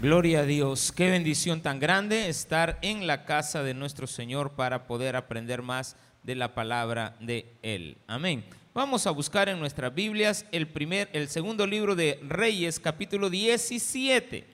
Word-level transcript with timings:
Gloria 0.00 0.40
a 0.40 0.44
Dios, 0.44 0.92
qué 0.92 1.10
bendición 1.10 1.60
tan 1.60 1.80
grande 1.80 2.28
estar 2.28 2.78
en 2.82 3.08
la 3.08 3.24
casa 3.24 3.64
de 3.64 3.74
nuestro 3.74 4.06
Señor 4.06 4.52
para 4.52 4.86
poder 4.86 5.16
aprender 5.16 5.60
más 5.60 5.96
de 6.22 6.36
la 6.36 6.54
palabra 6.54 7.16
de 7.18 7.52
Él. 7.62 7.98
Amén. 8.06 8.44
Vamos 8.72 9.08
a 9.08 9.10
buscar 9.10 9.48
en 9.48 9.58
nuestras 9.58 9.92
Biblias 9.92 10.46
el 10.52 10.68
primer, 10.68 11.10
el 11.12 11.28
segundo 11.28 11.66
libro 11.66 11.96
de 11.96 12.20
Reyes, 12.22 12.78
capítulo 12.78 13.28
17. 13.28 14.46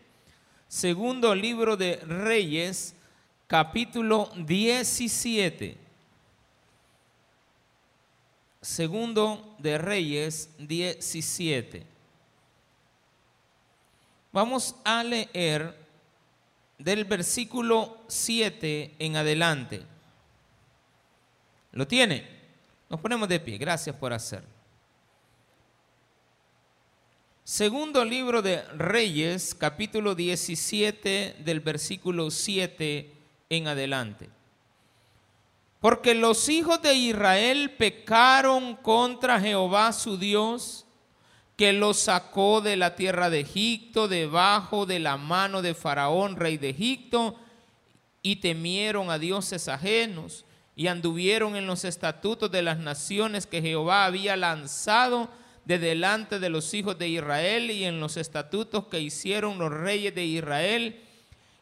Segundo 0.66 1.34
libro 1.34 1.76
de 1.76 1.96
Reyes, 1.96 2.94
capítulo 3.46 4.30
17. 4.34 5.76
Segundo 8.62 9.56
de 9.58 9.76
Reyes 9.76 10.48
17. 10.58 11.93
Vamos 14.34 14.74
a 14.82 15.04
leer 15.04 15.78
del 16.76 17.04
versículo 17.04 17.98
7 18.08 18.96
en 18.98 19.14
adelante. 19.14 19.84
¿Lo 21.70 21.86
tiene? 21.86 22.26
Nos 22.90 22.98
ponemos 22.98 23.28
de 23.28 23.38
pie. 23.38 23.58
Gracias 23.58 23.94
por 23.94 24.12
hacerlo. 24.12 24.48
Segundo 27.44 28.04
libro 28.04 28.42
de 28.42 28.64
Reyes, 28.72 29.54
capítulo 29.54 30.16
17, 30.16 31.36
del 31.44 31.60
versículo 31.60 32.28
7 32.28 33.12
en 33.50 33.68
adelante. 33.68 34.30
Porque 35.78 36.12
los 36.12 36.48
hijos 36.48 36.82
de 36.82 36.92
Israel 36.92 37.70
pecaron 37.78 38.74
contra 38.74 39.40
Jehová 39.40 39.92
su 39.92 40.18
Dios 40.18 40.83
que 41.56 41.72
los 41.72 41.98
sacó 41.98 42.60
de 42.60 42.76
la 42.76 42.96
tierra 42.96 43.30
de 43.30 43.40
Egipto, 43.40 44.08
debajo 44.08 44.86
de 44.86 44.98
la 44.98 45.16
mano 45.16 45.62
de 45.62 45.74
Faraón, 45.74 46.36
rey 46.36 46.58
de 46.58 46.70
Egipto, 46.70 47.36
y 48.22 48.36
temieron 48.36 49.10
a 49.10 49.18
dioses 49.18 49.68
ajenos, 49.68 50.44
y 50.74 50.88
anduvieron 50.88 51.54
en 51.54 51.66
los 51.66 51.84
estatutos 51.84 52.50
de 52.50 52.62
las 52.62 52.78
naciones 52.78 53.46
que 53.46 53.62
Jehová 53.62 54.06
había 54.06 54.36
lanzado 54.36 55.28
de 55.64 55.78
delante 55.78 56.40
de 56.40 56.48
los 56.48 56.74
hijos 56.74 56.98
de 56.98 57.08
Israel, 57.08 57.70
y 57.70 57.84
en 57.84 58.00
los 58.00 58.16
estatutos 58.16 58.86
que 58.86 59.00
hicieron 59.00 59.58
los 59.58 59.72
reyes 59.72 60.14
de 60.14 60.24
Israel, 60.24 61.00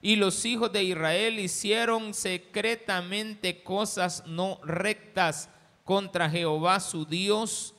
y 0.01 0.17
los 0.17 0.45
hijos 0.47 0.73
de 0.73 0.83
Israel 0.83 1.39
hicieron 1.39 2.15
secretamente 2.15 3.63
cosas 3.63 4.25
no 4.27 4.59
rectas 4.65 5.51
contra 5.85 6.31
Jehová 6.31 6.81
su 6.81 7.05
Dios, 7.05 7.75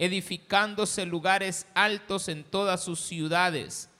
edificándose 0.00 1.04
lugares 1.04 1.66
altos 1.74 2.28
en 2.28 2.42
todas 2.42 2.82
sus 2.82 3.00
ciudades, 3.00 3.90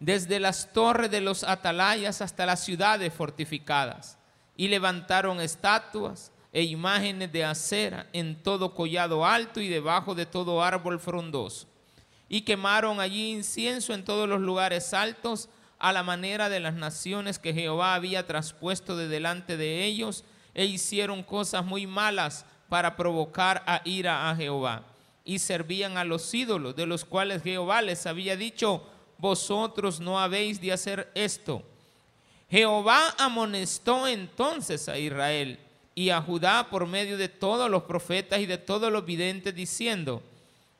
desde 0.00 0.40
las 0.40 0.72
torres 0.72 1.08
de 1.08 1.20
los 1.20 1.44
atalayas 1.44 2.20
hasta 2.20 2.44
las 2.46 2.64
ciudades 2.64 3.14
fortificadas, 3.14 4.18
y 4.56 4.66
levantaron 4.66 5.40
estatuas 5.40 6.32
e 6.52 6.64
imágenes 6.64 7.30
de 7.30 7.44
acera 7.44 8.08
en 8.12 8.42
todo 8.42 8.74
collado 8.74 9.24
alto 9.24 9.60
y 9.60 9.68
debajo 9.68 10.16
de 10.16 10.26
todo 10.26 10.60
árbol 10.60 10.98
frondoso, 10.98 11.68
y 12.28 12.40
quemaron 12.40 12.98
allí 12.98 13.30
incienso 13.30 13.94
en 13.94 14.04
todos 14.04 14.28
los 14.28 14.40
lugares 14.40 14.92
altos, 14.92 15.48
a 15.78 15.92
la 15.92 16.02
manera 16.02 16.48
de 16.48 16.58
las 16.58 16.74
naciones 16.74 17.38
que 17.38 17.54
Jehová 17.54 17.94
había 17.94 18.26
traspuesto 18.26 18.96
de 18.96 19.06
delante 19.06 19.56
de 19.56 19.84
ellos, 19.84 20.24
e 20.54 20.64
hicieron 20.64 21.22
cosas 21.22 21.64
muy 21.64 21.86
malas 21.86 22.46
para 22.68 22.96
provocar 22.96 23.62
a 23.66 23.80
ira 23.84 24.30
a 24.30 24.36
Jehová. 24.36 24.82
Y 25.24 25.38
servían 25.38 25.96
a 25.96 26.04
los 26.04 26.32
ídolos, 26.32 26.76
de 26.76 26.86
los 26.86 27.04
cuales 27.04 27.42
Jehová 27.42 27.82
les 27.82 28.06
había 28.06 28.36
dicho, 28.36 28.82
vosotros 29.18 30.00
no 30.00 30.20
habéis 30.20 30.60
de 30.60 30.72
hacer 30.72 31.10
esto. 31.14 31.62
Jehová 32.48 33.14
amonestó 33.18 34.06
entonces 34.06 34.88
a 34.88 34.98
Israel 34.98 35.58
y 35.94 36.10
a 36.10 36.20
Judá 36.20 36.68
por 36.70 36.86
medio 36.86 37.16
de 37.16 37.28
todos 37.28 37.70
los 37.70 37.84
profetas 37.84 38.40
y 38.40 38.46
de 38.46 38.58
todos 38.58 38.92
los 38.92 39.04
videntes, 39.04 39.54
diciendo, 39.54 40.22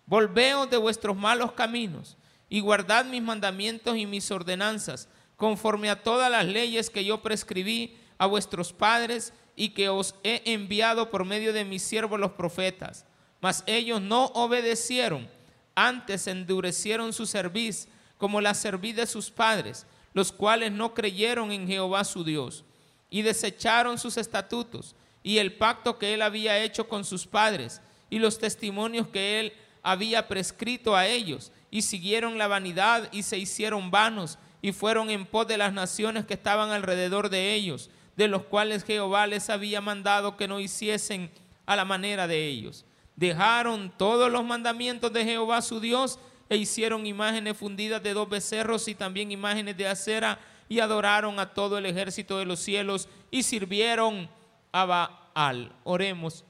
volveos 0.06 0.70
de 0.70 0.76
vuestros 0.76 1.16
malos 1.16 1.52
caminos 1.52 2.16
y 2.48 2.60
guardad 2.60 3.04
mis 3.04 3.22
mandamientos 3.22 3.96
y 3.96 4.06
mis 4.06 4.30
ordenanzas, 4.30 5.08
conforme 5.36 5.90
a 5.90 6.02
todas 6.02 6.30
las 6.30 6.46
leyes 6.46 6.90
que 6.90 7.04
yo 7.04 7.20
prescribí 7.20 7.96
a 8.18 8.26
vuestros 8.26 8.72
padres 8.72 9.32
y 9.56 9.70
que 9.70 9.88
os 9.88 10.14
he 10.22 10.42
enviado 10.52 11.10
por 11.10 11.24
medio 11.24 11.52
de 11.52 11.64
mis 11.64 11.82
siervos 11.82 12.20
los 12.20 12.32
profetas. 12.32 13.06
Mas 13.40 13.64
ellos 13.66 14.00
no 14.00 14.26
obedecieron, 14.26 15.28
antes 15.74 16.26
endurecieron 16.26 17.12
su 17.12 17.26
cerviz 17.26 17.88
como 18.18 18.40
la 18.40 18.54
cerviz 18.54 18.94
de 18.94 19.06
sus 19.06 19.30
padres, 19.30 19.86
los 20.12 20.30
cuales 20.30 20.72
no 20.72 20.94
creyeron 20.94 21.52
en 21.52 21.66
Jehová 21.66 22.04
su 22.04 22.22
Dios, 22.22 22.64
y 23.10 23.22
desecharon 23.22 23.98
sus 23.98 24.16
estatutos 24.16 24.94
y 25.26 25.38
el 25.38 25.54
pacto 25.54 25.98
que 25.98 26.14
él 26.14 26.22
había 26.22 26.62
hecho 26.62 26.88
con 26.88 27.04
sus 27.04 27.26
padres, 27.26 27.80
y 28.10 28.20
los 28.20 28.38
testimonios 28.38 29.08
que 29.08 29.40
él 29.40 29.52
había 29.82 30.28
prescrito 30.28 30.94
a 30.94 31.08
ellos, 31.08 31.50
y 31.68 31.82
siguieron 31.82 32.38
la 32.38 32.46
vanidad 32.46 33.08
y 33.10 33.24
se 33.24 33.36
hicieron 33.36 33.90
vanos, 33.90 34.38
y 34.62 34.70
fueron 34.70 35.10
en 35.10 35.26
pos 35.26 35.48
de 35.48 35.58
las 35.58 35.72
naciones 35.72 36.26
que 36.26 36.34
estaban 36.34 36.70
alrededor 36.70 37.28
de 37.28 37.54
ellos, 37.54 37.90
de 38.16 38.28
los 38.28 38.42
cuales 38.44 38.84
Jehová 38.84 39.26
les 39.26 39.50
había 39.50 39.80
mandado 39.80 40.36
que 40.36 40.48
no 40.48 40.60
hiciesen 40.60 41.30
a 41.66 41.76
la 41.76 41.84
manera 41.84 42.26
de 42.26 42.46
ellos. 42.46 42.84
Dejaron 43.14 43.92
todos 43.96 44.30
los 44.30 44.44
mandamientos 44.44 45.12
de 45.12 45.24
Jehová 45.24 45.62
su 45.62 45.80
Dios 45.80 46.18
e 46.48 46.56
hicieron 46.56 47.06
imágenes 47.06 47.56
fundidas 47.56 48.02
de 48.02 48.14
dos 48.14 48.28
becerros 48.28 48.88
y 48.88 48.94
también 48.94 49.32
imágenes 49.32 49.76
de 49.76 49.88
acera 49.88 50.38
y 50.68 50.80
adoraron 50.80 51.38
a 51.38 51.54
todo 51.54 51.78
el 51.78 51.86
ejército 51.86 52.38
de 52.38 52.44
los 52.44 52.60
cielos 52.60 53.08
y 53.30 53.42
sirvieron 53.42 54.28
a 54.72 54.84
Baal. 54.84 55.72
Oremos 55.84 56.44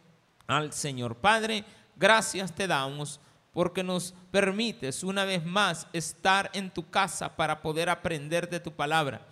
al 0.47 0.72
Señor. 0.72 1.16
Padre, 1.16 1.65
gracias 1.97 2.55
te 2.55 2.66
damos 2.66 3.21
porque 3.53 3.82
nos 3.82 4.15
permites 4.31 5.03
una 5.03 5.25
vez 5.25 5.44
más 5.44 5.87
estar 5.93 6.50
en 6.53 6.71
tu 6.71 6.91
casa 6.91 7.37
para 7.37 7.62
poder 7.62 7.88
aprender 7.88 8.50
de 8.50 8.60
tu 8.60 8.72
palabra. 8.72 9.26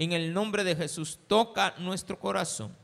En 0.00 0.12
el 0.12 0.32
nombre 0.32 0.64
de 0.64 0.74
Jesús, 0.74 1.18
toca 1.26 1.74
nuestro 1.76 2.18
corazón, 2.18 2.74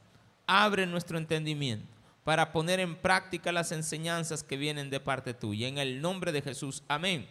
abre 0.47 0.85
nuestro 0.85 1.17
entendimiento 1.17 1.89
para 2.25 2.53
poner 2.53 2.79
en 2.79 2.95
práctica 2.95 3.53
las 3.53 3.73
enseñanzas 3.73 4.43
que 4.43 4.59
vienen 4.59 4.91
de 4.91 5.01
parte 5.01 5.33
tuya. 5.33 5.67
En 5.67 5.79
el 5.79 6.03
nombre 6.03 6.31
de 6.31 6.43
Jesús, 6.43 6.83
amén 6.89 7.27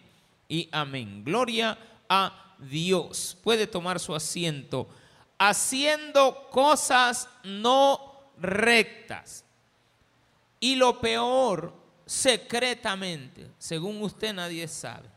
y 0.49 0.69
amén. 0.71 1.23
Gloria 1.23 1.77
a 2.09 2.55
Dios. 2.57 3.37
Puede 3.43 3.67
tomar 3.67 3.99
su 3.99 4.15
asiento. 4.15 4.89
Haciendo 5.37 6.47
cosas 6.49 7.29
no 7.43 8.31
rectas. 8.39 9.45
Y 10.59 10.77
lo 10.77 10.99
peor, 10.99 11.71
secretamente, 12.07 13.51
según 13.59 14.01
usted 14.01 14.33
nadie 14.33 14.67
sabe. 14.67 15.14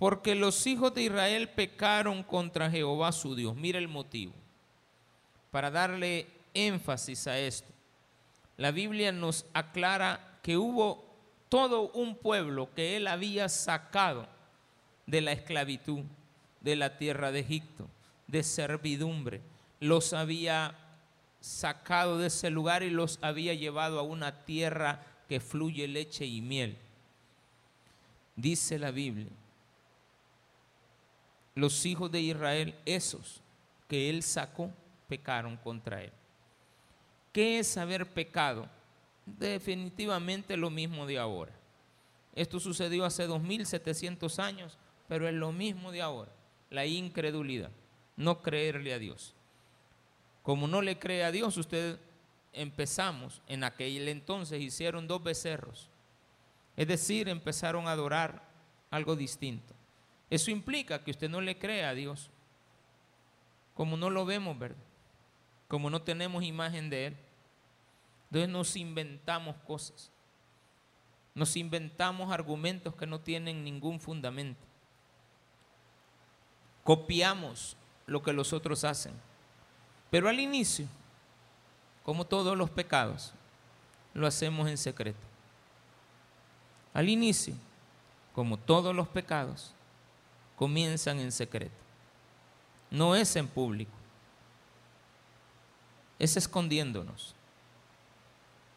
Porque 0.00 0.34
los 0.34 0.66
hijos 0.66 0.94
de 0.94 1.02
Israel 1.02 1.50
pecaron 1.50 2.22
contra 2.22 2.70
Jehová 2.70 3.12
su 3.12 3.34
Dios. 3.34 3.54
Mira 3.54 3.78
el 3.78 3.86
motivo. 3.86 4.32
Para 5.50 5.70
darle 5.70 6.26
énfasis 6.54 7.26
a 7.26 7.38
esto. 7.38 7.70
La 8.56 8.70
Biblia 8.70 9.12
nos 9.12 9.44
aclara 9.52 10.38
que 10.42 10.56
hubo 10.56 11.04
todo 11.50 11.90
un 11.90 12.16
pueblo 12.16 12.70
que 12.74 12.96
él 12.96 13.08
había 13.08 13.50
sacado 13.50 14.26
de 15.04 15.20
la 15.20 15.32
esclavitud, 15.32 16.00
de 16.62 16.76
la 16.76 16.96
tierra 16.96 17.30
de 17.30 17.40
Egipto, 17.40 17.86
de 18.26 18.42
servidumbre. 18.42 19.42
Los 19.80 20.14
había 20.14 20.78
sacado 21.42 22.16
de 22.16 22.28
ese 22.28 22.48
lugar 22.48 22.82
y 22.82 22.88
los 22.88 23.18
había 23.20 23.52
llevado 23.52 23.98
a 23.98 24.02
una 24.02 24.46
tierra 24.46 25.04
que 25.28 25.40
fluye 25.40 25.86
leche 25.86 26.24
y 26.24 26.40
miel. 26.40 26.78
Dice 28.34 28.78
la 28.78 28.92
Biblia 28.92 29.28
los 31.60 31.84
hijos 31.84 32.10
de 32.10 32.20
Israel, 32.20 32.74
esos 32.86 33.42
que 33.86 34.08
él 34.08 34.22
sacó, 34.22 34.70
pecaron 35.08 35.56
contra 35.56 36.02
él. 36.02 36.12
¿Qué 37.32 37.58
es 37.58 37.76
haber 37.76 38.06
pecado? 38.06 38.68
Definitivamente 39.26 40.56
lo 40.56 40.70
mismo 40.70 41.06
de 41.06 41.18
ahora. 41.18 41.52
Esto 42.34 42.60
sucedió 42.60 43.04
hace 43.04 43.26
2700 43.26 44.38
años, 44.38 44.78
pero 45.08 45.28
es 45.28 45.34
lo 45.34 45.52
mismo 45.52 45.92
de 45.92 46.00
ahora. 46.00 46.30
La 46.70 46.86
incredulidad, 46.86 47.70
no 48.16 48.40
creerle 48.42 48.94
a 48.94 48.98
Dios. 48.98 49.34
Como 50.42 50.66
no 50.66 50.80
le 50.80 50.98
cree 50.98 51.24
a 51.24 51.32
Dios, 51.32 51.56
usted 51.56 51.98
empezamos, 52.52 53.42
en 53.46 53.64
aquel 53.64 54.08
entonces 54.08 54.62
hicieron 54.62 55.06
dos 55.06 55.22
becerros. 55.22 55.90
Es 56.76 56.88
decir, 56.88 57.28
empezaron 57.28 57.86
a 57.86 57.92
adorar 57.92 58.42
algo 58.90 59.16
distinto. 59.16 59.74
Eso 60.30 60.52
implica 60.52 61.02
que 61.02 61.10
usted 61.10 61.28
no 61.28 61.40
le 61.40 61.58
cree 61.58 61.84
a 61.84 61.92
Dios. 61.92 62.30
Como 63.74 63.96
no 63.96 64.08
lo 64.08 64.24
vemos, 64.24 64.56
¿verdad? 64.56 64.76
Como 65.66 65.90
no 65.90 66.02
tenemos 66.02 66.44
imagen 66.44 66.88
de 66.88 67.06
Él. 67.06 67.16
Entonces 68.26 68.48
nos 68.48 68.76
inventamos 68.76 69.56
cosas. 69.66 70.10
Nos 71.34 71.56
inventamos 71.56 72.32
argumentos 72.32 72.94
que 72.94 73.06
no 73.06 73.20
tienen 73.20 73.64
ningún 73.64 74.00
fundamento. 74.00 74.60
Copiamos 76.84 77.76
lo 78.06 78.22
que 78.22 78.32
los 78.32 78.52
otros 78.52 78.84
hacen. 78.84 79.14
Pero 80.10 80.28
al 80.28 80.38
inicio, 80.38 80.86
como 82.04 82.24
todos 82.24 82.56
los 82.56 82.70
pecados, 82.70 83.32
lo 84.14 84.26
hacemos 84.26 84.68
en 84.68 84.78
secreto. 84.78 85.18
Al 86.92 87.08
inicio, 87.08 87.54
como 88.34 88.56
todos 88.56 88.94
los 88.94 89.08
pecados, 89.08 89.72
comienzan 90.60 91.18
en 91.20 91.32
secreto. 91.32 91.72
No 92.90 93.16
es 93.16 93.34
en 93.34 93.48
público. 93.48 93.92
Es 96.18 96.36
escondiéndonos. 96.36 97.34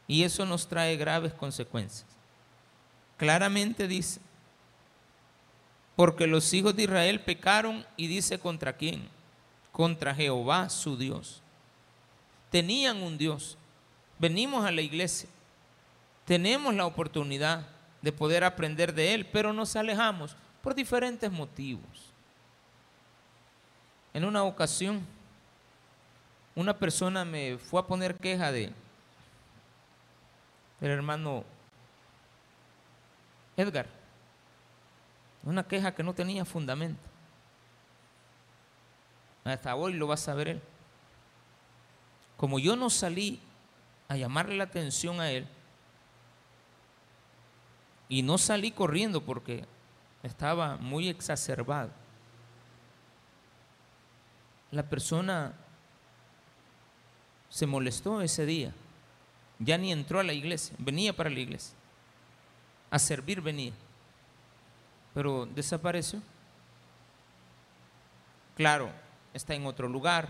Y 0.07 0.23
eso 0.23 0.45
nos 0.45 0.65
trae 0.65 0.95
graves 0.95 1.33
consecuencias. 1.33 2.05
Claramente 3.17 3.89
dice, 3.89 4.21
porque 5.97 6.25
los 6.25 6.53
hijos 6.53 6.73
de 6.73 6.83
Israel 6.83 7.19
pecaron 7.19 7.85
y 7.97 8.07
dice 8.07 8.39
contra 8.39 8.77
quién? 8.77 9.09
Contra 9.73 10.15
Jehová 10.15 10.69
su 10.69 10.95
Dios. 10.95 11.41
Tenían 12.49 13.03
un 13.03 13.17
Dios. 13.17 13.57
Venimos 14.19 14.65
a 14.65 14.71
la 14.71 14.81
iglesia. 14.81 15.27
Tenemos 16.23 16.73
la 16.75 16.85
oportunidad 16.85 17.67
de 18.01 18.13
poder 18.13 18.45
aprender 18.45 18.93
de 18.93 19.13
Él, 19.13 19.25
pero 19.25 19.51
nos 19.51 19.75
alejamos 19.75 20.37
por 20.63 20.73
diferentes 20.73 21.29
motivos. 21.29 22.13
En 24.13 24.23
una 24.23 24.43
ocasión, 24.43 25.05
una 26.55 26.73
persona 26.73 27.25
me 27.25 27.57
fue 27.57 27.81
a 27.81 27.85
poner 27.85 28.15
queja 28.15 28.51
de 28.51 28.71
del 30.79 30.91
hermano 30.91 31.43
Edgar. 33.57 33.87
Una 35.43 35.63
queja 35.63 35.93
que 35.93 36.03
no 36.03 36.13
tenía 36.13 36.45
fundamento. 36.45 37.01
Hasta 39.43 39.75
hoy 39.75 39.93
lo 39.93 40.07
va 40.07 40.13
a 40.13 40.17
saber 40.17 40.47
él. 40.47 40.61
Como 42.37 42.59
yo 42.59 42.77
no 42.77 42.89
salí 42.89 43.41
a 44.07 44.15
llamarle 44.15 44.55
la 44.55 44.63
atención 44.63 45.19
a 45.19 45.29
él, 45.29 45.45
y 48.07 48.21
no 48.21 48.37
salí 48.37 48.71
corriendo 48.71 49.21
porque 49.21 49.65
estaba 50.23 50.77
muy 50.77 51.09
exacerbado, 51.09 51.91
la 54.71 54.83
persona 54.83 55.53
se 57.49 57.67
molestó 57.67 58.21
ese 58.21 58.45
día. 58.45 58.73
Ya 59.59 59.77
ni 59.77 59.91
entró 59.91 60.19
a 60.19 60.23
la 60.23 60.33
iglesia, 60.33 60.75
venía 60.79 61.15
para 61.15 61.29
la 61.29 61.39
iglesia. 61.39 61.75
A 62.89 62.97
servir 62.97 63.41
venía. 63.41 63.73
Pero 65.13 65.45
desapareció. 65.45 66.19
Claro, 68.55 68.89
está 69.33 69.53
en 69.53 69.67
otro 69.67 69.87
lugar. 69.87 70.27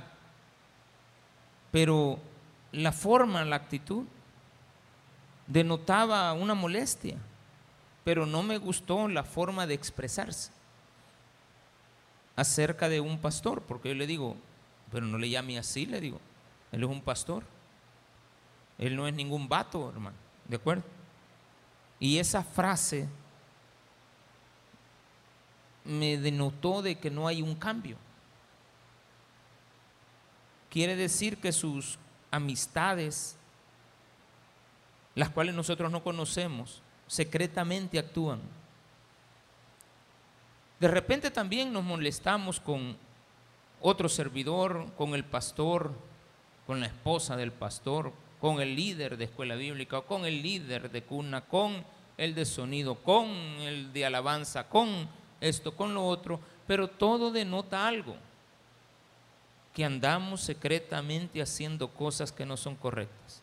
Pero 1.71 2.19
la 2.73 2.91
forma, 2.91 3.45
la 3.45 3.55
actitud, 3.55 4.03
denotaba 5.47 6.33
una 6.33 6.53
molestia. 6.53 7.17
Pero 8.03 8.25
no 8.25 8.43
me 8.43 8.57
gustó 8.57 9.07
la 9.07 9.23
forma 9.23 9.65
de 9.65 9.73
expresarse 9.73 10.51
acerca 12.35 12.89
de 12.89 12.99
un 12.99 13.19
pastor, 13.19 13.61
porque 13.61 13.89
yo 13.89 13.95
le 13.95 14.07
digo, 14.07 14.35
pero 14.91 15.05
no 15.05 15.17
le 15.17 15.29
llame 15.29 15.57
así, 15.57 15.85
le 15.85 16.01
digo, 16.01 16.19
él 16.71 16.83
es 16.83 16.89
un 16.89 17.01
pastor. 17.01 17.43
Él 18.77 18.95
no 18.95 19.07
es 19.07 19.13
ningún 19.13 19.47
vato, 19.47 19.89
hermano. 19.89 20.17
¿De 20.47 20.55
acuerdo? 20.55 20.83
Y 21.99 22.17
esa 22.17 22.43
frase 22.43 23.07
me 25.85 26.17
denotó 26.17 26.81
de 26.81 26.97
que 26.97 27.09
no 27.09 27.27
hay 27.27 27.41
un 27.41 27.55
cambio. 27.55 27.97
Quiere 30.69 30.95
decir 30.95 31.37
que 31.37 31.51
sus 31.51 31.99
amistades, 32.31 33.37
las 35.13 35.29
cuales 35.29 35.53
nosotros 35.53 35.91
no 35.91 36.03
conocemos, 36.03 36.81
secretamente 37.13 37.99
actúan. 37.99 38.41
De 40.79 40.87
repente 40.87 41.29
también 41.29 41.71
nos 41.71 41.83
molestamos 41.83 42.59
con 42.59 42.97
otro 43.81 44.09
servidor, 44.09 44.87
con 44.97 45.13
el 45.13 45.23
pastor, 45.23 45.91
con 46.65 46.79
la 46.79 46.87
esposa 46.87 47.37
del 47.37 47.51
pastor, 47.51 48.11
con 48.41 48.61
el 48.61 48.75
líder 48.75 49.17
de 49.17 49.25
escuela 49.25 49.53
bíblica, 49.53 50.01
con 50.01 50.25
el 50.25 50.41
líder 50.41 50.89
de 50.89 51.03
cuna, 51.03 51.41
con 51.41 51.85
el 52.17 52.33
de 52.33 52.45
sonido, 52.45 52.95
con 52.95 53.27
el 53.29 53.93
de 53.93 54.07
alabanza, 54.07 54.67
con 54.67 55.07
esto, 55.39 55.75
con 55.75 55.93
lo 55.93 56.07
otro, 56.07 56.39
pero 56.65 56.87
todo 56.87 57.29
denota 57.29 57.87
algo, 57.87 58.15
que 59.71 59.85
andamos 59.85 60.41
secretamente 60.41 61.43
haciendo 61.43 61.89
cosas 61.89 62.31
que 62.31 62.47
no 62.47 62.57
son 62.57 62.75
correctas. 62.75 63.42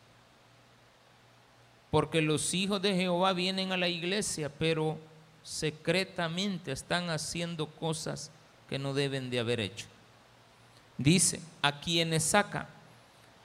Porque 1.91 2.21
los 2.21 2.53
hijos 2.55 2.81
de 2.81 2.95
Jehová 2.95 3.33
vienen 3.33 3.71
a 3.71 3.77
la 3.77 3.89
iglesia, 3.89 4.49
pero 4.49 4.97
secretamente 5.43 6.71
están 6.71 7.09
haciendo 7.09 7.67
cosas 7.67 8.31
que 8.67 8.79
no 8.79 8.93
deben 8.93 9.29
de 9.29 9.39
haber 9.39 9.59
hecho. 9.59 9.85
Dice, 10.97 11.41
a 11.61 11.79
quienes 11.79 12.23
saca 12.23 12.67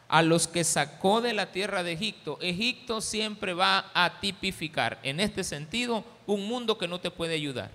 a 0.09 0.23
los 0.23 0.47
que 0.47 0.65
sacó 0.65 1.21
de 1.21 1.33
la 1.33 1.51
tierra 1.51 1.83
de 1.83 1.93
Egipto. 1.93 2.39
Egipto 2.41 3.01
siempre 3.01 3.55
va 3.55 3.91
a 3.93 4.21
tipificar, 4.21 4.99
en 5.03 5.21
este 5.21 5.43
sentido, 5.43 6.05
un 6.27 6.47
mundo 6.47 6.79
que 6.79 6.89
no 6.89 7.01
te 7.01 7.11
puede 7.11 7.35
ayudar. 7.35 7.71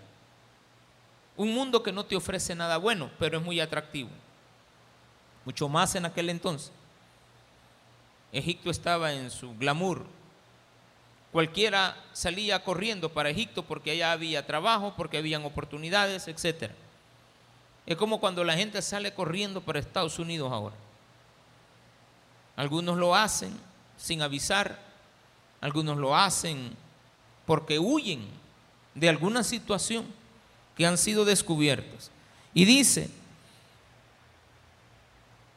Un 1.36 1.54
mundo 1.54 1.84
que 1.84 1.92
no 1.92 2.06
te 2.06 2.16
ofrece 2.16 2.56
nada 2.56 2.78
bueno, 2.78 3.10
pero 3.20 3.38
es 3.38 3.44
muy 3.44 3.60
atractivo. 3.60 4.10
Mucho 5.46 5.68
más 5.68 5.96
en 5.96 6.06
aquel 6.06 6.30
entonces. 6.30 6.72
Egipto 8.32 8.70
estaba 8.70 9.12
en 9.14 9.30
su 9.30 9.56
glamour. 9.58 10.06
Cualquiera 11.32 11.96
salía 12.12 12.64
corriendo 12.64 13.10
para 13.10 13.30
Egipto 13.30 13.64
porque 13.64 13.92
allá 13.92 14.12
había 14.12 14.46
trabajo, 14.46 14.94
porque 14.98 15.18
habían 15.18 15.46
oportunidades, 15.46 16.28
etc. 16.28 16.72
Es 17.86 17.96
como 17.96 18.20
cuando 18.20 18.44
la 18.44 18.56
gente 18.56 18.82
sale 18.82 19.14
corriendo 19.14 19.62
para 19.62 19.80
Estados 19.80 20.20
Unidos 20.20 20.52
ahora. 20.52 20.76
Algunos 22.58 22.98
lo 22.98 23.16
hacen 23.16 23.58
sin 23.98 24.22
avisar, 24.22 24.78
algunos 25.62 25.98
lo 25.98 26.16
hacen 26.16 26.76
porque 27.46 27.80
huyen 27.80 28.28
de 28.94 29.08
alguna 29.08 29.44
situación 29.44 30.06
que 30.76 30.86
han 30.86 30.98
sido 30.98 31.24
descubiertos. 31.24 32.12
Y 32.54 32.66
dice, 32.66 33.10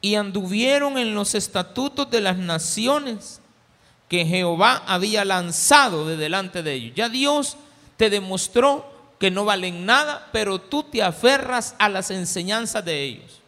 y 0.01 0.15
anduvieron 0.15 0.99
en 0.99 1.15
los 1.15 1.35
estatutos 1.35 2.11
de 2.11 2.21
las 2.21 2.37
naciones 2.37 3.41
que 4.15 4.25
Jehová 4.25 4.85
había 4.87 5.25
lanzado 5.25 6.07
de 6.07 6.17
delante 6.17 6.63
de 6.63 6.73
ellos. 6.73 6.95
Ya 6.95 7.09
Dios 7.09 7.57
te 7.97 8.11
demostró 8.11 8.89
que 9.19 9.29
no 9.29 9.45
valen 9.45 9.85
nada, 9.85 10.29
pero 10.31 10.61
tú 10.61 10.85
te 10.85 11.03
aferras 11.03 11.75
a 11.81 11.89
las 11.89 12.13
enseñanzas 12.13 12.85
de 12.85 13.03
ellos. 13.03 13.41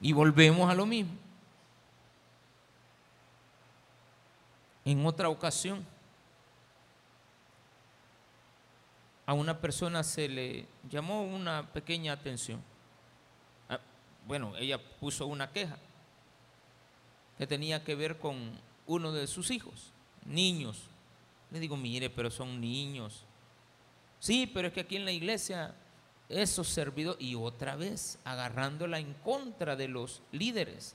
Y 0.00 0.12
volvemos 0.12 0.68
a 0.68 0.74
lo 0.74 0.84
mismo. 0.84 1.12
En 4.84 5.06
otra 5.06 5.28
ocasión, 5.28 5.86
a 9.26 9.32
una 9.32 9.60
persona 9.60 10.02
se 10.02 10.28
le 10.28 10.66
llamó 10.90 11.22
una 11.22 11.72
pequeña 11.72 12.14
atención. 12.14 12.60
Ah, 13.68 13.78
bueno, 14.26 14.56
ella 14.56 14.80
puso 14.98 15.24
una 15.28 15.52
queja 15.52 15.78
que 17.38 17.46
tenía 17.46 17.84
que 17.84 17.94
ver 17.94 18.18
con 18.18 18.50
uno 18.86 19.12
de 19.12 19.26
sus 19.26 19.50
hijos, 19.50 19.92
niños. 20.26 20.82
Le 21.50 21.60
digo, 21.60 21.76
mire, 21.76 22.10
pero 22.10 22.30
son 22.30 22.60
niños. 22.60 23.24
Sí, 24.18 24.50
pero 24.52 24.68
es 24.68 24.74
que 24.74 24.80
aquí 24.80 24.96
en 24.96 25.04
la 25.04 25.12
iglesia 25.12 25.74
esos 26.28 26.68
servidores 26.68 27.22
y 27.22 27.34
otra 27.34 27.76
vez 27.76 28.18
agarrándola 28.24 28.98
en 28.98 29.14
contra 29.14 29.76
de 29.76 29.88
los 29.88 30.20
líderes 30.32 30.94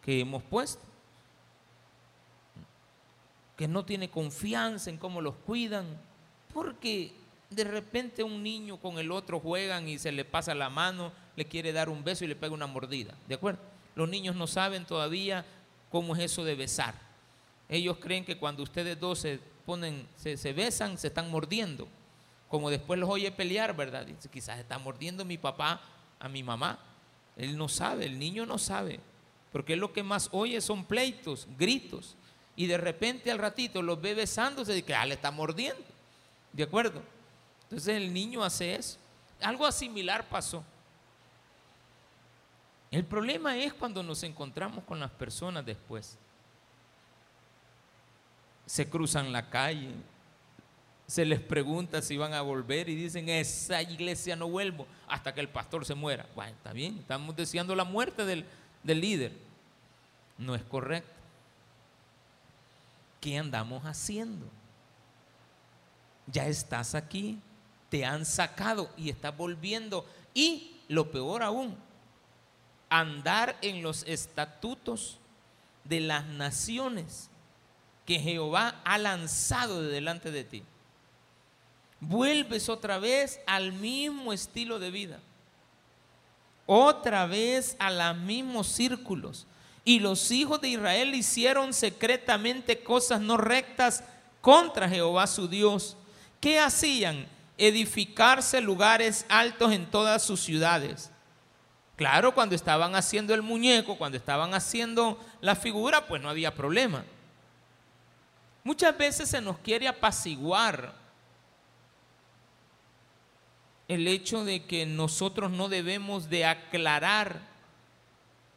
que 0.00 0.20
hemos 0.20 0.42
puesto, 0.42 0.82
que 3.56 3.68
no 3.68 3.84
tiene 3.84 4.08
confianza 4.08 4.90
en 4.90 4.96
cómo 4.96 5.20
los 5.20 5.34
cuidan, 5.34 5.86
porque 6.54 7.12
de 7.50 7.64
repente 7.64 8.22
un 8.22 8.42
niño 8.42 8.78
con 8.78 8.98
el 8.98 9.10
otro 9.12 9.38
juegan 9.38 9.88
y 9.88 9.98
se 9.98 10.12
le 10.12 10.24
pasa 10.24 10.54
la 10.54 10.70
mano, 10.70 11.12
le 11.36 11.44
quiere 11.44 11.72
dar 11.72 11.88
un 11.88 12.02
beso 12.02 12.24
y 12.24 12.28
le 12.28 12.36
pega 12.36 12.54
una 12.54 12.66
mordida, 12.66 13.14
¿de 13.28 13.34
acuerdo? 13.34 13.71
Los 13.94 14.08
niños 14.08 14.36
no 14.36 14.46
saben 14.46 14.84
todavía 14.84 15.44
cómo 15.90 16.14
es 16.14 16.22
eso 16.22 16.44
de 16.44 16.54
besar. 16.54 16.94
Ellos 17.68 17.98
creen 17.98 18.24
que 18.24 18.38
cuando 18.38 18.62
ustedes 18.62 18.98
dos 18.98 19.20
se 19.20 19.38
ponen, 19.64 20.06
se, 20.16 20.52
besan, 20.52 20.98
se 20.98 21.08
están 21.08 21.30
mordiendo 21.30 21.88
como 22.52 22.68
después 22.68 23.00
los 23.00 23.08
oye 23.08 23.32
pelear, 23.32 23.74
¿verdad? 23.74 24.04
Dice, 24.04 24.28
quizás 24.28 24.58
está 24.58 24.78
mordiendo 24.78 25.24
mi 25.24 25.38
papá 25.38 25.80
a 26.20 26.28
mi 26.28 26.42
mamá. 26.42 26.78
Él 27.34 27.56
no 27.56 27.66
sabe, 27.66 28.04
el 28.04 28.18
niño 28.18 28.44
no 28.44 28.58
sabe, 28.58 29.00
porque 29.52 29.74
lo 29.74 29.94
que 29.94 30.02
más 30.02 30.28
oye 30.32 30.60
son 30.60 30.84
pleitos, 30.84 31.48
gritos. 31.58 32.14
y 32.54 32.66
de 32.66 32.76
repente 32.76 33.30
al 33.30 33.38
ratito 33.38 33.80
los 33.80 34.02
ve 34.02 34.12
besándose 34.12 34.76
y 34.76 34.82
que 34.82 34.94
ah, 34.94 35.06
le 35.06 35.14
está 35.14 35.30
mordiendo. 35.30 35.82
¿De 36.52 36.64
acuerdo? 36.64 37.02
Entonces 37.62 37.96
el 37.96 38.12
niño 38.12 38.44
hace 38.44 38.74
eso. 38.74 38.98
Algo 39.40 39.72
similar 39.72 40.28
pasó. 40.28 40.62
El 42.92 43.06
problema 43.06 43.56
es 43.56 43.72
cuando 43.72 44.02
nos 44.02 44.22
encontramos 44.22 44.84
con 44.84 45.00
las 45.00 45.10
personas 45.10 45.64
después. 45.64 46.18
Se 48.66 48.88
cruzan 48.88 49.32
la 49.32 49.48
calle, 49.48 49.94
se 51.06 51.24
les 51.24 51.40
pregunta 51.40 52.02
si 52.02 52.18
van 52.18 52.34
a 52.34 52.42
volver 52.42 52.90
y 52.90 52.94
dicen, 52.94 53.30
esa 53.30 53.82
iglesia 53.82 54.36
no 54.36 54.48
vuelvo 54.48 54.86
hasta 55.08 55.34
que 55.34 55.40
el 55.40 55.48
pastor 55.48 55.86
se 55.86 55.94
muera. 55.94 56.26
Bueno, 56.34 56.52
está 56.52 56.74
bien, 56.74 56.98
estamos 56.98 57.34
deseando 57.34 57.74
la 57.74 57.84
muerte 57.84 58.26
del, 58.26 58.46
líder. 58.84 59.32
No 60.36 60.54
es 60.54 60.62
correcto. 60.62 61.10
¿Qué 63.22 63.38
andamos 63.38 63.84
haciendo? 63.84 64.46
Ya 66.26 66.46
estás 66.46 66.94
aquí, 66.94 67.40
te 67.88 68.04
han 68.04 68.26
sacado 68.26 68.90
y 68.98 69.08
estás 69.08 69.34
volviendo. 69.34 70.06
Y 70.34 70.76
lo 70.88 71.10
peor 71.10 71.42
aún, 71.42 71.76
andar 73.00 73.56
en 73.62 73.82
los 73.82 74.04
estatutos 74.06 75.18
de 75.84 76.00
las 76.00 76.26
naciones 76.26 77.30
que 78.06 78.18
Jehová 78.18 78.80
ha 78.84 78.98
lanzado 78.98 79.82
de 79.82 79.88
delante 79.88 80.30
de 80.30 80.44
ti 80.44 80.62
vuelves 82.02 82.68
otra 82.68 82.98
vez 82.98 83.40
al 83.46 83.72
mismo 83.72 84.32
estilo 84.32 84.80
de 84.80 84.90
vida, 84.90 85.20
otra 86.66 87.26
vez 87.26 87.76
a 87.78 87.90
los 87.90 88.16
mismos 88.16 88.66
círculos. 88.66 89.46
Y 89.84 90.00
los 90.00 90.30
hijos 90.30 90.60
de 90.60 90.68
Israel 90.68 91.14
hicieron 91.14 91.72
secretamente 91.72 92.82
cosas 92.82 93.20
no 93.20 93.36
rectas 93.36 94.04
contra 94.40 94.88
Jehová 94.88 95.26
su 95.26 95.48
Dios. 95.48 95.96
¿Qué 96.40 96.58
hacían? 96.58 97.26
Edificarse 97.56 98.60
lugares 98.60 99.24
altos 99.28 99.72
en 99.72 99.86
todas 99.86 100.24
sus 100.24 100.40
ciudades. 100.40 101.11
Claro, 101.96 102.34
cuando 102.34 102.54
estaban 102.54 102.94
haciendo 102.94 103.34
el 103.34 103.42
muñeco, 103.42 103.96
cuando 103.96 104.16
estaban 104.16 104.54
haciendo 104.54 105.18
la 105.40 105.54
figura, 105.54 106.06
pues 106.06 106.22
no 106.22 106.30
había 106.30 106.54
problema. 106.54 107.04
Muchas 108.64 108.96
veces 108.96 109.28
se 109.28 109.40
nos 109.40 109.58
quiere 109.58 109.88
apaciguar 109.88 110.94
el 113.88 114.06
hecho 114.08 114.44
de 114.44 114.64
que 114.64 114.86
nosotros 114.86 115.50
no 115.50 115.68
debemos 115.68 116.30
de 116.30 116.46
aclarar 116.46 117.40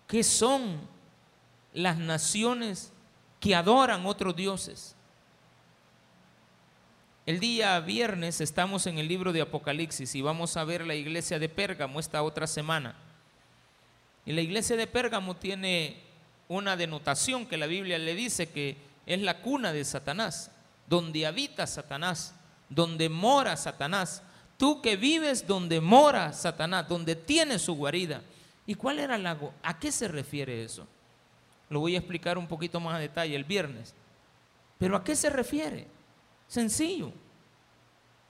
qué 0.08 0.24
son 0.24 0.80
las 1.74 1.98
naciones 1.98 2.94
que 3.40 3.56
adoran 3.56 4.06
otros 4.06 4.36
dioses. 4.36 4.96
El 7.26 7.40
día 7.40 7.80
viernes 7.80 8.40
estamos 8.40 8.86
en 8.86 9.00
el 9.00 9.08
libro 9.08 9.34
de 9.34 9.42
Apocalipsis 9.42 10.14
y 10.14 10.22
vamos 10.22 10.56
a 10.58 10.64
ver 10.64 10.86
la 10.86 10.96
iglesia 10.96 11.40
de 11.40 11.50
Pérgamo 11.50 12.00
esta 12.00 12.22
otra 12.22 12.46
semana. 12.46 12.96
Y 14.26 14.34
la 14.34 14.42
iglesia 14.42 14.76
de 14.76 14.88
Pérgamo 14.88 15.36
tiene 15.36 16.02
una 16.48 16.76
denotación 16.76 17.46
que 17.46 17.58
la 17.58 17.68
Biblia 17.68 17.98
le 17.98 18.16
dice 18.16 18.50
que 18.50 18.78
es 19.06 19.22
la 19.22 19.42
cuna 19.42 19.72
de 19.72 19.86
Satanás, 19.86 20.52
donde 20.88 21.26
habita 21.26 21.68
Satanás, 21.68 22.34
donde 22.70 23.10
mora 23.10 23.56
Satanás, 23.58 24.24
Tú 24.58 24.82
que 24.82 24.96
vives 24.96 25.46
donde 25.46 25.82
mora 25.82 26.32
Satanás, 26.32 26.88
donde 26.88 27.16
tiene 27.16 27.60
su 27.60 27.76
guarida. 27.76 28.22
¿Y 28.66 28.76
cuál 28.76 29.00
era 29.00 29.16
el 29.16 29.24
lago? 29.24 29.54
¿A 29.62 29.78
qué 29.78 29.92
se 29.92 30.08
refiere 30.08 30.64
eso? 30.64 30.88
Lo 31.70 31.82
voy 31.82 31.96
a 31.96 32.00
explicar 32.00 32.38
un 32.38 32.48
poquito 32.48 32.80
más 32.80 32.96
a 32.96 33.00
detalle 33.00 33.36
el 33.36 33.44
viernes. 33.44 33.94
Pero 34.78 34.96
¿a 34.96 35.04
qué 35.04 35.16
se 35.16 35.30
refiere? 35.30 35.88
Sencillo. 36.48 37.12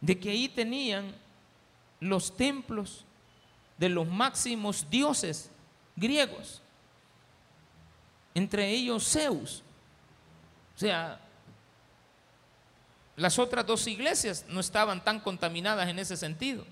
De 0.01 0.19
que 0.19 0.31
ahí 0.31 0.49
tenían 0.49 1.13
los 1.99 2.35
templos 2.35 3.05
de 3.77 3.89
los 3.89 4.07
máximos 4.07 4.87
dioses 4.89 5.51
griegos. 5.95 6.61
Entre 8.33 8.69
ellos 8.69 9.09
Zeus. 9.09 9.63
O 10.75 10.79
sea, 10.79 11.19
las 13.15 13.39
otras 13.39 13.65
dos 13.65 13.87
iglesias 13.87 14.45
no 14.49 14.59
estaban 14.59 15.03
tan 15.03 15.19
contaminadas 15.19 15.87
en 15.87 15.99
ese 15.99 16.17
sentido. 16.17 16.65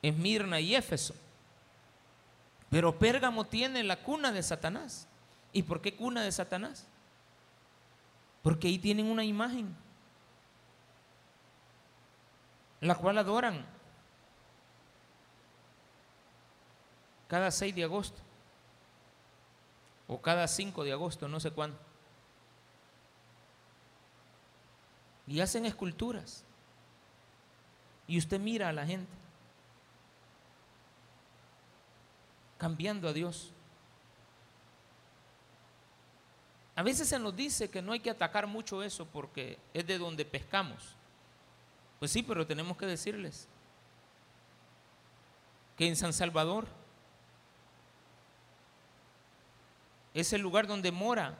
Esmirna 0.00 0.60
y 0.60 0.74
Éfeso. 0.74 1.14
Pero 2.70 2.98
Pérgamo 2.98 3.44
tiene 3.44 3.82
la 3.84 3.96
cuna 3.96 4.32
de 4.32 4.42
Satanás. 4.42 5.06
¿Y 5.52 5.62
por 5.62 5.80
qué 5.80 5.94
cuna 5.94 6.22
de 6.22 6.32
Satanás? 6.32 6.86
Porque 8.42 8.68
ahí 8.68 8.78
tienen 8.78 9.06
una 9.06 9.24
imagen, 9.24 9.74
la 12.80 12.94
cual 12.94 13.18
adoran 13.18 13.66
cada 17.28 17.50
6 17.50 17.74
de 17.74 17.84
agosto 17.84 18.20
o 20.06 20.20
cada 20.20 20.46
5 20.46 20.84
de 20.84 20.92
agosto, 20.92 21.28
no 21.28 21.40
sé 21.40 21.50
cuándo. 21.50 21.78
y 25.26 25.40
hacen 25.40 25.66
esculturas. 25.66 26.44
Y 28.06 28.18
usted 28.18 28.38
mira 28.38 28.68
a 28.68 28.72
la 28.72 28.86
gente 28.86 29.10
cambiando 32.58 33.08
a 33.08 33.12
Dios. 33.12 33.52
A 36.76 36.82
veces 36.82 37.08
se 37.08 37.18
nos 37.18 37.34
dice 37.34 37.70
que 37.70 37.82
no 37.82 37.92
hay 37.92 38.00
que 38.00 38.10
atacar 38.10 38.46
mucho 38.46 38.82
eso 38.82 39.06
porque 39.06 39.58
es 39.74 39.86
de 39.86 39.98
donde 39.98 40.24
pescamos. 40.24 40.94
Pues 41.98 42.12
sí, 42.12 42.22
pero 42.22 42.46
tenemos 42.46 42.76
que 42.76 42.86
decirles 42.86 43.48
que 45.76 45.88
en 45.88 45.96
San 45.96 46.12
Salvador 46.12 46.66
es 50.16 50.32
el 50.32 50.40
lugar 50.40 50.66
donde 50.66 50.90
mora 50.90 51.36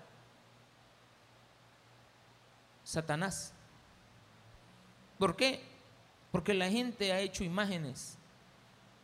Satanás. 2.84 3.54
¿Por 5.18 5.34
qué? 5.34 5.62
Porque 6.30 6.52
la 6.52 6.68
gente 6.68 7.10
ha 7.10 7.20
hecho 7.20 7.42
imágenes. 7.42 8.18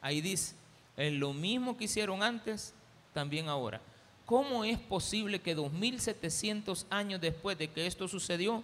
Ahí 0.02 0.20
dice, 0.20 0.54
es 0.96 1.12
lo 1.14 1.32
mismo 1.32 1.78
que 1.78 1.84
hicieron 1.84 2.22
antes, 2.22 2.74
también 3.14 3.48
ahora. 3.48 3.80
¿Cómo 4.26 4.62
es 4.64 4.78
posible 4.78 5.40
que 5.40 5.54
2700 5.54 6.86
años 6.90 7.20
después 7.20 7.56
de 7.56 7.70
que 7.70 7.86
esto 7.86 8.08
sucedió, 8.08 8.62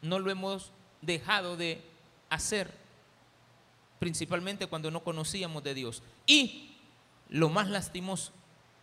no 0.00 0.18
lo 0.18 0.30
hemos 0.30 0.72
dejado 1.02 1.58
de 1.58 1.82
hacer? 2.30 2.72
Principalmente 3.98 4.66
cuando 4.66 4.90
no 4.90 5.04
conocíamos 5.04 5.62
de 5.62 5.74
Dios. 5.74 6.02
Y 6.26 6.76
lo 7.28 7.50
más 7.50 7.68
lastimoso 7.68 8.32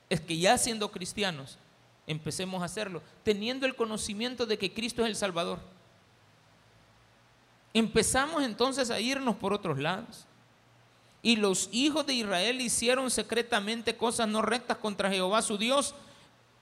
es 0.10 0.22
que 0.22 0.38
ya 0.38 0.58
siendo 0.58 0.92
cristianos, 0.92 1.58
empecemos 2.06 2.62
a 2.62 2.66
hacerlo, 2.66 3.02
teniendo 3.24 3.66
el 3.66 3.76
conocimiento 3.76 4.46
de 4.46 4.58
que 4.58 4.74
Cristo 4.74 5.04
es 5.04 5.10
el 5.10 5.16
Salvador 5.16 5.60
Empezamos 7.78 8.42
entonces 8.42 8.90
a 8.90 9.00
irnos 9.00 9.36
por 9.36 9.54
otros 9.54 9.78
lados. 9.78 10.26
Y 11.22 11.36
los 11.36 11.70
hijos 11.72 12.08
de 12.08 12.16
Israel 12.16 12.60
hicieron 12.60 13.12
secretamente 13.12 13.96
cosas 13.96 14.28
no 14.28 14.42
rectas 14.42 14.78
contra 14.78 15.12
Jehová 15.12 15.44
su 15.44 15.60
Dios, 15.60 15.94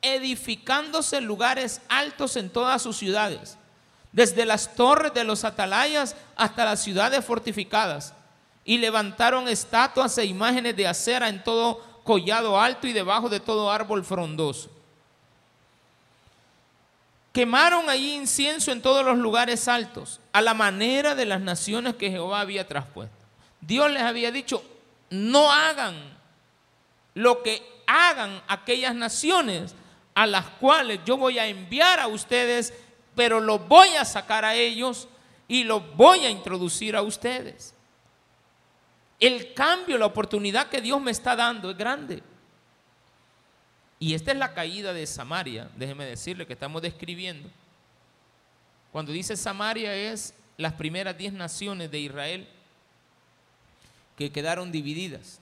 edificándose 0.02 1.22
lugares 1.22 1.82
altos 1.88 2.36
en 2.36 2.50
todas 2.50 2.82
sus 2.82 2.98
ciudades, 2.98 3.58
desde 4.12 4.46
las 4.46 4.76
torres 4.76 5.14
de 5.14 5.24
los 5.24 5.46
atalayas 5.46 6.18
hasta 6.36 6.66
las 6.66 6.84
ciudades 6.84 7.24
fortificadas. 7.24 8.14
Y 8.66 8.78
levantaron 8.80 9.48
estatuas 9.48 10.18
e 10.18 10.26
imágenes 10.26 10.76
de 10.76 10.86
acera 10.86 11.30
en 11.30 11.42
todo 11.46 11.82
collado 12.06 12.58
alto 12.62 12.88
y 12.88 12.94
debajo 12.94 13.28
de 13.28 13.42
todo 13.42 13.70
árbol 13.70 14.06
frondoso. 14.06 14.70
Quemaron 17.34 17.90
allí 17.90 18.14
incienso 18.14 18.72
en 18.72 18.82
todos 18.82 19.04
los 19.04 19.18
lugares 19.18 19.68
altos, 19.68 20.22
a 20.32 20.42
la 20.42 20.54
manera 20.54 21.16
de 21.16 21.26
las 21.26 21.42
naciones 21.42 21.96
que 21.96 22.10
Jehová 22.10 22.40
había 22.40 22.66
traspuesto. 22.66 23.18
Dios 23.60 23.92
les 23.92 24.04
había 24.04 24.32
dicho, 24.32 24.64
no 25.10 25.52
hagan 25.52 25.96
lo 27.14 27.44
que 27.44 27.62
hagan 27.88 28.42
aquellas 28.48 28.96
naciones 28.96 29.76
a 30.14 30.28
las 30.28 30.46
cuales 30.46 31.02
yo 31.06 31.18
voy 31.18 31.40
a 31.40 31.48
enviar 31.48 32.00
a 32.00 32.08
ustedes, 32.08 32.74
pero 33.16 33.42
los 33.42 33.68
voy 33.68 33.90
a 33.90 34.06
sacar 34.06 34.46
a 34.46 34.56
ellos 34.56 35.10
y 35.48 35.66
los 35.66 35.84
voy 35.98 36.26
a 36.26 36.30
introducir 36.30 36.96
a 36.96 37.02
ustedes. 37.02 37.75
El 39.26 39.56
cambio, 39.56 39.98
la 39.98 40.06
oportunidad 40.06 40.70
que 40.70 40.82
Dios 40.82 41.02
me 41.02 41.10
está 41.10 41.36
dando 41.36 41.72
es 41.72 41.76
grande. 41.76 42.22
Y 43.98 44.14
esta 44.14 44.32
es 44.32 44.38
la 44.38 44.54
caída 44.54 44.94
de 44.94 45.08
Samaria, 45.08 45.68
déjeme 45.76 46.06
decirle 46.06 46.46
que 46.46 46.54
estamos 46.54 46.80
describiendo. 46.84 47.50
Cuando 48.92 49.12
dice 49.12 49.36
Samaria 49.36 49.96
es 49.96 50.36
las 50.58 50.74
primeras 50.74 51.18
diez 51.18 51.34
naciones 51.34 51.90
de 51.90 52.02
Israel 52.02 52.48
que 54.16 54.32
quedaron 54.32 54.72
divididas. 54.72 55.40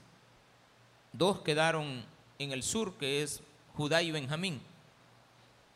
Dos 1.12 1.40
quedaron 1.40 2.06
en 2.38 2.52
el 2.52 2.62
sur, 2.62 2.94
que 2.94 3.22
es 3.22 3.42
Judá 3.74 4.00
y 4.00 4.10
Benjamín. 4.10 4.62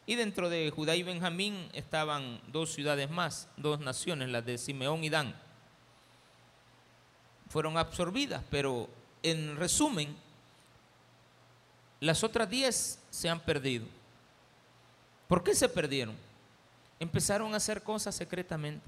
Y 0.06 0.14
dentro 0.14 0.48
de 0.48 0.70
Judá 0.70 0.96
y 0.96 1.02
Benjamín 1.02 1.68
estaban 1.74 2.40
dos 2.46 2.72
ciudades 2.72 3.10
más, 3.10 3.50
dos 3.58 3.80
naciones, 3.80 4.30
las 4.30 4.46
de 4.46 4.56
Simeón 4.56 5.04
y 5.04 5.10
Dan. 5.10 5.47
Fueron 7.48 7.78
absorbidas, 7.78 8.42
pero 8.50 8.88
en 9.22 9.56
resumen, 9.56 10.14
las 12.00 12.22
otras 12.22 12.48
diez 12.48 12.98
se 13.10 13.28
han 13.28 13.40
perdido. 13.40 13.86
¿Por 15.26 15.42
qué 15.42 15.54
se 15.54 15.68
perdieron? 15.68 16.16
Empezaron 17.00 17.52
a 17.54 17.56
hacer 17.58 17.82
cosas 17.82 18.14
secretamente. 18.14 18.84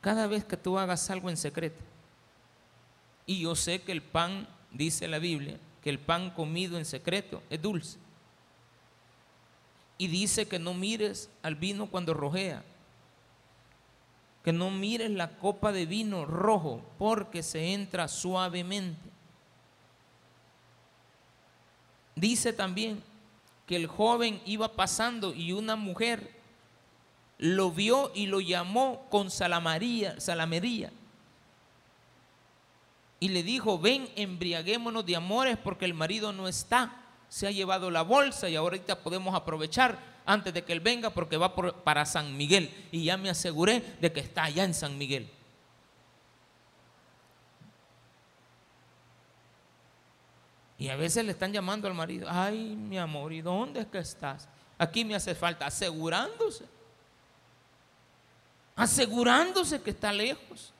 Cada 0.00 0.26
vez 0.26 0.44
que 0.44 0.56
tú 0.56 0.78
hagas 0.78 1.08
algo 1.10 1.30
en 1.30 1.36
secreto, 1.36 1.82
y 3.26 3.40
yo 3.40 3.56
sé 3.56 3.80
que 3.82 3.92
el 3.92 4.02
pan, 4.02 4.46
dice 4.70 5.08
la 5.08 5.18
Biblia, 5.18 5.58
que 5.82 5.90
el 5.90 5.98
pan 5.98 6.30
comido 6.30 6.76
en 6.76 6.84
secreto 6.84 7.42
es 7.48 7.60
dulce. 7.60 7.98
Y 9.96 10.08
dice 10.08 10.46
que 10.46 10.58
no 10.58 10.74
mires 10.74 11.30
al 11.42 11.54
vino 11.54 11.86
cuando 11.86 12.12
rojea, 12.12 12.62
que 14.44 14.52
no 14.52 14.70
mires 14.70 15.10
la 15.10 15.38
copa 15.38 15.72
de 15.72 15.86
vino 15.86 16.26
rojo 16.26 16.82
porque 16.98 17.42
se 17.42 17.72
entra 17.72 18.08
suavemente. 18.08 19.10
Dice 22.14 22.52
también 22.52 23.02
que 23.66 23.76
el 23.76 23.86
joven 23.86 24.42
iba 24.44 24.68
pasando 24.68 25.32
y 25.32 25.52
una 25.52 25.76
mujer 25.76 26.30
lo 27.38 27.70
vio 27.70 28.12
y 28.14 28.26
lo 28.26 28.40
llamó 28.40 29.06
con 29.10 29.30
salamaría, 29.30 30.20
salamería. 30.20 30.92
Y 33.18 33.28
le 33.28 33.42
dijo, 33.42 33.78
ven, 33.78 34.10
embriaguémonos 34.14 35.06
de 35.06 35.16
amores 35.16 35.56
porque 35.56 35.86
el 35.86 35.94
marido 35.94 36.34
no 36.34 36.48
está. 36.48 37.00
Se 37.30 37.46
ha 37.46 37.50
llevado 37.50 37.90
la 37.90 38.02
bolsa 38.02 38.50
y 38.50 38.56
ahorita 38.56 39.00
podemos 39.00 39.34
aprovechar 39.34 40.13
antes 40.26 40.54
de 40.54 40.64
que 40.64 40.72
él 40.72 40.80
venga 40.80 41.10
porque 41.10 41.36
va 41.36 41.54
para 41.54 42.06
San 42.06 42.36
Miguel. 42.36 42.72
Y 42.90 43.04
ya 43.04 43.16
me 43.16 43.30
aseguré 43.30 43.80
de 44.00 44.12
que 44.12 44.20
está 44.20 44.44
allá 44.44 44.64
en 44.64 44.74
San 44.74 44.96
Miguel. 44.96 45.30
Y 50.78 50.88
a 50.88 50.96
veces 50.96 51.24
le 51.24 51.32
están 51.32 51.52
llamando 51.52 51.88
al 51.88 51.94
marido, 51.94 52.26
ay 52.30 52.76
mi 52.76 52.98
amor, 52.98 53.32
¿y 53.32 53.40
dónde 53.40 53.80
es 53.80 53.86
que 53.86 53.98
estás? 53.98 54.48
Aquí 54.76 55.04
me 55.04 55.14
hace 55.14 55.34
falta, 55.34 55.66
asegurándose. 55.66 56.64
Asegurándose 58.76 59.80
que 59.80 59.90
está 59.90 60.12
lejos. 60.12 60.72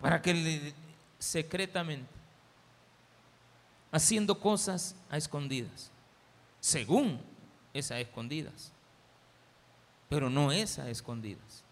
Para 0.00 0.20
que 0.22 0.74
secretamente, 1.18 2.08
haciendo 3.90 4.38
cosas 4.38 4.94
a 5.10 5.16
escondidas, 5.16 5.90
según 6.60 7.20
es 7.72 7.90
a 7.90 8.00
escondidas, 8.00 8.72
pero 10.08 10.30
no 10.30 10.52
es 10.52 10.78
a 10.78 10.90
escondidas. 10.90 11.64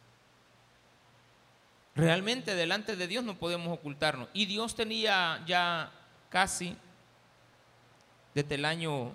Realmente 1.95 2.55
delante 2.55 2.95
de 2.95 3.07
Dios 3.07 3.25
no 3.25 3.39
podemos 3.39 3.69
ocultarnos. 3.73 4.29
Y 4.35 4.45
Dios 4.45 4.75
tenía 4.75 5.43
ya 5.47 5.91
casi 6.29 6.77
desde 8.35 8.57
el 8.57 8.67
año 8.67 9.15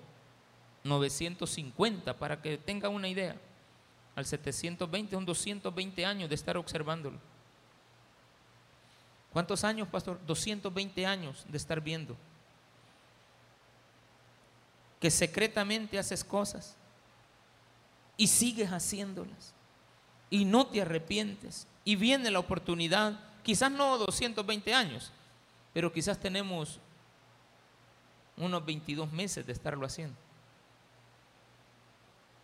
950, 0.82 2.18
para 2.18 2.42
que 2.42 2.58
tenga 2.58 2.88
una 2.88 3.06
idea, 3.06 3.36
al 4.16 4.26
720, 4.26 5.14
son 5.14 5.24
220 5.24 6.04
años 6.04 6.28
de 6.28 6.34
estar 6.34 6.56
observándolo. 6.56 7.18
¿Cuántos 9.32 9.62
años, 9.62 9.88
pastor? 9.88 10.20
220 10.26 11.06
años 11.06 11.46
de 11.48 11.56
estar 11.56 11.80
viendo. 11.80 12.16
Que 15.02 15.10
secretamente 15.10 15.98
haces 15.98 16.22
cosas 16.22 16.76
y 18.16 18.28
sigues 18.28 18.70
haciéndolas 18.70 19.52
y 20.30 20.44
no 20.44 20.68
te 20.68 20.80
arrepientes 20.80 21.66
y 21.84 21.96
viene 21.96 22.30
la 22.30 22.38
oportunidad, 22.38 23.18
quizás 23.42 23.72
no 23.72 23.98
220 23.98 24.72
años, 24.72 25.10
pero 25.74 25.92
quizás 25.92 26.20
tenemos 26.20 26.78
unos 28.36 28.64
22 28.64 29.10
meses 29.12 29.44
de 29.44 29.52
estarlo 29.52 29.84
haciendo. 29.84 30.14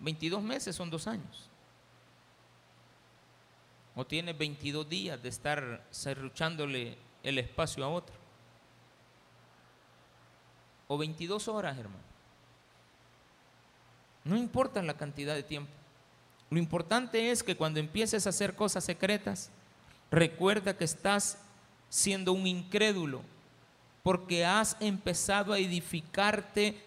22 0.01 0.42
meses 0.42 0.75
son 0.75 0.90
dos 0.90 1.07
años. 1.07 1.49
O 3.94 4.05
tiene 4.05 4.33
22 4.33 4.88
días 4.88 5.23
de 5.23 5.29
estar 5.29 5.87
cerruchándole 5.92 6.99
el 7.23 7.38
espacio 7.38 7.85
a 7.85 7.88
otro. 7.88 8.16
O 10.88 10.99
22 10.99 11.47
horas, 11.47 11.79
hermano. 11.79 12.08
No 14.29 14.37
importa 14.37 14.83
la 14.83 14.99
cantidad 14.99 15.35
de 15.35 15.43
tiempo. 15.43 15.73
Lo 16.51 16.59
importante 16.59 17.31
es 17.31 17.43
que 17.43 17.57
cuando 17.57 17.81
empieces 17.81 18.27
a 18.27 18.31
hacer 18.31 18.55
cosas 18.55 18.85
secretas, 18.85 19.51
recuerda 20.11 20.77
que 20.77 20.85
estás 20.85 21.38
siendo 21.88 22.35
un 22.35 22.47
incrédulo, 22.47 23.23
porque 24.03 24.45
has 24.45 24.77
empezado 24.81 25.55
a 25.55 25.59
edificarte 25.59 26.79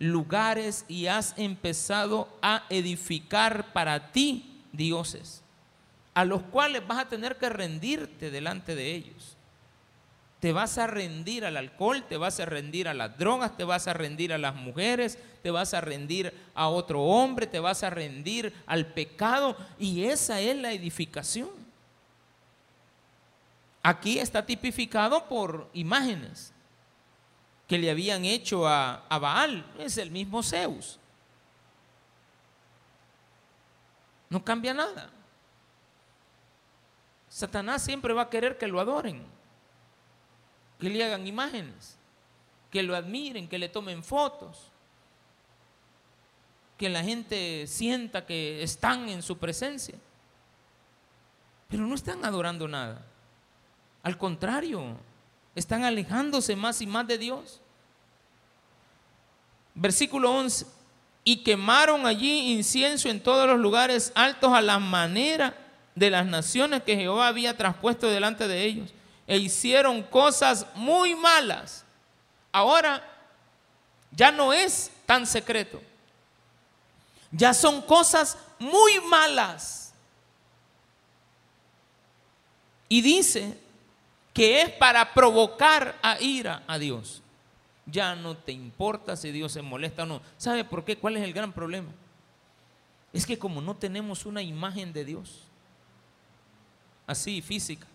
lugares 0.00 0.84
y 0.88 1.06
has 1.06 1.34
empezado 1.36 2.28
a 2.42 2.64
edificar 2.68 3.72
para 3.72 4.10
ti 4.10 4.60
dioses, 4.72 5.42
a 6.14 6.24
los 6.24 6.42
cuales 6.42 6.84
vas 6.84 6.98
a 6.98 7.08
tener 7.08 7.36
que 7.38 7.48
rendirte 7.48 8.32
delante 8.32 8.74
de 8.74 8.92
ellos. 8.92 9.37
Te 10.40 10.52
vas 10.52 10.78
a 10.78 10.86
rendir 10.86 11.44
al 11.44 11.56
alcohol, 11.56 12.04
te 12.08 12.16
vas 12.16 12.38
a 12.38 12.44
rendir 12.44 12.86
a 12.86 12.94
las 12.94 13.18
drogas, 13.18 13.56
te 13.56 13.64
vas 13.64 13.88
a 13.88 13.92
rendir 13.92 14.32
a 14.32 14.38
las 14.38 14.54
mujeres, 14.54 15.18
te 15.42 15.50
vas 15.50 15.74
a 15.74 15.80
rendir 15.80 16.32
a 16.54 16.68
otro 16.68 17.02
hombre, 17.02 17.48
te 17.48 17.58
vas 17.58 17.82
a 17.82 17.90
rendir 17.90 18.54
al 18.66 18.86
pecado. 18.86 19.56
Y 19.80 20.04
esa 20.04 20.40
es 20.40 20.56
la 20.56 20.72
edificación. 20.72 21.50
Aquí 23.82 24.20
está 24.20 24.46
tipificado 24.46 25.26
por 25.28 25.68
imágenes 25.72 26.52
que 27.66 27.78
le 27.78 27.90
habían 27.90 28.24
hecho 28.24 28.68
a, 28.68 29.06
a 29.08 29.18
Baal. 29.18 29.66
Es 29.76 29.98
el 29.98 30.12
mismo 30.12 30.44
Zeus. 30.44 31.00
No 34.30 34.44
cambia 34.44 34.72
nada. 34.72 35.10
Satanás 37.28 37.82
siempre 37.82 38.14
va 38.14 38.22
a 38.22 38.30
querer 38.30 38.56
que 38.56 38.68
lo 38.68 38.78
adoren 38.78 39.37
que 40.78 40.88
le 40.88 41.04
hagan 41.04 41.26
imágenes, 41.26 41.96
que 42.70 42.82
lo 42.82 42.94
admiren, 42.94 43.48
que 43.48 43.58
le 43.58 43.68
tomen 43.68 44.02
fotos, 44.04 44.70
que 46.76 46.88
la 46.88 47.02
gente 47.02 47.66
sienta 47.66 48.24
que 48.24 48.62
están 48.62 49.08
en 49.08 49.22
su 49.22 49.36
presencia. 49.36 49.96
Pero 51.68 51.86
no 51.86 51.94
están 51.94 52.24
adorando 52.24 52.68
nada. 52.68 53.04
Al 54.02 54.16
contrario, 54.16 54.96
están 55.54 55.84
alejándose 55.84 56.54
más 56.54 56.80
y 56.80 56.86
más 56.86 57.06
de 57.06 57.18
Dios. 57.18 57.60
Versículo 59.74 60.32
11. 60.32 60.66
Y 61.24 61.42
quemaron 61.42 62.06
allí 62.06 62.52
incienso 62.52 63.08
en 63.08 63.22
todos 63.22 63.46
los 63.48 63.58
lugares 63.58 64.12
altos 64.14 64.52
a 64.52 64.62
la 64.62 64.78
manera 64.78 65.54
de 65.94 66.10
las 66.10 66.24
naciones 66.24 66.84
que 66.84 66.96
Jehová 66.96 67.26
había 67.26 67.56
traspuesto 67.56 68.06
delante 68.06 68.46
de 68.46 68.64
ellos 68.64 68.94
e 69.28 69.36
hicieron 69.36 70.02
cosas 70.02 70.66
muy 70.74 71.14
malas. 71.14 71.84
Ahora 72.50 73.06
ya 74.10 74.32
no 74.32 74.54
es 74.54 74.90
tan 75.04 75.26
secreto. 75.26 75.82
Ya 77.30 77.52
son 77.52 77.82
cosas 77.82 78.38
muy 78.58 79.00
malas. 79.00 79.92
Y 82.88 83.02
dice 83.02 83.58
que 84.32 84.62
es 84.62 84.70
para 84.70 85.12
provocar 85.12 85.98
a 86.02 86.18
ira 86.20 86.62
a 86.66 86.78
Dios. 86.78 87.20
Ya 87.84 88.16
no 88.16 88.34
te 88.34 88.52
importa 88.52 89.14
si 89.14 89.30
Dios 89.30 89.52
se 89.52 89.60
molesta 89.60 90.04
o 90.04 90.06
no. 90.06 90.22
¿Sabe 90.38 90.64
por 90.64 90.86
qué? 90.86 90.96
¿Cuál 90.96 91.18
es 91.18 91.22
el 91.22 91.34
gran 91.34 91.52
problema? 91.52 91.90
Es 93.12 93.26
que 93.26 93.38
como 93.38 93.60
no 93.60 93.76
tenemos 93.76 94.24
una 94.24 94.40
imagen 94.40 94.94
de 94.94 95.04
Dios, 95.04 95.42
así 97.06 97.42
física, 97.42 97.86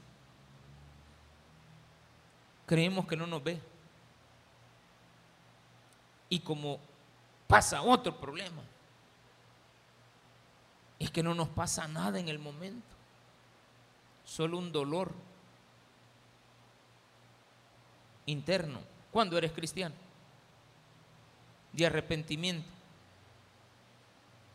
creemos 2.73 3.05
que 3.05 3.15
no 3.15 3.27
nos 3.27 3.43
ve. 3.43 3.61
Y 6.27 6.39
como 6.39 6.79
pasa 7.45 7.83
otro 7.83 8.19
problema, 8.19 8.63
es 10.97 11.11
que 11.11 11.21
no 11.21 11.35
nos 11.35 11.49
pasa 11.49 11.87
nada 11.87 12.19
en 12.19 12.29
el 12.29 12.39
momento, 12.39 12.95
solo 14.25 14.57
un 14.57 14.71
dolor 14.71 15.11
interno 18.25 18.79
cuando 19.11 19.37
eres 19.37 19.51
cristiano, 19.51 19.93
de 21.73 21.85
arrepentimiento. 21.85 22.71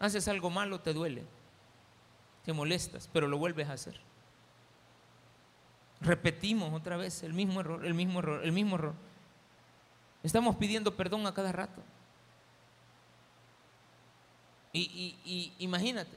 Haces 0.01 0.27
algo 0.27 0.51
malo, 0.51 0.81
te 0.81 0.93
duele, 0.93 1.23
te 2.45 2.53
molestas, 2.53 3.09
pero 3.13 3.29
lo 3.29 3.39
vuelves 3.39 3.69
a 3.69 3.75
hacer. 3.75 4.09
Repetimos 6.01 6.73
otra 6.73 6.97
vez 6.97 7.23
el 7.23 7.33
mismo 7.33 7.61
error, 7.61 7.85
el 7.85 7.95
mismo 7.95 8.21
error, 8.21 8.45
el 8.45 8.53
mismo 8.53 8.77
error. 8.77 8.95
Estamos 10.23 10.57
pidiendo 10.57 10.95
perdón 10.95 11.27
a 11.27 11.35
cada 11.35 11.53
rato. 11.53 11.83
Y, 14.73 15.17
y, 15.25 15.53
imagínate, 15.59 16.17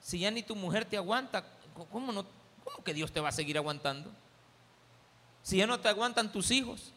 si 0.00 0.18
ya 0.18 0.30
ni 0.30 0.42
tu 0.42 0.54
mujer 0.54 0.84
te 0.84 0.96
aguanta, 0.96 1.44
¿cómo, 1.90 2.12
no, 2.12 2.26
¿cómo 2.64 2.84
que 2.84 2.92
Dios 2.92 3.10
te 3.12 3.20
va 3.20 3.30
a 3.30 3.32
seguir 3.32 3.56
aguantando? 3.56 4.10
Si 5.42 5.56
ya 5.56 5.66
no 5.66 5.80
te 5.80 5.88
aguantan 5.88 6.30
tus 6.30 6.50
hijos, 6.50 6.92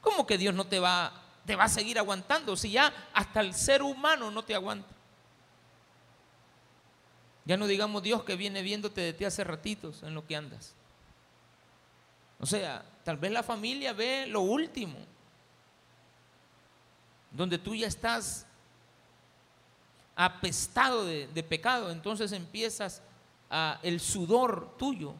¿cómo 0.00 0.26
que 0.26 0.38
Dios 0.38 0.54
no 0.54 0.66
te 0.66 0.78
va, 0.78 1.12
te 1.46 1.56
va 1.56 1.64
a 1.64 1.68
seguir 1.68 1.98
aguantando? 1.98 2.56
Si 2.56 2.70
ya 2.70 2.92
hasta 3.12 3.40
el 3.40 3.54
ser 3.54 3.82
humano 3.82 4.30
no 4.30 4.44
te 4.44 4.54
aguanta. 4.54 4.94
Ya 7.44 7.56
no 7.56 7.66
digamos 7.66 8.02
Dios 8.02 8.24
que 8.24 8.36
viene 8.36 8.62
viéndote 8.62 9.00
de 9.00 9.12
ti 9.14 9.24
hace 9.24 9.42
ratitos 9.42 10.02
en 10.02 10.14
lo 10.14 10.26
que 10.26 10.36
andas. 10.36 10.74
O 12.40 12.46
sea, 12.46 12.84
tal 13.04 13.16
vez 13.16 13.32
la 13.32 13.42
familia 13.42 13.92
ve 13.92 14.26
lo 14.26 14.42
último, 14.42 14.98
donde 17.30 17.58
tú 17.58 17.74
ya 17.74 17.86
estás 17.86 18.46
apestado 20.14 21.04
de, 21.04 21.46
pecado, 21.48 21.90
entonces 21.90 22.32
empiezas 22.32 23.02
a, 23.50 23.78
el 23.82 24.00
sudor 24.00 24.76
tuyo, 24.76 25.14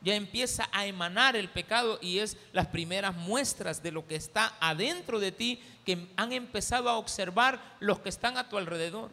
ya 0.00 0.14
empieza 0.14 0.68
a 0.70 0.86
emanar 0.86 1.34
el 1.34 1.48
pecado 1.48 1.98
y 2.00 2.18
es 2.18 2.36
las 2.52 2.66
primeras 2.66 3.14
muestras 3.14 3.82
de 3.82 3.90
lo 3.90 4.06
que 4.06 4.16
está 4.16 4.54
adentro 4.60 5.18
de 5.18 5.32
ti 5.32 5.60
que 5.84 6.06
han 6.16 6.32
empezado 6.32 6.88
a 6.88 6.98
observar 6.98 7.60
los 7.80 7.98
que 8.00 8.10
están 8.10 8.36
a 8.36 8.48
tu 8.48 8.58
alrededor. 8.58 9.10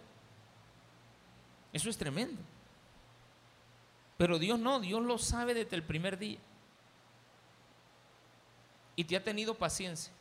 Eso 1.74 1.90
es 1.90 1.98
tremendo. 1.98 2.42
Pero 4.18 4.38
Dios 4.38 4.60
no, 4.60 4.80
Dios 4.80 5.04
lo 5.04 5.18
sabe 5.18 5.54
desde 5.54 5.76
el 5.76 5.84
primer 5.84 6.18
día. 6.18 6.40
Y 8.96 9.04
te 9.04 9.16
ha 9.16 9.24
tenido 9.24 9.54
paciencia. 9.56 10.12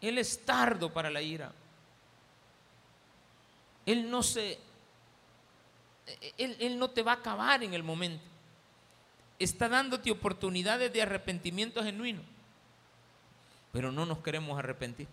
Él 0.00 0.18
es 0.18 0.44
tardo 0.44 0.92
para 0.92 1.10
la 1.10 1.20
ira. 1.20 1.52
Él 3.84 4.10
no 4.10 4.22
se, 4.22 4.58
él, 6.38 6.78
no 6.78 6.90
te 6.90 7.02
va 7.02 7.12
a 7.12 7.16
acabar 7.16 7.62
en 7.62 7.74
el 7.74 7.82
momento. 7.82 8.24
Está 9.38 9.68
dándote 9.68 10.10
oportunidades 10.10 10.92
de 10.92 11.02
arrepentimiento 11.02 11.82
genuino. 11.82 12.20
Pero 13.72 13.92
no 13.92 14.06
nos 14.06 14.18
queremos 14.18 14.58
arrepentir. 14.58 15.08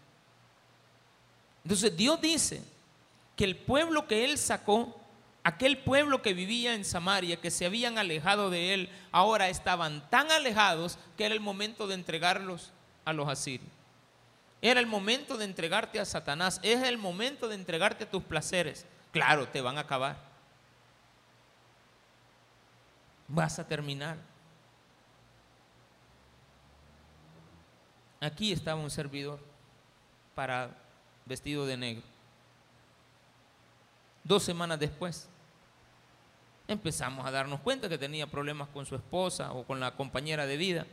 Entonces 1.63 1.95
Dios 1.95 2.19
dice 2.21 2.61
que 3.35 3.43
el 3.43 3.57
pueblo 3.57 4.07
que 4.07 4.25
Él 4.25 4.37
sacó 4.37 4.95
aquel 5.47 5.77
pueblo 5.77 6.21
que 6.21 6.33
vivía 6.33 6.73
en 6.73 6.83
Samaria, 6.83 7.39
que 7.39 7.51
se 7.51 7.65
habían 7.65 7.97
alejado 7.97 8.49
de 8.49 8.73
él, 8.73 8.89
ahora 9.13 9.47
estaban 9.47 10.09
tan 10.09 10.29
alejados 10.29 10.99
que 11.15 11.23
era 11.23 11.33
el 11.33 11.39
momento 11.39 11.87
de 11.87 11.93
entregarlos 11.93 12.73
a 13.07 13.13
los 13.13 13.29
asirios. 13.29 13.69
Era 14.61 14.81
el 14.81 14.85
momento 14.85 15.37
de 15.37 15.45
entregarte 15.45 15.97
a 15.97 16.03
Satanás, 16.03 16.59
es 16.61 16.83
el 16.83 16.97
momento 16.97 17.47
de 17.47 17.55
entregarte 17.55 18.03
a 18.03 18.11
tus 18.11 18.21
placeres. 18.21 18.85
Claro, 19.13 19.47
te 19.47 19.61
van 19.61 19.77
a 19.77 19.81
acabar. 19.81 20.17
Vas 23.29 23.59
a 23.59 23.67
terminar. 23.67 24.17
Aquí 28.19 28.51
estaba 28.51 28.81
un 28.81 28.91
servidor 28.91 29.39
para 30.35 30.71
vestido 31.25 31.65
de 31.65 31.77
negro. 31.77 32.03
Dos 34.25 34.43
semanas 34.43 34.79
después, 34.79 35.29
empezamos 36.67 37.25
a 37.25 37.31
darnos 37.31 37.61
cuenta 37.61 37.87
que 37.87 37.97
tenía 37.97 38.27
problemas 38.27 38.67
con 38.67 38.85
su 38.85 38.95
esposa 38.95 39.53
o 39.53 39.63
con 39.63 39.79
la 39.79 39.95
compañera 39.95 40.45
de 40.45 40.57
vida 40.57 40.85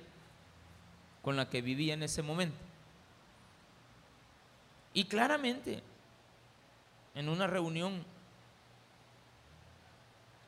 con 1.24 1.36
la 1.36 1.48
que 1.48 1.62
vivía 1.62 1.94
en 1.94 2.02
ese 2.02 2.22
momento. 2.22 2.56
Y 4.92 5.04
claramente, 5.04 5.82
en 7.14 7.28
una 7.28 7.46
reunión, 7.46 8.04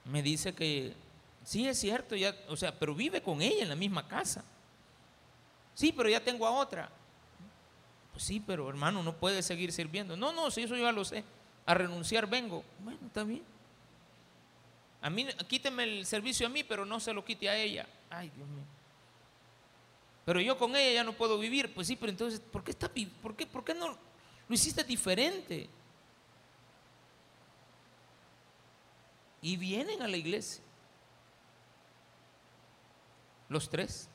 me 0.04 0.22
dice 0.22 0.54
que 0.54 0.94
sí 1.42 1.66
es 1.66 1.80
cierto, 1.80 2.14
ya, 2.14 2.36
o 2.48 2.56
sea, 2.56 2.78
pero 2.78 2.94
vive 2.94 3.22
con 3.22 3.40
ella 3.40 3.62
en 3.62 3.70
la 3.70 3.74
misma 3.74 4.06
casa. 4.06 4.44
Sí, 5.74 5.92
pero 5.92 6.08
ya 6.08 6.22
tengo 6.22 6.46
a 6.46 6.50
otra. 6.50 6.90
Pues 8.12 8.24
sí, 8.24 8.42
pero 8.46 8.68
hermano, 8.68 9.02
no 9.02 9.16
puede 9.16 9.42
seguir 9.42 9.72
sirviendo. 9.72 10.16
No, 10.16 10.32
no, 10.32 10.50
si 10.50 10.62
eso 10.62 10.76
yo 10.76 10.84
ya 10.84 10.92
lo 10.92 11.04
sé. 11.04 11.24
A 11.64 11.74
renunciar 11.74 12.28
vengo. 12.28 12.64
Bueno, 12.80 13.00
está 13.06 13.24
bien. 13.24 13.42
A 15.00 15.10
mí, 15.10 15.26
quíteme 15.48 15.84
el 15.84 16.06
servicio 16.06 16.46
a 16.46 16.50
mí, 16.50 16.64
pero 16.64 16.84
no 16.84 17.00
se 17.00 17.12
lo 17.12 17.24
quite 17.24 17.48
a 17.48 17.56
ella. 17.56 17.86
Ay, 18.10 18.30
Dios 18.34 18.48
mío. 18.48 18.75
Pero 20.26 20.40
yo 20.40 20.58
con 20.58 20.76
ella 20.76 20.92
ya 20.92 21.04
no 21.04 21.14
puedo 21.14 21.38
vivir. 21.38 21.72
Pues 21.72 21.86
sí, 21.86 21.96
pero 21.96 22.10
entonces, 22.10 22.40
¿por 22.40 22.62
qué, 22.62 22.72
está, 22.72 22.90
por 23.22 23.34
qué, 23.34 23.46
por 23.46 23.64
qué 23.64 23.72
no 23.72 23.88
lo 24.48 24.54
hiciste 24.54 24.84
diferente? 24.84 25.70
Y 29.40 29.56
vienen 29.56 30.02
a 30.02 30.08
la 30.08 30.18
iglesia. 30.18 30.62
Los 33.48 33.70
tres. 33.70 34.10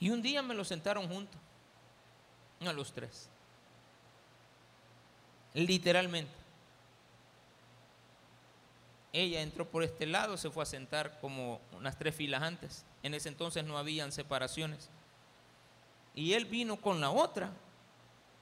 Y 0.00 0.10
un 0.10 0.20
día 0.20 0.42
me 0.42 0.54
lo 0.54 0.64
sentaron 0.64 1.08
juntos, 1.08 1.40
a 2.60 2.72
los 2.72 2.92
tres 2.92 3.28
literalmente. 5.54 6.43
Ella 9.14 9.42
entró 9.42 9.64
por 9.64 9.84
este 9.84 10.06
lado, 10.06 10.36
se 10.36 10.50
fue 10.50 10.64
a 10.64 10.66
sentar 10.66 11.20
como 11.20 11.60
unas 11.70 11.96
tres 11.96 12.16
filas 12.16 12.42
antes. 12.42 12.84
En 13.04 13.14
ese 13.14 13.28
entonces 13.28 13.64
no 13.64 13.78
habían 13.78 14.10
separaciones. 14.10 14.90
Y 16.16 16.32
él 16.32 16.46
vino 16.46 16.80
con 16.80 17.00
la 17.00 17.10
otra 17.10 17.52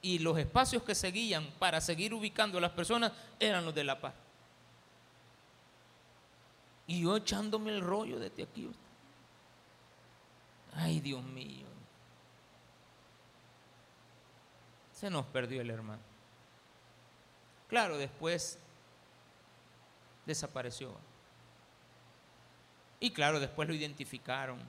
y 0.01 0.17
los 0.17 0.35
espacios 0.35 0.81
que 0.81 0.95
seguían 0.95 1.45
para 1.59 1.79
seguir 1.79 2.11
ubicando 2.11 2.57
a 2.57 2.61
las 2.61 2.71
personas 2.71 3.11
eran 3.39 3.63
los 3.65 3.75
de 3.75 3.83
la 3.83 4.01
paz. 4.01 4.15
Y 6.87 7.03
yo 7.03 7.17
echándome 7.17 7.69
el 7.69 7.81
rollo 7.81 8.17
desde 8.17 8.41
aquí. 8.41 8.67
Ay, 10.73 10.99
Dios 11.01 11.23
mío. 11.23 11.67
Se 14.91 15.11
nos 15.11 15.27
perdió 15.27 15.61
el 15.61 15.69
hermano. 15.69 16.01
Claro, 17.67 17.99
después 17.99 18.57
desapareció. 20.25 20.93
Y 22.99 23.11
claro, 23.11 23.39
después 23.39 23.67
lo 23.67 23.73
identificaron. 23.73 24.59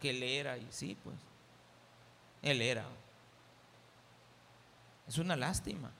Que 0.00 0.10
él 0.10 0.22
era, 0.22 0.58
y 0.58 0.66
sí, 0.70 0.96
pues, 1.02 1.16
él 2.42 2.60
era. 2.60 2.84
Es 5.06 5.18
una 5.18 5.36
lástima. 5.36 5.90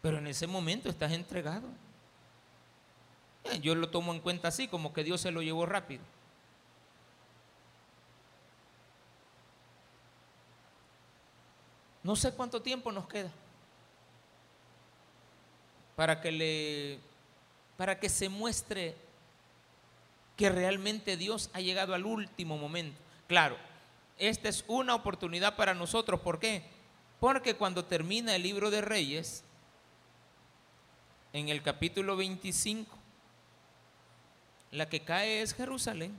Pero 0.00 0.18
en 0.18 0.26
ese 0.26 0.46
momento 0.46 0.88
estás 0.88 1.12
entregado. 1.12 1.68
Eh, 3.44 3.60
yo 3.60 3.74
lo 3.74 3.90
tomo 3.90 4.12
en 4.12 4.20
cuenta 4.20 4.48
así, 4.48 4.68
como 4.68 4.92
que 4.92 5.04
Dios 5.04 5.20
se 5.20 5.30
lo 5.30 5.42
llevó 5.42 5.66
rápido. 5.66 6.02
No 12.02 12.16
sé 12.16 12.32
cuánto 12.32 12.62
tiempo 12.62 12.90
nos 12.90 13.06
queda 13.06 13.30
para 16.02 16.20
que 16.20 16.32
le 16.32 16.98
para 17.76 18.00
que 18.00 18.08
se 18.08 18.28
muestre 18.28 18.96
que 20.36 20.50
realmente 20.50 21.16
Dios 21.16 21.48
ha 21.52 21.60
llegado 21.60 21.94
al 21.94 22.04
último 22.04 22.58
momento. 22.58 22.98
Claro, 23.28 23.56
esta 24.18 24.48
es 24.48 24.64
una 24.66 24.96
oportunidad 24.96 25.54
para 25.54 25.74
nosotros, 25.74 26.18
¿por 26.18 26.40
qué? 26.40 26.64
Porque 27.20 27.54
cuando 27.54 27.84
termina 27.84 28.34
el 28.34 28.42
libro 28.42 28.72
de 28.72 28.80
Reyes 28.80 29.44
en 31.32 31.48
el 31.48 31.62
capítulo 31.62 32.16
25 32.16 32.98
la 34.72 34.88
que 34.88 35.02
cae 35.02 35.40
es 35.40 35.54
Jerusalén. 35.54 36.18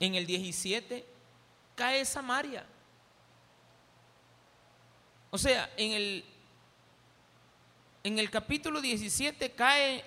En 0.00 0.16
el 0.16 0.26
17 0.26 1.06
cae 1.76 2.04
Samaria. 2.04 2.66
O 5.30 5.38
sea, 5.38 5.70
en 5.76 5.92
el, 5.92 6.24
en 8.04 8.18
el 8.18 8.30
capítulo 8.30 8.80
17 8.80 9.52
cae 9.52 10.04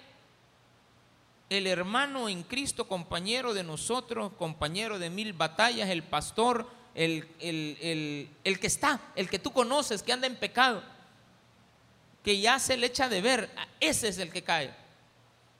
el 1.49 1.67
hermano 1.67 2.29
en 2.29 2.43
Cristo, 2.43 2.87
compañero 2.87 3.53
de 3.53 3.63
nosotros, 3.63 4.31
compañero 4.37 4.99
de 4.99 5.09
mil 5.09 5.33
batallas, 5.33 5.89
el 5.89 6.03
pastor, 6.03 6.69
el, 6.95 7.27
el, 7.39 8.59
que 8.59 8.67
está, 8.67 8.99
el 9.15 9.29
que 9.29 9.39
tú 9.39 9.51
conoces, 9.51 10.03
que 10.03 10.13
anda 10.13 10.27
en 10.27 10.35
pecado, 10.35 10.83
que 12.23 12.39
ya 12.39 12.59
se 12.59 12.77
le 12.77 12.87
echa 12.87 13.09
de 13.09 13.21
ver, 13.21 13.49
ese 13.79 14.09
es 14.09 14.17
el 14.19 14.31
que 14.31 14.43
cae, 14.43 14.73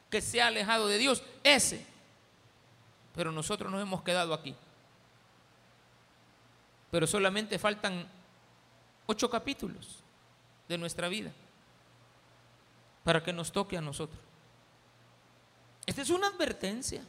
que 0.10 0.22
se 0.22 0.42
ha 0.42 0.48
alejado 0.48 0.88
de 0.88 0.98
Dios, 0.98 1.24
ese. 1.44 1.86
Pero 3.16 3.32
nosotros 3.32 3.72
nos 3.72 3.82
hemos 3.82 4.04
quedado 4.04 4.34
aquí 4.34 4.56
pero 6.92 7.06
solamente 7.06 7.60
faltan 7.60 8.08
ocho 9.10 9.28
capítulos 9.28 10.04
de 10.68 10.78
nuestra 10.78 11.08
vida 11.08 11.32
para 13.04 13.24
que 13.24 13.34
nos 13.34 13.52
toque 13.52 13.76
a 13.76 13.82
nosotros. 13.82 14.20
Esta 15.88 16.04
es 16.04 16.12
una 16.12 16.28
advertencia. 16.28 17.02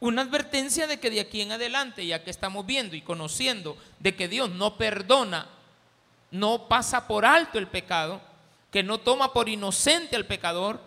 Una 0.00 0.20
advertencia 0.20 0.86
de 0.86 1.00
que 1.00 1.08
de 1.08 1.20
aquí 1.20 1.40
en 1.40 1.52
adelante, 1.52 2.06
ya 2.06 2.22
que 2.22 2.30
estamos 2.30 2.66
viendo 2.66 2.94
y 2.94 3.00
conociendo 3.00 3.78
de 4.00 4.14
que 4.14 4.28
Dios 4.28 4.50
no 4.50 4.76
perdona, 4.76 5.48
no 6.30 6.68
pasa 6.68 7.06
por 7.06 7.24
alto 7.24 7.58
el 7.58 7.68
pecado, 7.68 8.20
que 8.70 8.82
no 8.82 8.98
toma 8.98 9.32
por 9.32 9.48
inocente 9.48 10.14
al 10.14 10.26
pecador, 10.26 10.78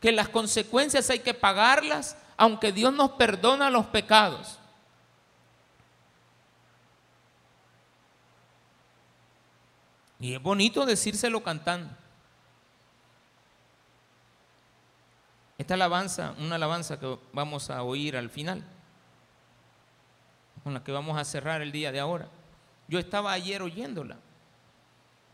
que 0.00 0.10
las 0.10 0.28
consecuencias 0.28 1.08
hay 1.08 1.20
que 1.20 1.34
pagarlas, 1.34 2.16
aunque 2.36 2.72
Dios 2.72 2.92
nos 2.92 3.12
perdona 3.12 3.70
los 3.70 3.86
pecados. 3.86 4.58
Y 10.24 10.32
es 10.32 10.42
bonito 10.42 10.86
decírselo 10.86 11.42
cantando. 11.42 11.94
Esta 15.58 15.74
alabanza, 15.74 16.34
una 16.38 16.54
alabanza 16.54 16.98
que 16.98 17.18
vamos 17.34 17.68
a 17.68 17.82
oír 17.82 18.16
al 18.16 18.30
final, 18.30 18.64
con 20.62 20.72
la 20.72 20.82
que 20.82 20.92
vamos 20.92 21.18
a 21.18 21.26
cerrar 21.26 21.60
el 21.60 21.72
día 21.72 21.92
de 21.92 22.00
ahora. 22.00 22.28
Yo 22.88 22.98
estaba 22.98 23.32
ayer 23.32 23.60
oyéndola, 23.60 24.16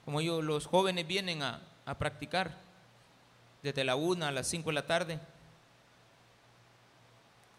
como 0.04 0.20
yo, 0.22 0.42
los 0.42 0.66
jóvenes 0.66 1.06
vienen 1.06 1.44
a, 1.44 1.60
a 1.86 1.96
practicar 1.96 2.58
desde 3.62 3.84
la 3.84 3.94
una 3.94 4.26
a 4.26 4.32
las 4.32 4.48
cinco 4.48 4.70
de 4.70 4.74
la 4.74 4.86
tarde. 4.88 5.20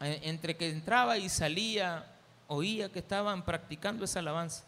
Entre 0.02 0.58
que 0.58 0.70
entraba 0.70 1.18
y 1.18 1.30
salía, 1.30 2.14
oía 2.50 2.92
que 2.92 3.00
estaban 3.00 3.46
practicando 3.46 4.04
esa 4.04 4.20
alabanza. 4.20 4.66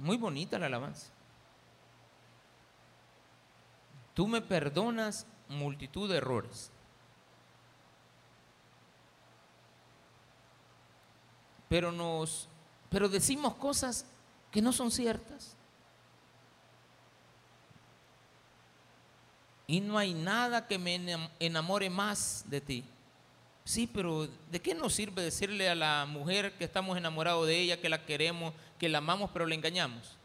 Muy 0.00 0.16
bonita 0.16 0.58
la 0.58 0.66
alabanza. 0.66 1.08
Tú 4.14 4.26
me 4.26 4.40
perdonas 4.40 5.26
multitud 5.48 6.10
de 6.10 6.16
errores. 6.16 6.70
Pero 11.68 11.92
nos 11.92 12.48
pero 12.90 13.08
decimos 13.08 13.54
cosas 13.54 14.04
que 14.50 14.60
no 14.60 14.72
son 14.72 14.90
ciertas. 14.90 15.56
Y 19.66 19.80
no 19.80 19.96
hay 19.96 20.12
nada 20.12 20.66
que 20.66 20.78
me 20.78 21.30
enamore 21.38 21.88
más 21.88 22.44
de 22.48 22.60
ti. 22.60 22.84
Sí, 23.64 23.86
pero 23.86 24.26
¿de 24.50 24.60
qué 24.60 24.74
nos 24.74 24.94
sirve 24.94 25.22
decirle 25.22 25.70
a 25.70 25.76
la 25.76 26.04
mujer 26.06 26.58
que 26.58 26.64
estamos 26.64 26.98
enamorados 26.98 27.46
de 27.46 27.60
ella, 27.60 27.80
que 27.80 27.88
la 27.88 28.04
queremos, 28.04 28.52
que 28.80 28.88
la 28.88 28.98
amamos, 28.98 29.30
pero 29.30 29.46
la 29.46 29.54
engañamos? 29.54 30.16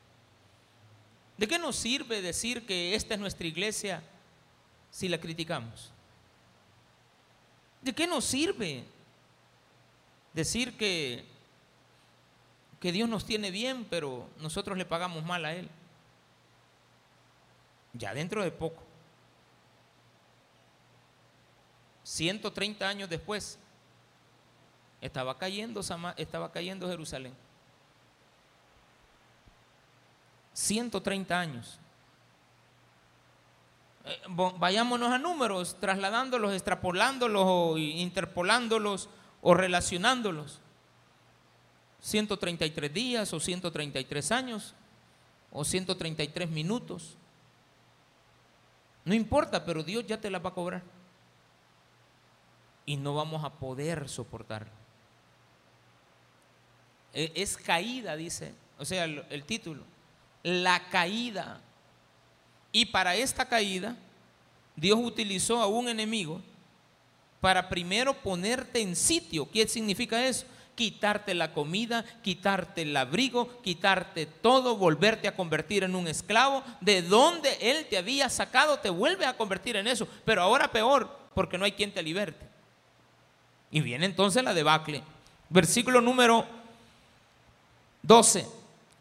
¿De 1.38 1.46
qué 1.46 1.60
nos 1.60 1.76
sirve 1.76 2.22
decir 2.22 2.65
que 2.65 2.96
esta 2.96 3.13
es 3.13 3.20
nuestra 3.20 3.46
iglesia 3.46 4.02
si 4.89 5.10
la 5.10 5.20
criticamos? 5.20 5.91
¿De 7.82 7.94
qué 7.94 8.08
nos 8.08 8.24
sirve 8.24 8.86
decir 10.34 10.78
que, 10.78 11.26
que 12.80 12.94
Dios 12.94 13.10
nos 13.10 13.26
tiene 13.26 13.52
bien, 13.52 13.86
pero 13.89 14.30
nosotros 14.39 14.78
le 14.78 14.86
pagamos 14.86 15.24
mal 15.26 15.44
a 15.44 15.54
Él? 15.54 15.70
Ya 17.91 18.13
dentro 18.13 18.41
de 18.41 18.52
poco 18.52 18.82
130 22.04 22.88
años 22.88 23.10
después, 23.10 23.58
estaba 25.02 25.38
cayendo, 25.38 25.82
estaba 26.15 26.52
cayendo 26.52 26.88
Jerusalén. 26.88 27.34
130 30.56 31.38
años. 31.38 31.80
Eh, 34.06 34.22
vayámonos 34.58 35.12
a 35.12 35.18
números, 35.18 35.78
trasladándolos, 35.80 36.54
extrapolándolos 36.54 37.44
o 37.46 37.78
interpolándolos 37.78 39.10
o 39.41 39.54
relacionándolos. 39.54 40.62
133 42.00 42.94
días 42.94 43.34
o 43.34 43.39
133 43.39 44.32
años 44.32 44.74
o 45.52 45.65
133 45.65 46.50
minutos. 46.50 47.18
No 49.04 49.13
importa, 49.13 49.65
pero 49.65 49.84
Dios 49.84 50.06
ya 50.08 50.22
te 50.22 50.30
la 50.30 50.39
va 50.39 50.52
a 50.52 50.54
cobrar 50.54 50.84
y 52.86 52.96
no 52.96 53.13
vamos 53.13 53.44
a 53.44 53.50
poder 53.52 54.08
soportarlo. 54.08 54.72
E, 57.13 57.34
es 57.36 57.58
caída, 57.58 58.15
dice, 58.15 58.54
o 58.78 58.86
sea, 58.86 59.04
el, 59.04 59.26
el 59.30 59.44
título, 59.44 59.84
la 60.46 60.80
caída. 60.90 61.60
Y 62.72 62.86
para 62.86 63.16
esta 63.16 63.46
caída, 63.46 63.98
Dios 64.76 65.00
utilizó 65.02 65.60
a 65.60 65.66
un 65.66 65.90
enemigo 65.90 66.40
para 67.42 67.68
primero 67.68 68.14
ponerte 68.14 68.80
en 68.80 68.96
sitio. 68.96 69.50
¿Qué 69.50 69.68
significa 69.68 70.24
eso? 70.24 70.46
Quitarte 70.76 71.34
la 71.34 71.52
comida, 71.52 72.06
quitarte 72.22 72.84
el 72.84 72.96
abrigo, 72.96 73.60
quitarte 73.64 74.28
todo, 74.28 74.78
volverte 74.78 75.28
a 75.28 75.36
convertir 75.36 75.84
en 75.84 75.96
un 75.96 76.08
esclavo. 76.08 76.64
De 76.80 77.02
donde 77.02 77.58
Él 77.60 77.88
te 77.90 77.98
había 77.98 78.30
sacado, 78.30 78.78
te 78.78 78.92
vuelve 78.92 79.26
a 79.26 79.38
convertir 79.38 79.78
en 79.78 79.88
eso. 79.88 80.08
Pero 80.26 80.44
ahora 80.44 80.72
peor, 80.72 81.10
porque 81.34 81.58
no 81.58 81.66
hay 81.66 81.72
quien 81.72 81.92
te 81.92 82.04
liberte. 82.04 82.46
Y 83.72 83.82
viene 83.82 84.06
entonces 84.06 84.44
la 84.44 84.54
debacle. 84.54 85.02
Versículo 85.50 86.02
número 86.02 86.46
12. 88.04 88.55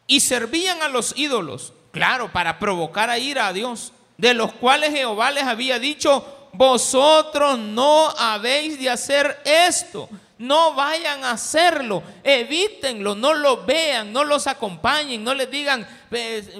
Y 0.06 0.20
servían 0.20 0.82
a 0.82 0.88
los 0.88 1.16
ídolos, 1.16 1.72
claro, 1.92 2.30
para 2.32 2.58
provocar 2.58 3.10
a 3.10 3.18
ira 3.18 3.46
a 3.46 3.52
Dios, 3.52 3.92
de 4.16 4.34
los 4.34 4.52
cuales 4.52 4.90
Jehová 4.90 5.30
les 5.30 5.44
había 5.44 5.78
dicho, 5.78 6.48
vosotros 6.52 7.58
no 7.58 8.10
habéis 8.10 8.78
de 8.78 8.90
hacer 8.90 9.40
esto. 9.44 10.08
No 10.36 10.74
vayan 10.74 11.24
a 11.24 11.32
hacerlo, 11.32 12.02
evítenlo, 12.22 13.14
no 13.14 13.34
lo 13.34 13.64
vean, 13.64 14.12
no 14.12 14.24
los 14.24 14.46
acompañen, 14.46 15.22
no 15.22 15.32
les 15.32 15.50
digan, 15.50 15.86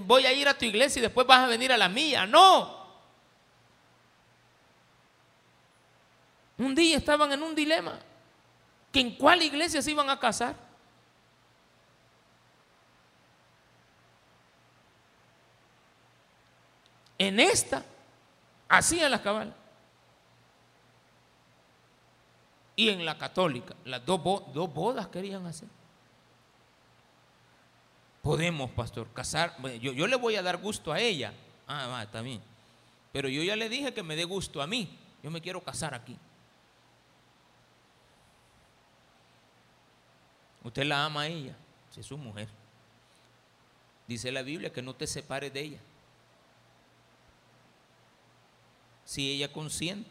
voy 0.02 0.26
a 0.26 0.32
ir 0.32 0.48
a 0.48 0.54
tu 0.54 0.64
iglesia 0.64 1.00
y 1.00 1.02
después 1.02 1.26
vas 1.26 1.40
a 1.40 1.46
venir 1.48 1.72
a 1.72 1.76
la 1.76 1.88
mía. 1.88 2.24
No, 2.24 2.84
Un 6.58 6.74
día 6.74 6.96
estaban 6.96 7.32
en 7.32 7.42
un 7.42 7.54
dilema, 7.54 7.98
que 8.92 9.00
en 9.00 9.16
cuál 9.16 9.42
iglesia 9.42 9.82
se 9.82 9.90
iban 9.90 10.08
a 10.08 10.18
casar. 10.18 10.54
En 17.18 17.38
esta 17.40 17.84
hacían 18.68 19.10
las 19.10 19.20
cabal 19.20 19.54
Y 22.76 22.88
en 22.88 23.04
la 23.04 23.16
católica, 23.16 23.74
las 23.84 24.04
dos, 24.04 24.20
dos 24.52 24.72
bodas 24.72 25.06
querían 25.08 25.46
hacer. 25.46 25.68
Podemos, 28.22 28.70
pastor, 28.70 29.08
casar. 29.12 29.54
Yo, 29.80 29.92
yo, 29.92 30.06
le 30.06 30.16
voy 30.16 30.34
a 30.36 30.42
dar 30.42 30.56
gusto 30.56 30.92
a 30.92 30.98
ella. 30.98 31.32
Ah, 31.66 31.86
va, 31.86 32.02
está 32.02 32.20
bien. 32.20 32.40
Pero 33.12 33.28
yo 33.28 33.42
ya 33.42 33.54
le 33.54 33.68
dije 33.68 33.94
que 33.94 34.02
me 34.02 34.16
dé 34.16 34.24
gusto 34.24 34.60
a 34.60 34.66
mí. 34.66 34.98
Yo 35.22 35.30
me 35.30 35.40
quiero 35.40 35.62
casar 35.62 35.94
aquí. 35.94 36.18
Usted 40.64 40.84
la 40.84 41.04
ama 41.04 41.22
a 41.22 41.26
ella, 41.28 41.54
si 41.90 42.00
es 42.00 42.06
su 42.06 42.16
mujer. 42.16 42.48
Dice 44.08 44.32
la 44.32 44.42
Biblia 44.42 44.72
que 44.72 44.82
no 44.82 44.94
te 44.94 45.06
separes 45.06 45.52
de 45.52 45.60
ella. 45.60 45.78
Si 49.04 49.30
ella 49.30 49.52
consiente 49.52 50.10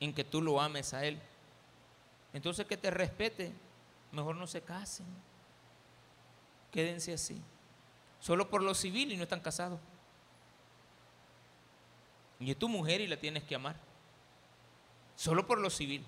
en 0.00 0.12
que 0.12 0.24
tú 0.24 0.42
lo 0.42 0.60
ames 0.60 0.92
a 0.94 1.04
él, 1.04 1.20
entonces 2.32 2.66
que 2.66 2.76
te 2.76 2.90
respete, 2.90 3.52
mejor 4.12 4.36
no 4.36 4.46
se 4.46 4.60
casen. 4.60 5.06
Quédense 6.70 7.14
así. 7.14 7.40
Solo 8.20 8.50
por 8.50 8.62
lo 8.62 8.74
civil 8.74 9.12
y 9.12 9.16
no 9.16 9.22
están 9.22 9.40
casados. 9.40 9.80
Y 12.38 12.50
es 12.50 12.58
tu 12.58 12.68
mujer 12.68 13.00
y 13.00 13.06
la 13.06 13.16
tienes 13.16 13.44
que 13.44 13.54
amar. 13.54 13.76
Solo 15.14 15.46
por 15.46 15.58
lo 15.58 15.70
civil. 15.70 16.04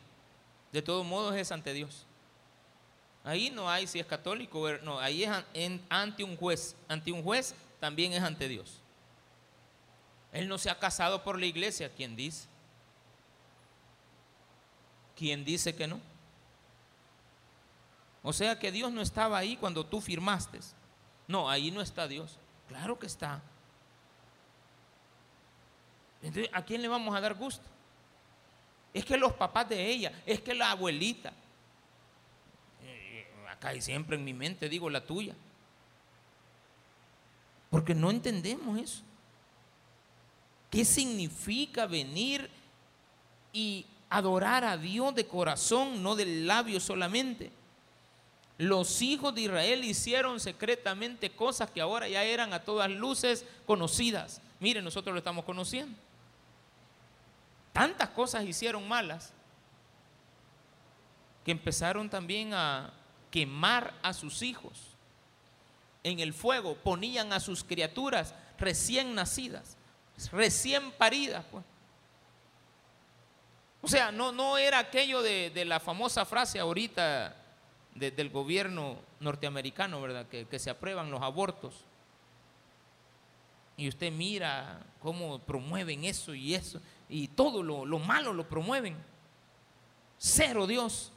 De 0.73 0.83
todos 0.83 1.07
modos 1.07 1.35
es 1.37 1.51
ante 1.53 1.73
Dios. 1.73 2.05
Ahí 3.25 3.51
no 3.51 3.71
hay 3.71 3.87
si 3.87 3.99
es 3.99 4.07
católico, 4.07 4.69
no, 4.83 4.99
ahí 5.01 5.25
es 5.25 5.31
ante 5.89 6.25
un 6.25 6.37
juez. 6.37 6.77
Ante 6.89 7.13
un 7.13 7.23
juez 7.23 7.55
también 7.81 8.13
es 8.13 8.23
ante 8.23 8.49
Dios. 8.49 8.83
Él 10.39 10.47
no 10.47 10.57
se 10.57 10.71
ha 10.71 10.79
casado 10.79 11.25
por 11.25 11.37
la 11.37 11.47
iglesia, 11.47 11.93
¿quién 11.93 12.15
dice? 12.15 12.47
¿Quién 15.17 15.45
dice 15.45 15.75
que 15.75 15.89
no? 15.89 16.01
O 18.23 18.33
sea 18.33 18.57
que 18.57 18.71
Dios 18.71 18.93
no 18.93 19.01
estaba 19.01 19.37
ahí 19.37 19.57
cuando 19.57 19.85
tú 19.85 20.01
firmaste. 20.01 20.61
No, 21.27 21.51
ahí 21.51 21.73
no 21.73 21.81
está 21.81 22.07
Dios. 22.07 22.39
Claro 22.69 23.01
que 23.01 23.07
está. 23.07 23.43
Entonces, 26.23 26.49
¿a 26.55 26.65
quién 26.65 26.83
le 26.83 26.89
vamos 26.89 27.17
a 27.17 27.21
dar 27.21 27.35
gusto? 27.35 27.65
es 28.95 29.05
que 29.05 29.17
los 29.17 29.33
papás 29.33 29.69
de 29.69 29.87
ella, 29.87 30.13
es 30.25 30.41
que 30.41 30.55
la 30.55 30.71
abuelita. 30.71 31.33
Eh, 32.85 33.27
acá 33.51 33.75
y 33.75 33.83
siempre 33.83 34.15
en 34.15 34.23
mi 34.23 34.35
mente 34.35 34.69
digo 34.69 34.89
la 34.89 35.05
tuya. 35.05 35.35
Porque 37.71 37.93
no 37.93 38.13
entendemos 38.13 38.79
eso. 38.79 39.03
¿Qué 40.71 40.85
significa 40.85 41.87
venir 41.87 42.51
y 43.53 43.87
adorar 44.11 44.65
a 44.65 44.77
Dios 44.77 45.15
de 45.15 45.27
corazón, 45.27 46.03
no 46.03 46.15
del 46.15 46.47
labio 46.47 46.81
solamente? 46.81 47.51
Los 48.59 49.03
hijos 49.03 49.35
de 49.35 49.43
Israel 49.43 49.85
hicieron 49.85 50.41
secretamente 50.41 51.31
cosas 51.31 51.71
que 51.71 51.81
ahora 51.81 52.09
ya 52.09 52.25
eran 52.25 52.53
a 52.53 52.61
todas 52.61 52.91
luces 52.91 53.45
conocidas. 53.67 54.41
Miren, 54.61 54.85
nosotros 54.85 55.15
lo 55.15 55.19
estamos 55.19 55.45
conociendo. 55.45 55.97
Tantas 57.73 58.09
cosas 58.09 58.45
hicieron 58.45 58.87
malas 58.89 59.33
que 61.45 61.53
empezaron 61.53 62.11
también 62.11 62.53
a 62.53 62.93
quemar 63.31 63.95
a 64.03 64.13
sus 64.13 64.43
hijos 64.43 64.89
en 66.03 66.21
el 66.21 66.35
fuego, 66.35 66.75
ponían 66.75 67.33
a 67.33 67.41
sus 67.41 67.65
criaturas 67.65 68.35
recién 68.59 69.15
nacidas, 69.15 69.78
recién 70.33 70.91
paridas. 70.93 71.45
Pues. 71.51 71.65
O 73.81 73.89
sea, 73.89 74.11
no, 74.11 74.33
no 74.33 74.59
era 74.59 74.79
aquello 74.79 75.23
de, 75.23 75.65
la 75.65 75.81
famosa 75.81 76.25
frase 76.25 76.59
ahorita 76.59 77.37
del 77.95 78.31
gobierno 78.31 78.99
norteamericano, 79.21 80.01
¿verdad? 80.01 80.27
Que, 80.27 80.59
se 80.59 80.71
aprueban 80.71 81.11
los 81.11 81.23
abortos. 81.23 81.75
Y 83.77 83.89
usted 83.89 84.11
mira 84.11 84.85
cómo 85.01 85.39
promueven 85.39 86.05
eso 86.05 86.35
y 86.35 86.55
eso, 86.55 86.81
y 87.09 87.29
todo 87.29 87.63
lo, 87.63 87.87
lo 87.87 88.01
malo 88.01 88.33
lo 88.33 88.49
promueven. 88.49 88.97
Cero 90.19 90.67
Dios. 90.67 91.13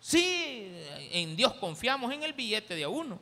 Sí, 0.00 0.68
en 1.12 1.36
Dios 1.36 1.52
confiamos 1.54 2.12
en 2.12 2.24
el 2.24 2.32
billete 2.32 2.74
de 2.74 2.82
a 2.82 2.88
uno. 2.88 3.20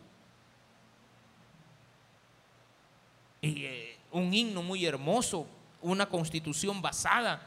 Y 3.42 3.64
eh, 3.64 3.99
un 4.10 4.32
himno 4.32 4.62
muy 4.62 4.84
hermoso, 4.84 5.46
una 5.82 6.08
constitución 6.08 6.82
basada 6.82 7.42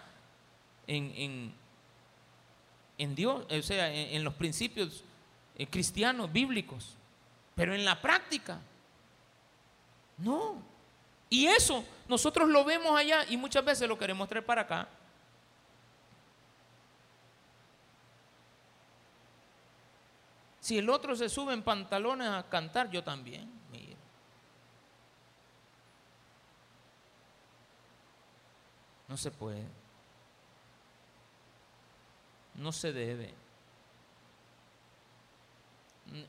en, 0.87 1.53
en, 2.97 3.15
Dios, 3.15 3.45
o 3.49 3.61
sea, 3.61 3.93
en, 3.93 4.23
los 4.23 4.33
principios 4.33 5.03
eh, 5.57 5.67
cristianos, 5.67 6.31
bíblicos. 6.31 6.95
Pero 7.55 7.75
en 7.75 7.85
la 7.85 8.01
práctica, 8.01 8.59
no. 10.17 10.61
Y 11.29 11.45
eso 11.47 11.83
nosotros 12.07 12.49
lo 12.49 12.63
vemos 12.63 12.97
allá 12.97 13.25
y 13.29 13.37
muchas 13.37 13.63
veces 13.63 13.87
lo 13.87 13.97
queremos 13.97 14.27
traer 14.27 14.45
para 14.45 14.61
acá. 14.61 14.87
Si 20.63 20.77
el 20.77 20.89
otro 20.89 21.13
se 21.13 21.27
sube 21.27 21.53
en 21.53 21.61
pantalones 21.61 22.29
a 22.29 22.47
cantar, 22.47 22.89
yo 22.89 23.03
también. 23.03 23.51
Mira. 23.69 23.97
No 29.13 29.17
se 29.17 29.29
puede. 29.29 29.63
No 32.55 32.71
se 32.71 32.91
debe. 32.91 33.31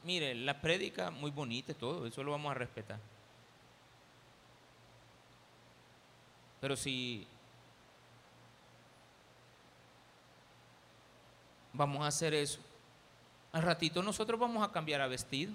Mire, 0.02 0.34
la 0.34 0.60
prédica 0.60 1.10
muy 1.10 1.30
bonita 1.30 1.72
todo, 1.72 2.06
eso 2.06 2.22
lo 2.22 2.32
vamos 2.32 2.50
a 2.50 2.54
respetar. 2.54 3.00
Pero 6.60 6.76
si 6.76 7.26
vamos 11.72 12.02
a 12.04 12.08
hacer 12.08 12.34
eso, 12.34 12.60
al 13.52 13.62
ratito 13.62 14.02
nosotros 14.02 14.38
vamos 14.38 14.62
a 14.62 14.70
cambiar 14.70 15.00
a 15.00 15.06
vestido. 15.06 15.54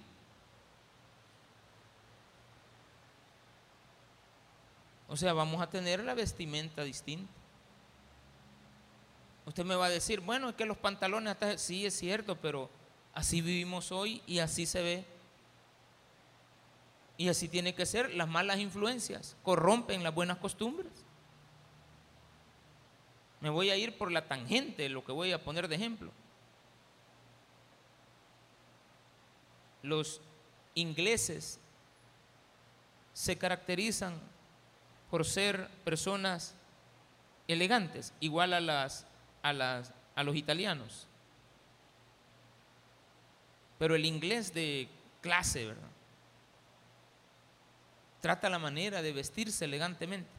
O 5.09 5.17
sea, 5.17 5.33
vamos 5.33 5.61
a 5.61 5.69
tener 5.69 6.03
la 6.03 6.13
vestimenta 6.13 6.83
distinta. 6.83 7.31
Usted 9.45 9.65
me 9.65 9.75
va 9.75 9.87
a 9.87 9.89
decir, 9.89 10.19
bueno, 10.19 10.49
es 10.49 10.55
que 10.55 10.65
los 10.65 10.77
pantalones 10.77 11.33
hasta 11.33 11.57
sí 11.57 11.85
es 11.85 11.97
cierto, 11.97 12.35
pero 12.35 12.69
así 13.13 13.41
vivimos 13.41 13.91
hoy 13.91 14.21
y 14.27 14.39
así 14.39 14.65
se 14.65 14.81
ve. 14.81 15.05
Y 17.17 17.27
así 17.27 17.47
tiene 17.47 17.73
que 17.73 17.85
ser. 17.85 18.13
Las 18.13 18.29
malas 18.29 18.59
influencias 18.59 19.35
corrompen 19.43 20.03
las 20.03 20.13
buenas 20.13 20.37
costumbres. 20.37 20.91
Me 23.41 23.49
voy 23.49 23.71
a 23.71 23.75
ir 23.75 23.97
por 23.97 24.11
la 24.11 24.27
tangente, 24.27 24.87
lo 24.89 25.03
que 25.03 25.11
voy 25.11 25.31
a 25.31 25.43
poner 25.43 25.67
de 25.67 25.75
ejemplo. 25.75 26.11
los 29.81 30.21
ingleses 30.75 31.59
se 33.13 33.37
caracterizan 33.37 34.19
por 35.09 35.25
ser 35.25 35.67
personas 35.83 36.55
elegantes, 37.47 38.13
igual 38.19 38.53
a, 38.53 38.61
las, 38.61 39.05
a, 39.41 39.53
las, 39.53 39.91
a 40.15 40.23
los 40.23 40.35
italianos. 40.35 41.07
Pero 43.79 43.95
el 43.95 44.05
inglés 44.05 44.53
de 44.53 44.87
clase, 45.21 45.65
¿verdad? 45.67 45.89
Trata 48.21 48.49
la 48.49 48.59
manera 48.59 49.01
de 49.01 49.13
vestirse 49.13 49.65
elegantemente. 49.65 50.29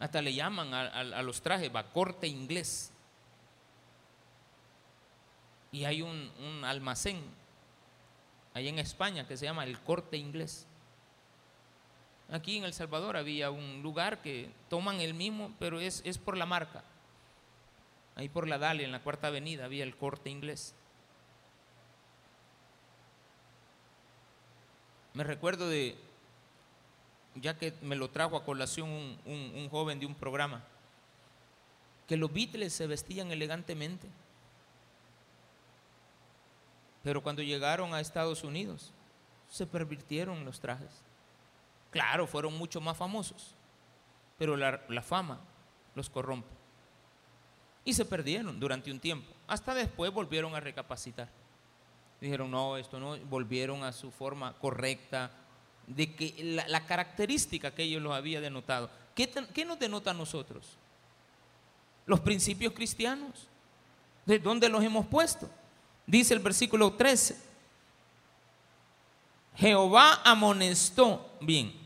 Hasta 0.00 0.20
le 0.20 0.34
llaman 0.34 0.74
a, 0.74 1.22
los 1.22 1.40
trajes, 1.42 1.74
va 1.74 1.84
corte 1.84 2.26
inglés. 2.26 2.90
Y 5.70 5.84
hay 5.84 6.02
un, 6.02 6.30
un 6.40 6.64
almacén 6.64 7.22
ahí 8.52 8.68
en 8.68 8.80
España, 8.80 9.26
que 9.26 9.36
se 9.36 9.44
llama 9.44 9.64
el 9.64 9.78
corte 9.78 10.16
inglés. 10.16 10.66
Aquí 12.32 12.56
en 12.56 12.64
El 12.64 12.72
Salvador 12.72 13.18
había 13.18 13.50
un 13.50 13.82
lugar 13.82 14.22
que 14.22 14.50
toman 14.70 15.02
el 15.02 15.12
mismo, 15.12 15.52
pero 15.58 15.80
es, 15.80 16.00
es 16.06 16.16
por 16.16 16.38
la 16.38 16.46
marca. 16.46 16.82
Ahí 18.16 18.30
por 18.30 18.48
la 18.48 18.56
Dalia, 18.56 18.86
en 18.86 18.92
la 18.92 19.02
cuarta 19.02 19.26
avenida, 19.26 19.66
había 19.66 19.84
el 19.84 19.94
corte 19.94 20.30
inglés. 20.30 20.74
Me 25.12 25.24
recuerdo 25.24 25.68
de, 25.68 25.94
ya 27.34 27.58
que 27.58 27.74
me 27.82 27.96
lo 27.96 28.08
trajo 28.08 28.38
a 28.38 28.46
colación 28.46 28.88
un, 28.88 29.18
un 29.26 29.68
joven 29.68 30.00
de 30.00 30.06
un 30.06 30.14
programa, 30.14 30.64
que 32.08 32.16
los 32.16 32.32
Beatles 32.32 32.72
se 32.72 32.86
vestían 32.86 33.30
elegantemente. 33.30 34.08
Pero 37.02 37.22
cuando 37.22 37.42
llegaron 37.42 37.92
a 37.92 38.00
Estados 38.00 38.42
Unidos, 38.42 38.90
se 39.50 39.66
pervirtieron 39.66 40.46
los 40.46 40.60
trajes. 40.60 41.02
Claro, 41.92 42.26
fueron 42.26 42.56
mucho 42.56 42.80
más 42.80 42.96
famosos, 42.96 43.54
pero 44.38 44.56
la, 44.56 45.02
fama 45.02 45.38
los 45.94 46.08
corrompe. 46.08 46.48
Y 47.84 47.92
se 47.92 48.06
perdieron 48.06 48.58
durante 48.58 48.90
un 48.90 48.98
tiempo. 48.98 49.30
Hasta 49.46 49.74
después 49.74 50.10
volvieron 50.10 50.54
a 50.54 50.60
recapacitar. 50.60 51.28
Dijeron, 52.18 52.50
no, 52.50 52.78
esto 52.78 52.98
no, 52.98 53.18
volvieron 53.26 53.84
a 53.84 53.92
su 53.92 54.10
forma 54.10 54.54
correcta, 54.54 55.30
de 55.86 56.14
que 56.14 56.64
la, 56.66 56.86
característica 56.86 57.74
que 57.74 57.82
ellos 57.82 58.00
los 58.00 58.14
había 58.14 58.40
denotado. 58.40 58.88
¿Qué, 59.14 59.28
¿Qué, 59.52 59.64
nos 59.66 59.78
denota 59.78 60.12
a 60.12 60.14
nosotros? 60.14 60.78
Los 62.06 62.20
principios 62.20 62.72
cristianos. 62.72 63.48
¿De 64.24 64.38
dónde 64.38 64.70
los 64.70 64.82
hemos 64.82 65.04
puesto? 65.06 65.50
Dice 66.06 66.32
el 66.32 66.40
versículo 66.40 66.94
13. 66.94 67.36
Jehová 69.56 70.22
amonestó. 70.24 71.36
Bien. 71.42 71.81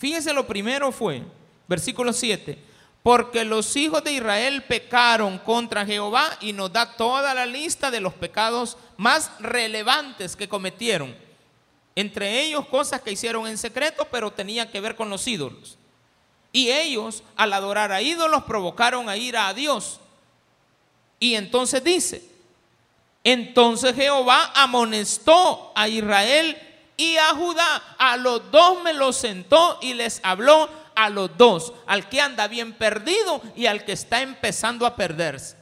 Fíjense, 0.00 0.32
lo 0.32 0.46
primero 0.46 0.90
fue, 0.92 1.22
versículo 1.68 2.14
7, 2.14 2.58
porque 3.02 3.44
los 3.44 3.76
hijos 3.76 4.02
de 4.02 4.14
Israel 4.14 4.62
pecaron 4.62 5.36
contra 5.36 5.84
Jehová 5.84 6.38
y 6.40 6.54
nos 6.54 6.72
da 6.72 6.96
toda 6.96 7.34
la 7.34 7.44
lista 7.44 7.90
de 7.90 8.00
los 8.00 8.14
pecados 8.14 8.78
más 8.96 9.30
relevantes 9.40 10.36
que 10.36 10.48
cometieron. 10.48 11.14
Entre 11.94 12.40
ellos 12.40 12.66
cosas 12.68 13.02
que 13.02 13.12
hicieron 13.12 13.46
en 13.46 13.58
secreto, 13.58 14.08
pero 14.10 14.30
tenían 14.30 14.70
que 14.70 14.80
ver 14.80 14.96
con 14.96 15.10
los 15.10 15.26
ídolos. 15.28 15.76
Y 16.50 16.70
ellos, 16.70 17.22
al 17.36 17.52
adorar 17.52 17.92
a 17.92 18.00
ídolos, 18.00 18.44
provocaron 18.44 19.06
a 19.10 19.18
ira 19.18 19.48
a 19.48 19.54
Dios. 19.54 20.00
Y 21.18 21.34
entonces 21.34 21.84
dice, 21.84 22.24
entonces 23.22 23.94
Jehová 23.94 24.50
amonestó 24.54 25.72
a 25.74 25.88
Israel 25.88 26.56
y 27.00 27.16
a 27.16 27.34
Judá. 27.34 27.82
A 27.98 28.16
los 28.18 28.50
dos 28.50 28.82
me 28.82 28.92
los 28.92 29.16
sentó 29.16 29.78
y 29.80 29.94
les 29.94 30.20
habló 30.22 30.68
a 30.94 31.08
los 31.08 31.34
dos, 31.38 31.72
al 31.86 32.08
que 32.10 32.20
anda 32.20 32.46
bien 32.46 32.74
perdido 32.74 33.40
y 33.56 33.66
al 33.66 33.84
que 33.86 33.92
está 33.92 34.20
empezando 34.20 34.84
a 34.84 34.96
perderse. 34.96 35.56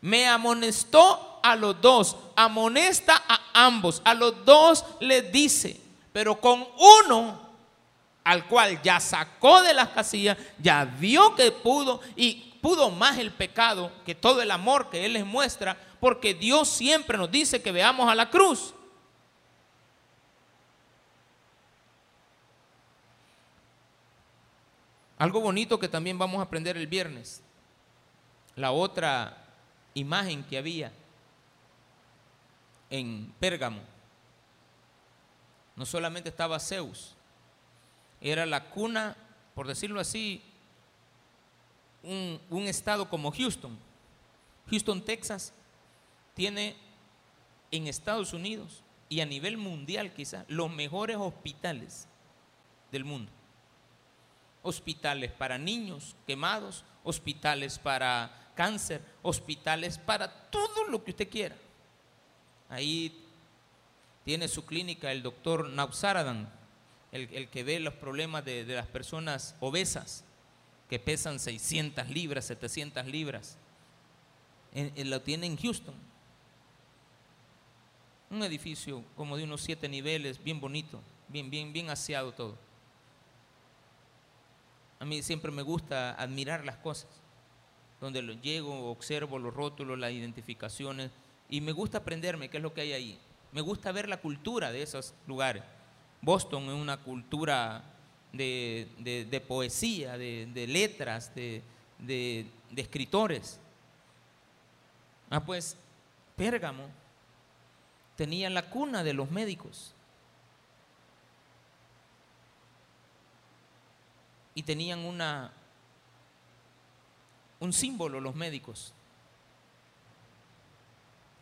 Me 0.00 0.28
amonestó 0.28 1.40
a 1.42 1.56
los 1.56 1.80
dos, 1.80 2.16
amonesta 2.36 3.20
a 3.26 3.40
ambos, 3.52 4.00
a 4.04 4.14
los 4.14 4.44
dos 4.44 4.84
les 5.00 5.32
dice, 5.32 5.80
pero 6.12 6.40
con 6.40 6.66
uno 6.78 7.50
al 8.22 8.46
cual 8.46 8.80
ya 8.82 9.00
sacó 9.00 9.60
de 9.62 9.74
las 9.74 9.88
casillas, 9.88 10.38
ya 10.58 10.84
vio 10.84 11.34
que 11.34 11.50
pudo 11.50 12.00
y 12.14 12.54
pudo 12.62 12.90
más 12.90 13.18
el 13.18 13.32
pecado 13.32 13.90
que 14.06 14.14
todo 14.14 14.40
el 14.40 14.52
amor 14.52 14.88
que 14.88 15.04
él 15.04 15.14
les 15.14 15.26
muestra, 15.26 15.76
porque 15.98 16.32
Dios 16.34 16.68
siempre 16.68 17.18
nos 17.18 17.30
dice 17.30 17.60
que 17.60 17.72
veamos 17.72 18.08
a 18.08 18.14
la 18.14 18.30
cruz. 18.30 18.74
Algo 25.20 25.42
bonito 25.42 25.78
que 25.78 25.86
también 25.86 26.18
vamos 26.18 26.38
a 26.38 26.44
aprender 26.44 26.78
el 26.78 26.86
viernes. 26.86 27.42
La 28.56 28.72
otra 28.72 29.36
imagen 29.92 30.42
que 30.42 30.56
había 30.56 30.90
en 32.88 33.30
Pérgamo. 33.38 33.82
No 35.76 35.84
solamente 35.84 36.30
estaba 36.30 36.58
Zeus, 36.58 37.14
era 38.22 38.46
la 38.46 38.70
cuna, 38.70 39.14
por 39.54 39.66
decirlo 39.66 40.00
así, 40.00 40.42
un, 42.02 42.40
un 42.48 42.66
estado 42.66 43.10
como 43.10 43.30
Houston. 43.30 43.78
Houston, 44.70 45.04
Texas, 45.04 45.52
tiene 46.32 46.78
en 47.70 47.88
Estados 47.88 48.32
Unidos 48.32 48.82
y 49.10 49.20
a 49.20 49.26
nivel 49.26 49.58
mundial 49.58 50.14
quizás 50.14 50.46
los 50.48 50.70
mejores 50.70 51.18
hospitales 51.18 52.08
del 52.90 53.04
mundo. 53.04 53.30
Hospitales 54.62 55.32
para 55.32 55.58
niños 55.58 56.16
quemados, 56.26 56.84
hospitales 57.04 57.78
para 57.78 58.52
cáncer, 58.54 59.00
hospitales 59.22 59.98
para 59.98 60.50
todo 60.50 60.84
lo 60.88 61.02
que 61.02 61.12
usted 61.12 61.30
quiera. 61.30 61.56
Ahí 62.68 63.26
tiene 64.24 64.48
su 64.48 64.64
clínica 64.64 65.10
el 65.12 65.22
doctor 65.22 65.68
Nausaradan, 65.70 66.48
el, 67.10 67.48
que 67.48 67.64
ve 67.64 67.80
los 67.80 67.94
problemas 67.94 68.44
de, 68.44 68.64
las 68.64 68.86
personas 68.86 69.56
obesas, 69.60 70.24
que 70.88 70.98
pesan 70.98 71.40
600 71.40 72.08
libras, 72.10 72.44
700 72.46 73.06
libras. 73.06 73.56
lo 74.96 75.22
tiene 75.22 75.46
en 75.46 75.56
Houston. 75.56 75.94
Un 78.30 78.44
edificio 78.44 79.02
como 79.16 79.36
de 79.36 79.44
unos 79.44 79.62
siete 79.62 79.88
niveles, 79.88 80.42
bien 80.42 80.60
bonito, 80.60 81.00
bien, 81.28 81.50
bien, 81.50 81.72
bien 81.72 81.90
aseado 81.90 82.32
todo. 82.32 82.56
A 85.00 85.06
mí 85.06 85.22
siempre 85.22 85.50
me 85.50 85.62
gusta 85.62 86.12
admirar 86.12 86.64
las 86.64 86.76
cosas, 86.76 87.08
donde 88.00 88.22
llego, 88.42 88.90
observo 88.90 89.38
los 89.38 89.52
rótulos, 89.52 89.98
las 89.98 90.12
identificaciones, 90.12 91.10
y 91.48 91.62
me 91.62 91.72
gusta 91.72 91.98
aprenderme 91.98 92.50
qué 92.50 92.58
es 92.58 92.62
lo 92.62 92.74
que 92.74 92.82
hay 92.82 92.92
ahí. 92.92 93.18
Me 93.50 93.62
gusta 93.62 93.92
ver 93.92 94.08
la 94.08 94.18
cultura 94.18 94.70
de 94.70 94.82
esos 94.82 95.14
lugares. 95.26 95.62
Boston 96.20 96.64
es 96.64 96.74
una 96.74 96.98
cultura 96.98 97.82
de, 98.32 99.44
poesía, 99.48 100.18
de, 100.18 100.66
letras, 100.68 101.34
de, 101.34 101.62
de 101.98 102.46
escritores. 102.76 103.58
Ah, 105.30 105.40
pues 105.44 105.76
Pérgamo 106.36 106.84
tenía 108.16 108.50
la 108.50 108.68
cuna 108.68 109.02
de 109.02 109.14
los 109.14 109.30
médicos. 109.30 109.94
Y 114.54 114.62
tenían 114.62 115.00
una 115.00 115.52
un 117.60 117.72
símbolo 117.72 118.20
los 118.20 118.34
médicos 118.34 118.94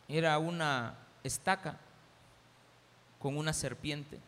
era 0.09 0.38
una 0.38 0.94
estaca 1.22 1.78
con 3.18 3.36
una 3.36 3.52
serpiente. 3.52 4.18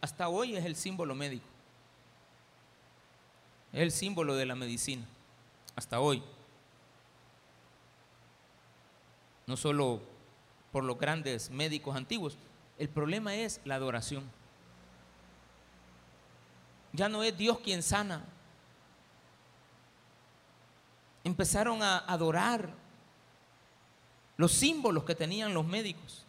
Hasta 0.00 0.28
hoy 0.28 0.56
es 0.56 0.64
el 0.64 0.74
símbolo 0.74 1.14
médico. 1.14 1.46
Es 3.72 3.80
el 3.80 3.92
símbolo 3.92 4.34
de 4.34 4.46
la 4.46 4.54
medicina. 4.54 5.04
Hasta 5.76 6.00
hoy. 6.00 6.22
No 9.46 9.56
solo 9.56 10.00
por 10.72 10.82
los 10.82 10.98
grandes 10.98 11.50
médicos 11.50 11.94
antiguos. 11.94 12.38
El 12.78 12.88
problema 12.88 13.34
es 13.34 13.60
la 13.64 13.74
adoración. 13.74 14.24
Ya 16.92 17.08
no 17.08 17.22
es 17.22 17.36
Dios 17.36 17.58
quien 17.60 17.82
sana, 17.82 18.24
empezaron 21.24 21.82
a 21.82 21.98
adorar 21.98 22.70
los 24.36 24.52
símbolos 24.52 25.04
que 25.04 25.14
tenían 25.14 25.54
los 25.54 25.64
médicos. 25.64 26.24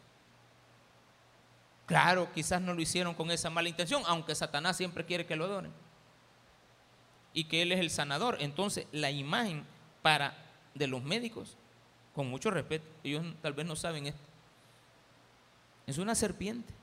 Claro, 1.86 2.32
quizás 2.34 2.62
no 2.62 2.74
lo 2.74 2.82
hicieron 2.82 3.14
con 3.14 3.30
esa 3.32 3.50
mala 3.50 3.70
intención, 3.70 4.04
aunque 4.06 4.36
Satanás 4.36 4.78
siempre 4.78 5.06
quiere 5.06 5.26
que 5.26 5.36
lo 5.36 5.46
adoren. 5.46 5.72
Y 7.34 7.46
que 7.46 7.62
Él 7.62 7.72
es 7.72 7.80
el 7.80 7.90
sanador. 7.90 8.38
Entonces, 8.40 8.88
la 8.92 9.12
imagen 9.12 9.66
para 10.02 10.38
de 10.76 10.88
los 10.88 11.04
médicos, 11.04 11.58
con 12.16 12.30
mucho 12.30 12.52
respeto, 12.52 12.86
ellos 13.04 13.26
tal 13.42 13.54
vez 13.54 13.66
no 13.66 13.76
saben 13.76 14.08
esto, 14.08 14.22
es 15.88 15.98
una 15.98 16.16
serpiente 16.16 16.74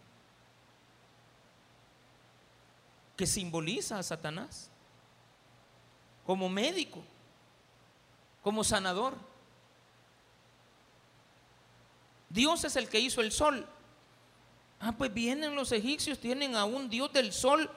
que 3.21 3.27
simboliza 3.27 3.99
a 3.99 4.03
Satanás 4.03 4.71
como 6.25 6.49
médico 6.49 7.05
como 8.41 8.65
sanador. 8.65 9.15
Dios 12.31 12.65
es 12.65 12.77
el 12.77 12.89
que 12.89 12.99
hizo 12.99 13.21
el 13.21 13.31
sol. 13.31 13.69
Ah, 14.81 14.93
pues 14.97 15.13
vienen 15.13 15.55
los 15.55 15.71
egipcios, 15.71 16.19
tienen 16.19 16.57
a 16.57 16.65
un 16.65 16.89
Dios 16.89 17.13
del 17.13 17.31
sol. 17.35 17.71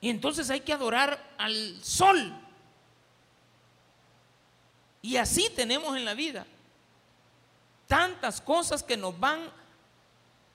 Y 0.00 0.08
entonces 0.08 0.48
hay 0.48 0.60
que 0.62 0.72
adorar 0.72 1.22
al 1.36 1.84
sol. 1.84 2.32
Y 5.02 5.18
así 5.18 5.50
tenemos 5.54 5.94
en 5.94 6.06
la 6.06 6.14
vida 6.14 6.46
tantas 7.86 8.40
cosas 8.40 8.82
que 8.82 8.96
nos 8.96 9.20
van 9.20 9.59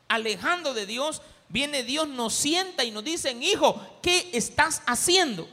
alejando 0.07 0.73
de 0.73 0.85
Dios. 0.85 1.21
Viene 1.49 1.83
Dios, 1.83 2.07
nos 2.07 2.33
sienta 2.33 2.83
y 2.83 2.91
nos 2.91 3.03
dice, 3.03 3.31
hijo, 3.39 3.99
¿qué 4.01 4.29
estás 4.33 4.81
haciendo? 4.85 5.47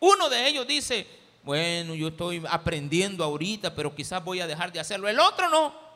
Uno 0.00 0.28
de 0.28 0.48
ellos 0.48 0.66
dice, 0.66 1.06
bueno, 1.42 1.94
yo 1.94 2.08
estoy 2.08 2.42
aprendiendo 2.48 3.22
ahorita, 3.22 3.74
pero 3.74 3.94
quizás 3.94 4.22
voy 4.24 4.40
a 4.40 4.46
dejar 4.46 4.72
de 4.72 4.80
hacerlo. 4.80 5.08
El 5.08 5.20
otro 5.20 5.48
no. 5.48 5.86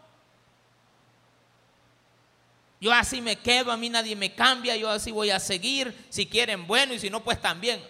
Yo 2.81 2.93
así 2.93 3.21
me 3.21 3.37
quedo, 3.37 3.71
a 3.71 3.77
mí 3.77 3.91
nadie 3.91 4.17
me 4.17 4.35
cambia, 4.35 4.75
yo 4.77 4.89
así 4.89 5.11
voy 5.11 5.31
a 5.31 5.39
seguir, 5.39 6.07
si 6.09 6.25
quieren 6.25 6.67
bueno 6.67 6.95
y 6.95 6.99
si 6.99 7.11
no, 7.11 7.23
pues 7.23 7.41
también. 7.41 7.83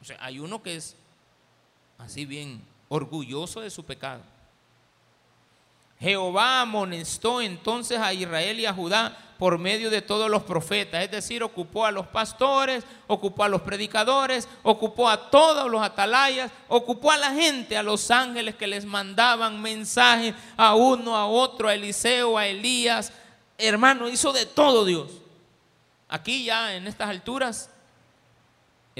O 0.00 0.04
sea, 0.04 0.16
hay 0.20 0.38
uno 0.38 0.62
que 0.62 0.76
es 0.76 0.96
así 1.98 2.24
bien 2.24 2.64
orgulloso 2.88 3.60
de 3.60 3.70
su 3.70 3.84
pecado. 3.84 4.22
Jehová 6.02 6.62
amonestó 6.62 7.40
entonces 7.40 7.96
a 8.00 8.12
Israel 8.12 8.58
y 8.58 8.66
a 8.66 8.74
Judá 8.74 9.16
por 9.38 9.56
medio 9.56 9.88
de 9.88 10.02
todos 10.02 10.28
los 10.28 10.42
profetas, 10.42 11.04
es 11.04 11.10
decir, 11.12 11.44
ocupó 11.44 11.86
a 11.86 11.92
los 11.92 12.08
pastores, 12.08 12.84
ocupó 13.06 13.44
a 13.44 13.48
los 13.48 13.62
predicadores, 13.62 14.48
ocupó 14.64 15.08
a 15.08 15.30
todos 15.30 15.70
los 15.70 15.80
atalayas, 15.80 16.50
ocupó 16.66 17.12
a 17.12 17.16
la 17.16 17.32
gente, 17.32 17.76
a 17.76 17.84
los 17.84 18.10
ángeles 18.10 18.56
que 18.56 18.66
les 18.66 18.84
mandaban 18.84 19.62
mensajes 19.62 20.34
a 20.56 20.74
uno, 20.74 21.16
a 21.16 21.26
otro, 21.26 21.68
a 21.68 21.74
Eliseo, 21.74 22.36
a 22.36 22.46
Elías. 22.46 23.12
Hermano, 23.56 24.08
hizo 24.08 24.32
de 24.32 24.46
todo 24.46 24.84
Dios. 24.84 25.08
Aquí 26.08 26.44
ya 26.44 26.74
en 26.74 26.88
estas 26.88 27.10
alturas 27.10 27.70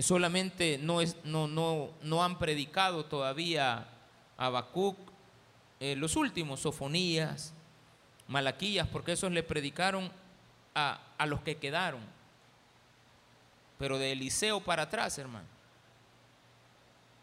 solamente 0.01 0.79
no, 0.79 1.01
es, 1.01 1.17
no, 1.25 1.49
no, 1.49 1.91
no 2.03 2.25
han 2.25 2.39
predicado 2.39 3.05
todavía 3.05 3.89
a 4.37 4.47
Habacuc, 4.47 5.12
eh, 5.85 5.97
los 5.97 6.15
últimos, 6.15 6.61
Sofonías, 6.61 7.53
Malaquías, 8.29 8.87
porque 8.87 9.11
esos 9.11 9.33
le 9.33 9.43
predicaron 9.43 10.13
a, 10.77 11.01
los 11.27 11.41
que 11.41 11.57
quedaron. 11.57 12.01
Pero 13.79 13.99
de 13.99 14.13
Eliseo 14.13 14.61
para 14.61 14.85
atrás, 14.85 15.19
hermano. 15.19 15.49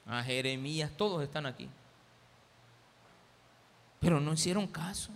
A 0.05 0.21
Jeremías, 0.23 0.91
todos 0.97 1.23
están 1.23 1.45
aquí. 1.45 1.69
Pero 4.01 4.19
no 4.19 4.33
hicieron 4.33 4.67
caso. 4.67 5.11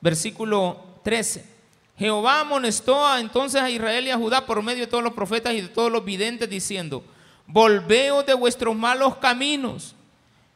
Versículo 0.00 1.00
13. 1.04 1.54
Jehová 1.98 2.40
amonestó 2.40 3.18
entonces 3.18 3.60
a 3.60 3.68
Israel 3.68 4.06
y 4.06 4.10
a 4.10 4.16
Judá 4.16 4.46
por 4.46 4.62
medio 4.62 4.86
de 4.86 4.90
todos 4.90 5.04
los 5.04 5.12
profetas 5.12 5.52
y 5.52 5.60
de 5.60 5.68
todos 5.68 5.92
los 5.92 6.02
videntes 6.02 6.48
diciendo, 6.48 7.04
volveos 7.46 8.24
de 8.24 8.32
vuestros 8.32 8.74
malos 8.74 9.18
caminos 9.18 9.95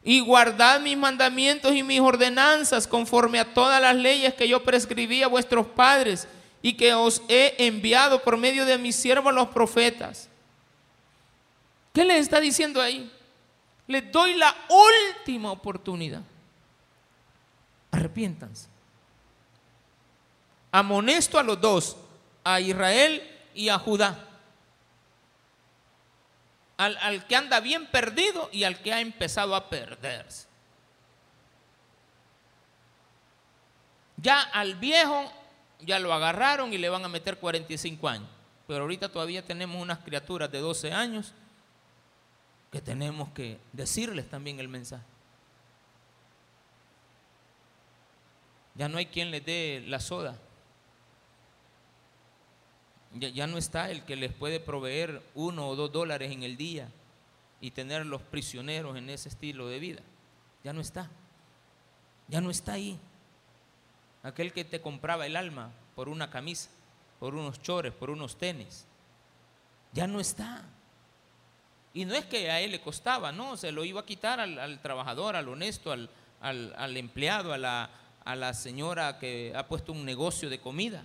y 0.03 0.19
guardad 0.19 0.79
mis 0.79 0.97
mandamientos 0.97 1.75
y 1.75 1.83
mis 1.83 1.99
ordenanzas 1.99 2.87
conforme 2.87 3.39
a 3.39 3.53
todas 3.53 3.81
las 3.81 3.95
leyes 3.95 4.33
que 4.33 4.47
yo 4.47 4.63
prescribí 4.63 5.21
a 5.21 5.27
vuestros 5.27 5.67
padres 5.67 6.27
y 6.61 6.73
que 6.73 6.93
os 6.93 7.21
he 7.27 7.55
enviado 7.59 8.21
por 8.21 8.37
medio 8.37 8.65
de 8.65 8.77
mis 8.77 8.95
siervos 8.95 9.33
los 9.33 9.49
profetas. 9.49 10.27
¿Qué 11.93 12.03
les 12.05 12.21
está 12.21 12.39
diciendo 12.39 12.81
ahí? 12.81 13.11
Les 13.87 14.11
doy 14.11 14.35
la 14.35 14.55
última 14.69 15.51
oportunidad. 15.51 16.21
Arrepiéntanse. 17.91 18.67
Amonesto 20.71 21.37
a 21.37 21.43
los 21.43 21.59
dos, 21.59 21.97
a 22.43 22.59
Israel 22.61 23.21
y 23.53 23.69
a 23.69 23.77
Judá 23.77 24.30
al, 26.85 27.27
que 27.27 27.35
anda 27.35 27.59
bien 27.59 27.85
perdido 27.87 28.49
y 28.51 28.63
al 28.63 28.79
que 28.81 28.93
ha 28.93 29.01
empezado 29.01 29.55
a 29.55 29.69
perderse. 29.69 30.47
Ya 34.17 34.41
al 34.41 34.75
viejo 34.75 35.31
ya 35.81 35.99
lo 35.99 36.13
agarraron 36.13 36.73
y 36.73 36.77
le 36.77 36.89
van 36.89 37.03
a 37.05 37.07
meter 37.07 37.37
45 37.37 38.07
años. 38.07 38.29
Pero 38.67 38.81
ahorita 38.81 39.09
todavía 39.09 39.45
tenemos 39.45 39.81
unas 39.81 39.99
criaturas 39.99 40.51
de 40.51 40.59
12 40.59 40.91
años 40.91 41.33
que 42.71 42.81
tenemos 42.81 43.29
que 43.29 43.59
decirles 43.73 44.29
también 44.29 44.59
el 44.59 44.67
mensaje. 44.67 45.03
Ya 48.75 48.87
no 48.87 48.97
hay 48.97 49.07
quien 49.07 49.29
les 49.29 49.45
dé 49.45 49.83
la 49.87 49.99
soda. 49.99 50.37
Ya, 53.13 53.29
ya, 53.29 53.47
no 53.47 53.57
está 53.57 53.91
el 53.91 54.03
que 54.03 54.15
les 54.15 54.31
puede 54.31 54.59
proveer 54.59 55.21
uno 55.35 55.67
o 55.67 55.75
dos 55.75 55.91
dólares 55.91 56.31
en 56.31 56.43
el 56.43 56.55
día 56.55 56.89
y 57.59 57.71
tenerlos 57.71 58.21
prisioneros 58.21 58.97
en 58.97 59.09
ese 59.09 59.29
estilo 59.29 59.67
de 59.67 59.79
vida. 59.79 60.01
Ya 60.63 60.73
no 60.73 60.81
está. 60.81 61.09
Ya 62.27 62.39
no 62.39 62.49
está 62.49 62.73
ahí. 62.73 62.97
Aquel 64.23 64.53
que 64.53 64.63
te 64.63 64.81
compraba 64.81 65.25
el 65.25 65.35
alma 65.35 65.71
por 65.95 66.07
una 66.07 66.29
camisa, 66.29 66.69
por 67.19 67.35
unos 67.35 67.61
chores, 67.61 67.91
por 67.93 68.09
unos 68.09 68.37
tenis. 68.37 68.85
Ya 69.93 70.07
no 70.07 70.19
está. 70.19 70.63
Y 71.93 72.05
no 72.05 72.15
es 72.15 72.25
que 72.25 72.49
a 72.49 72.61
él 72.61 72.71
le 72.71 72.81
costaba, 72.81 73.33
no, 73.33 73.57
se 73.57 73.73
lo 73.73 73.83
iba 73.83 74.01
a 74.01 74.05
quitar 74.05 74.39
al, 74.39 74.79
trabajador, 74.81 75.35
al 75.35 75.49
honesto, 75.49 75.91
al, 75.91 76.09
al 76.39 76.95
empleado, 76.95 77.51
a 77.51 77.57
la, 77.57 77.89
a 78.23 78.35
la 78.35 78.53
señora 78.53 79.19
que 79.19 79.53
ha 79.55 79.67
puesto 79.67 79.91
un 79.91 80.05
negocio 80.05 80.49
de 80.49 80.59
comida. 80.59 81.03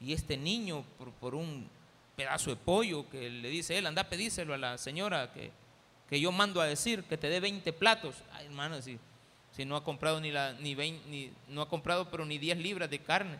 Y 0.00 0.12
este 0.12 0.36
niño, 0.36 0.84
por, 1.20 1.34
un 1.34 1.68
pedazo 2.16 2.50
de 2.50 2.56
pollo 2.56 3.08
que 3.10 3.28
le 3.28 3.48
dice 3.48 3.76
él, 3.76 3.86
anda 3.86 4.02
a 4.02 4.08
pedírselo 4.08 4.54
a 4.54 4.58
la 4.58 4.78
señora 4.78 5.32
que, 5.32 6.20
yo 6.20 6.32
mando 6.32 6.60
a 6.60 6.66
decir, 6.66 7.04
que 7.04 7.16
te 7.16 7.28
dé 7.28 7.38
20 7.40 7.72
platos. 7.72 8.16
Ay, 8.32 8.46
hermano, 8.46 8.80
si, 8.80 8.98
si 9.52 9.64
no 9.64 9.76
ha 9.76 9.84
comprado 9.84 10.20
ni 10.20 10.30
la, 10.30 10.54
ni, 10.54 10.74
20, 10.74 11.08
ni 11.08 11.32
no 11.48 11.62
ha 11.62 11.68
comprado 11.68 12.10
pero 12.10 12.24
ni 12.24 12.38
10 12.38 12.58
libras 12.58 12.90
de 12.90 12.98
carne. 12.98 13.38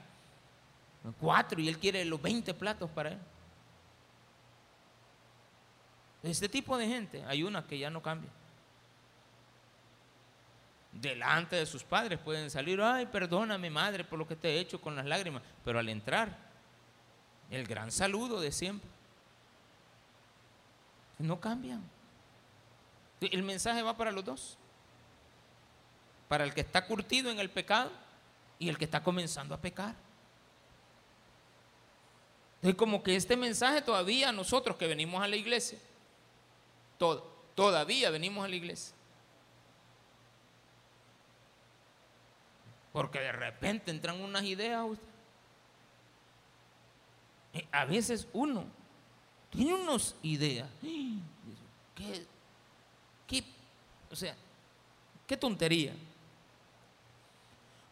Cuatro 1.18 1.61
y 1.61 1.68
él 1.68 1.78
quiere 1.78 2.04
los 2.04 2.20
20 2.20 2.52
platos 2.54 2.90
para 2.90 3.11
él. 3.11 3.18
Este 6.22 6.48
tipo 6.48 6.76
de 6.76 6.86
gente, 6.86 7.24
hay 7.26 7.42
una 7.42 7.66
que 7.66 7.78
ya 7.78 7.88
no 7.88 8.02
cambia 8.02 8.30
delante 10.92 11.56
de 11.56 11.66
sus 11.66 11.84
padres 11.84 12.18
pueden 12.18 12.50
salir, 12.50 12.80
ay, 12.80 13.06
perdóname 13.06 13.70
madre 13.70 14.04
por 14.04 14.18
lo 14.18 14.26
que 14.26 14.36
te 14.36 14.48
he 14.48 14.61
hecho 14.61 14.80
con 14.80 14.96
las 14.96 15.06
lágrimas, 15.06 15.42
pero 15.64 15.78
al 15.78 15.88
entrar, 15.88 16.49
el 17.51 17.66
gran 17.66 17.90
saludo 17.90 18.40
de 18.40 18.53
siempre. 18.53 18.88
No 21.18 21.40
cambian. 21.40 21.82
El 23.20 23.42
mensaje 23.42 23.82
va 23.82 23.96
para 23.96 24.12
los 24.12 24.24
dos. 24.24 24.57
Para 26.28 26.44
el 26.44 26.55
que 26.55 26.61
está 26.61 26.86
curtido 26.86 27.30
en 27.30 27.40
el 27.40 27.51
pecado 27.51 27.90
y 28.59 28.68
el 28.68 28.78
que 28.78 28.84
está 28.84 29.03
comenzando 29.03 29.55
a 29.55 29.59
pecar. 29.59 29.94
Es 32.62 32.74
como 32.74 33.03
que 33.03 33.16
este 33.16 33.36
mensaje 33.36 33.82
todavía 33.82 34.32
nosotros 34.32 34.76
que 34.76 34.86
venimos 34.86 35.22
a 35.22 35.28
la 35.28 35.36
iglesia, 35.36 35.78
todavía 37.55 38.11
venimos 38.11 38.44
a 38.44 38.48
la 38.48 38.57
iglesia, 38.57 38.94
Porque 42.92 43.20
de 43.20 43.32
repente 43.32 43.90
entran 43.90 44.20
unas 44.20 44.42
ideas. 44.42 44.80
A 44.80 44.84
veces 47.88 48.26
uno 48.32 48.64
tiene 49.51 49.74
unas 49.74 50.14
ideas. 50.22 50.68
¿Qué, 53.26 53.44
o 54.11 54.16
sea, 54.16 54.34
qué 55.26 55.36
tontería. 55.36 55.92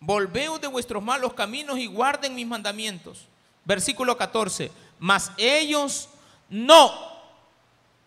Volveos 0.01 0.61
de 0.61 0.67
vuestros 0.67 1.03
malos 1.03 1.35
caminos 1.35 1.79
y 1.79 1.87
guarden 1.87 2.35
mis 2.35 2.47
mandamientos. 2.47 3.27
Versículo 3.65 4.17
14. 4.17 4.71
Mas 4.99 5.31
ellos 5.37 6.09
no 6.49 6.93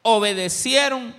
obedecieron, 0.02 1.16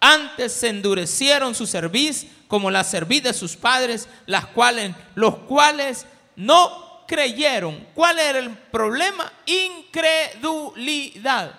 antes 0.00 0.52
se 0.52 0.68
endurecieron 0.68 1.54
su 1.54 1.66
servicio 1.66 2.28
como 2.46 2.70
la 2.70 2.84
cerviz 2.84 3.22
de 3.22 3.32
sus 3.32 3.56
padres, 3.56 4.08
las 4.26 4.46
cuales, 4.46 4.94
los 5.14 5.36
cuales 5.36 6.06
no 6.36 6.87
creyeron. 7.08 7.88
¿Cuál 7.94 8.20
era 8.20 8.38
el 8.38 8.50
problema? 8.50 9.32
Incredulidad. 9.46 11.58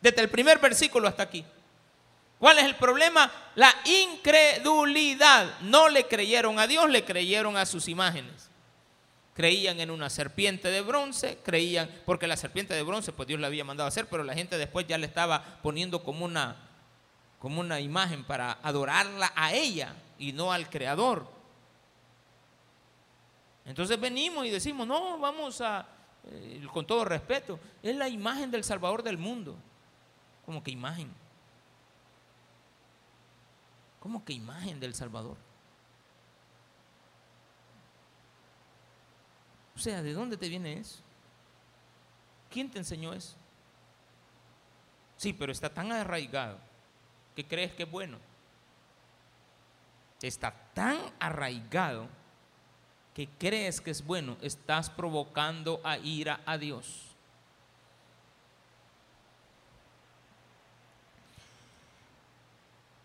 Desde 0.00 0.20
el 0.20 0.28
primer 0.28 0.58
versículo 0.58 1.08
hasta 1.08 1.22
aquí. 1.22 1.44
¿Cuál 2.38 2.58
es 2.58 2.64
el 2.64 2.74
problema? 2.74 3.30
La 3.54 3.72
incredulidad. 3.84 5.60
No 5.60 5.88
le 5.88 6.06
creyeron 6.06 6.58
a 6.58 6.66
Dios, 6.66 6.90
le 6.90 7.04
creyeron 7.04 7.56
a 7.56 7.64
sus 7.64 7.86
imágenes. 7.86 8.50
Creían 9.34 9.78
en 9.78 9.90
una 9.90 10.10
serpiente 10.10 10.68
de 10.68 10.80
bronce, 10.80 11.38
creían, 11.44 11.88
porque 12.04 12.26
la 12.26 12.36
serpiente 12.36 12.74
de 12.74 12.82
bronce, 12.82 13.12
pues 13.12 13.28
Dios 13.28 13.40
la 13.40 13.46
había 13.46 13.64
mandado 13.64 13.86
a 13.86 13.88
hacer, 13.88 14.06
pero 14.06 14.24
la 14.24 14.34
gente 14.34 14.58
después 14.58 14.86
ya 14.86 14.98
le 14.98 15.06
estaba 15.06 15.42
poniendo 15.62 16.02
como 16.02 16.24
una, 16.24 16.56
como 17.38 17.60
una 17.60 17.80
imagen 17.80 18.24
para 18.24 18.58
adorarla 18.62 19.32
a 19.36 19.54
ella 19.54 19.94
y 20.18 20.32
no 20.32 20.52
al 20.52 20.68
Creador. 20.68 21.39
Entonces 23.64 24.00
venimos 24.00 24.46
y 24.46 24.50
decimos, 24.50 24.86
no, 24.86 25.18
vamos 25.18 25.60
a, 25.60 25.86
eh, 26.24 26.66
con 26.72 26.86
todo 26.86 27.04
respeto, 27.04 27.58
es 27.82 27.94
la 27.94 28.08
imagen 28.08 28.50
del 28.50 28.64
Salvador 28.64 29.02
del 29.02 29.18
mundo. 29.18 29.56
¿Cómo 30.44 30.62
que 30.62 30.70
imagen? 30.70 31.12
¿Cómo 34.00 34.24
que 34.24 34.32
imagen 34.32 34.80
del 34.80 34.94
Salvador? 34.94 35.36
O 39.76 39.78
sea, 39.78 40.02
¿de 40.02 40.12
dónde 40.12 40.36
te 40.36 40.48
viene 40.48 40.74
eso? 40.74 41.00
¿Quién 42.50 42.70
te 42.70 42.78
enseñó 42.78 43.12
eso? 43.12 43.36
Sí, 45.16 45.32
pero 45.32 45.52
está 45.52 45.72
tan 45.72 45.92
arraigado 45.92 46.58
que 47.36 47.46
crees 47.46 47.72
que 47.74 47.84
es 47.84 47.90
bueno 47.90 48.18
está 50.26 50.52
tan 50.74 50.98
arraigado 51.18 52.08
que 53.20 53.28
crees 53.38 53.82
que 53.82 53.90
es 53.90 54.02
bueno, 54.06 54.38
estás 54.40 54.88
provocando 54.88 55.78
a 55.84 55.98
ira 55.98 56.40
a 56.46 56.56
Dios. 56.56 56.86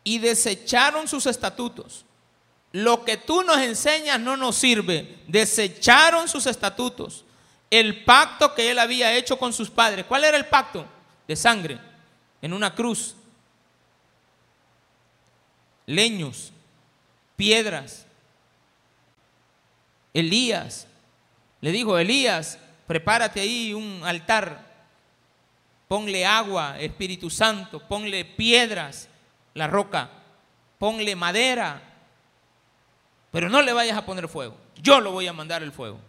Y 0.06 0.20
desecharon 0.20 1.10
sus 1.10 1.26
estatutos. 1.26 2.06
Lo 2.72 3.04
que 3.04 3.18
tú 3.18 3.44
nos 3.44 3.58
enseñas 3.58 4.18
no 4.22 4.38
nos 4.38 4.56
sirve. 4.56 5.18
Desecharon 5.28 6.30
sus 6.30 6.46
estatutos. 6.46 7.26
El 7.70 8.06
pacto 8.06 8.56
que 8.56 8.72
él 8.72 8.80
había 8.80 9.14
hecho 9.18 9.38
con 9.38 9.52
sus 9.52 9.70
padres. 9.70 10.06
¿Cuál 10.06 10.24
era 10.24 10.38
el 10.38 10.46
pacto? 10.46 10.86
De 11.28 11.36
sangre. 11.36 11.78
En 12.42 12.54
una 12.54 12.74
cruz. 12.74 13.16
Leños 15.86 16.54
piedras. 17.36 18.05
Elías 20.16 20.88
le 21.60 21.72
dijo, 21.72 21.98
Elías, 21.98 22.58
prepárate 22.88 23.42
ahí 23.42 23.74
un 23.74 24.02
altar, 24.06 24.66
ponle 25.90 26.26
agua, 26.26 26.80
Espíritu 26.80 27.30
Santo, 27.30 27.86
ponle 27.86 28.24
piedras, 28.24 29.10
la 29.54 29.68
roca, 29.68 30.10
ponle 30.80 31.16
madera, 31.18 31.82
pero 33.30 33.50
no 33.50 33.62
le 33.62 33.74
vayas 33.74 33.98
a 33.98 34.06
poner 34.06 34.30
fuego, 34.30 34.56
yo 34.82 35.02
lo 35.02 35.12
voy 35.12 35.28
a 35.28 35.34
mandar 35.34 35.62
el 35.62 35.74
fuego. 35.74 36.00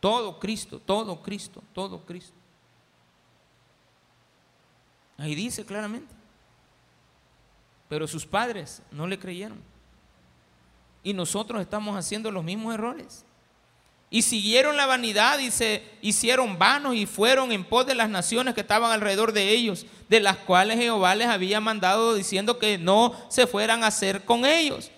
Todo 0.00 0.38
Cristo, 0.38 0.80
todo 0.80 1.20
Cristo, 1.20 1.62
todo 1.74 2.06
Cristo. 2.06 2.36
Ahí 5.18 5.34
dice 5.34 5.66
claramente. 5.66 6.14
Pero 7.88 8.06
sus 8.06 8.24
padres 8.24 8.80
no 8.90 9.06
le 9.06 9.18
creyeron. 9.18 9.58
Y 11.02 11.12
nosotros 11.12 11.60
estamos 11.60 11.96
haciendo 11.96 12.30
los 12.30 12.44
mismos 12.44 12.74
errores. 12.74 13.24
Y 14.10 14.22
siguieron 14.22 14.76
la 14.76 14.86
vanidad 14.86 15.38
y 15.38 15.50
se 15.50 15.82
hicieron 16.00 16.58
vanos 16.58 16.94
y 16.94 17.04
fueron 17.04 17.52
en 17.52 17.64
pos 17.64 17.86
de 17.86 17.94
las 17.94 18.08
naciones 18.08 18.54
que 18.54 18.62
estaban 18.62 18.90
alrededor 18.90 19.32
de 19.32 19.50
ellos, 19.50 19.84
de 20.08 20.20
las 20.20 20.38
cuales 20.38 20.78
Jehová 20.78 21.14
les 21.14 21.28
había 21.28 21.60
mandado 21.60 22.14
diciendo 22.14 22.58
que 22.58 22.78
no 22.78 23.14
se 23.28 23.46
fueran 23.46 23.84
a 23.84 23.88
hacer 23.88 24.24
con 24.24 24.46
ellos. 24.46 24.90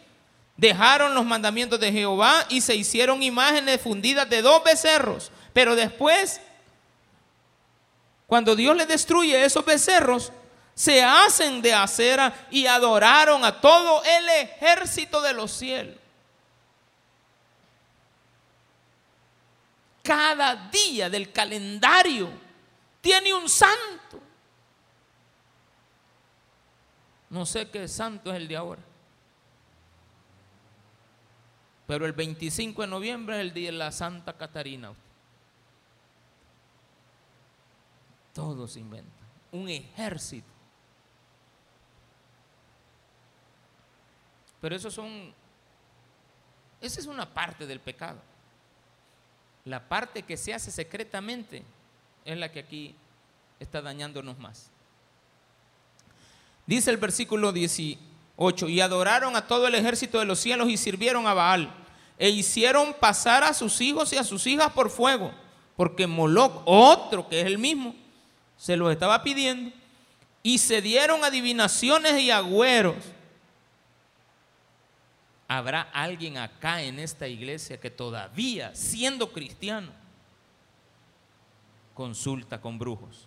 Dejaron 0.57 1.15
los 1.15 1.25
mandamientos 1.25 1.81
de 1.81 1.91
Jehová 1.91 2.47
y 2.51 2.61
se 2.61 2.77
hicieron 2.77 3.23
imágenes 3.23 3.81
fundidas 3.81 4.31
de 4.31 4.43
dos 4.43 4.63
becerros. 4.63 5.33
Pero 5.53 5.75
después, 5.75 6.41
cuando 8.27 8.55
Dios 8.55 8.77
les 8.77 8.87
destruye 8.87 9.45
esos 9.45 9.65
becerros, 9.65 10.33
se 10.75 11.03
hacen 11.03 11.61
de 11.61 11.75
acera 11.75 12.47
y 12.51 12.67
adoraron 12.67 13.45
a 13.45 13.61
todo 13.61 14.03
el 14.03 14.29
ejército 14.29 15.21
de 15.21 15.35
los 15.35 15.51
cielos. 15.51 15.97
Cada 20.03 20.57
día 20.71 21.11
del 21.11 21.31
calendario 21.31 22.31
tiene 23.01 23.33
un 23.35 23.49
santo. 23.49 24.21
No 27.29 27.47
sé 27.47 27.71
qué 27.71 27.87
santo 27.87 28.31
es 28.31 28.37
el 28.37 28.49
de 28.49 28.57
ahora. 28.57 28.83
Pero 31.87 32.07
el 32.07 32.13
25 32.13 32.83
de 32.83 32.89
noviembre 32.89 33.37
es 33.37 33.41
el 33.41 33.53
día 33.53 33.71
de 33.71 33.77
la 33.77 33.93
Santa 33.93 34.33
Catarina. 34.33 34.93
Todo 38.33 38.67
se 38.67 38.81
inventa. 38.81 39.11
Un 39.53 39.69
ejército. 39.69 40.60
Pero 44.61 44.77
eso 44.77 44.91
son, 44.91 45.33
esa 46.81 47.01
es 47.01 47.07
una 47.07 47.29
parte 47.33 47.67
del 47.67 47.81
pecado. 47.81 48.19
La 49.65 49.89
parte 49.89 50.23
que 50.23 50.37
se 50.37 50.55
hace 50.55 50.71
secretamente 50.71 51.63
es 52.25 52.37
la 52.37 52.51
que 52.51 52.61
aquí 52.61 52.95
está 53.59 53.83
dañándonos 53.83 54.39
más. 54.39 54.71
Dice 56.67 56.91
el 56.91 56.97
versículo 56.97 57.53
18, 57.53 58.69
y 58.69 58.81
adoraron 58.81 59.37
a 59.37 59.47
todo 59.47 59.67
el 59.67 59.75
ejército 59.75 60.19
de 60.19 60.25
los 60.25 60.39
cielos 60.39 60.69
y 60.69 60.77
sirvieron 60.77 61.27
a 61.27 61.35
Baal, 61.35 61.75
e 62.19 62.31
hicieron 62.31 62.95
pasar 62.95 63.43
a 63.43 63.55
sus 63.55 63.81
hijos 63.81 64.13
y 64.13 64.17
a 64.17 64.25
sus 64.25 64.47
hijas 64.47 64.71
por 64.73 64.91
fuego, 64.91 65.33
porque 65.77 66.07
Moloch, 66.07 66.63
otro 66.65 67.29
que 67.29 67.41
es 67.41 67.47
el 67.47 67.59
mismo, 67.59 67.95
se 68.57 68.77
los 68.77 68.93
estaba 68.93 69.23
pidiendo, 69.23 69.73
y 70.43 70.59
se 70.59 70.81
dieron 70.81 71.25
adivinaciones 71.25 72.21
y 72.21 72.31
agüeros. 72.31 72.97
¿Habrá 75.53 75.81
alguien 75.93 76.39
acá 76.39 76.81
en 76.81 77.01
esta 77.01 77.27
iglesia 77.27 77.81
que 77.81 77.91
todavía, 77.91 78.73
siendo 78.73 79.33
cristiano, 79.33 79.91
consulta 81.93 82.61
con 82.61 82.79
brujos 82.79 83.27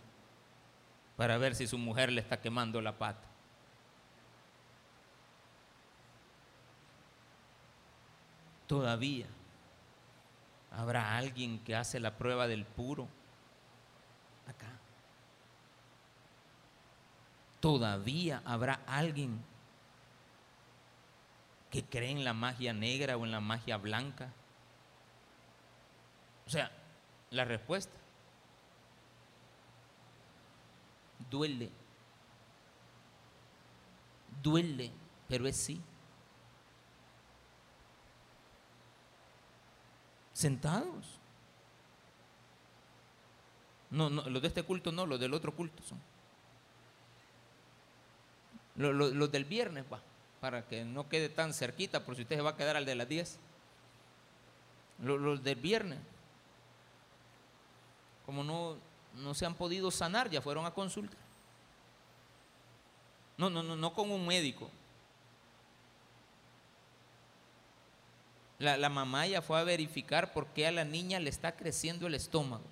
para 1.18 1.38
ver 1.38 1.54
si 1.54 1.68
su 1.68 1.78
mujer 1.78 2.14
le 2.14 2.22
está 2.22 2.40
quemando 2.40 2.80
la 2.80 2.98
pata? 2.98 3.28
Todavía 8.68 9.28
habrá 10.72 11.18
alguien 11.18 11.60
que 11.60 11.76
hace 11.76 12.00
la 12.00 12.18
prueba 12.18 12.48
del 12.48 12.64
puro 12.64 13.06
acá. 14.48 14.72
Todavía 17.60 18.42
habrá 18.46 18.80
alguien 18.88 19.44
que 21.74 21.84
cree 21.84 22.12
en 22.12 22.24
la 22.24 22.34
magia 22.34 22.72
negra 22.72 23.18
o 23.18 23.26
en 23.26 23.32
la 23.32 23.40
magia 23.40 23.78
blanca. 23.78 24.32
O 26.46 26.50
sea, 26.52 26.72
la 27.32 27.46
respuesta 27.46 27.98
duele. 31.32 31.72
Duele, 34.44 34.92
pero 35.28 35.48
es 35.48 35.58
sí. 35.58 35.82
Sentados. 40.34 41.20
No, 43.90 44.12
no, 44.12 44.30
los 44.30 44.44
de 44.44 44.48
este 44.48 44.62
culto 44.62 44.92
no, 44.92 45.08
los 45.08 45.20
del 45.20 45.34
otro 45.34 45.56
culto 45.56 45.82
son. 45.82 46.00
Los, 48.76 49.32
del 49.32 49.46
viernes, 49.46 49.86
va, 49.92 50.00
para 50.44 50.68
que 50.68 50.84
no 50.84 51.08
quede 51.08 51.30
tan 51.30 51.54
cerquita, 51.54 52.04
por 52.04 52.18
si 52.18 52.24
usted 52.24 52.36
se 52.36 52.42
va 52.42 52.50
a 52.50 52.58
quedar 52.58 52.76
al 52.76 52.84
de 52.84 52.96
las 52.96 53.08
10. 53.08 53.40
Los, 55.02 55.42
del 55.42 55.56
viernes, 55.56 56.00
como 58.26 58.44
no, 58.44 58.76
no 59.14 59.34
se 59.36 59.46
han 59.46 59.56
podido 59.56 59.90
sanar, 59.90 60.30
ya 60.30 60.42
fueron 60.42 60.66
a 60.66 60.72
consulta. 60.72 61.16
No, 63.38 63.50
no, 63.50 63.64
no, 63.64 63.78
no 63.78 63.94
con 63.94 64.12
un 64.12 64.28
médico. 64.28 64.70
La, 68.60 68.90
mamá 68.90 69.26
ya 69.26 69.42
fue 69.42 69.58
a 69.58 69.64
verificar 69.64 70.34
por 70.34 70.48
qué 70.48 70.68
a 70.68 70.74
la 70.74 70.84
niña 70.84 71.22
le 71.22 71.30
está 71.30 71.56
creciendo 71.56 72.06
el 72.06 72.16
estómago. 72.16 72.66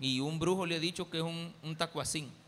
Y 0.00 0.20
un 0.20 0.38
brujo 0.38 0.64
le 0.64 0.76
ha 0.76 0.80
dicho 0.80 1.10
que 1.10 1.16
es 1.16 1.24
un, 1.24 1.52
un 1.64 1.76
tacuacín. 1.76 2.45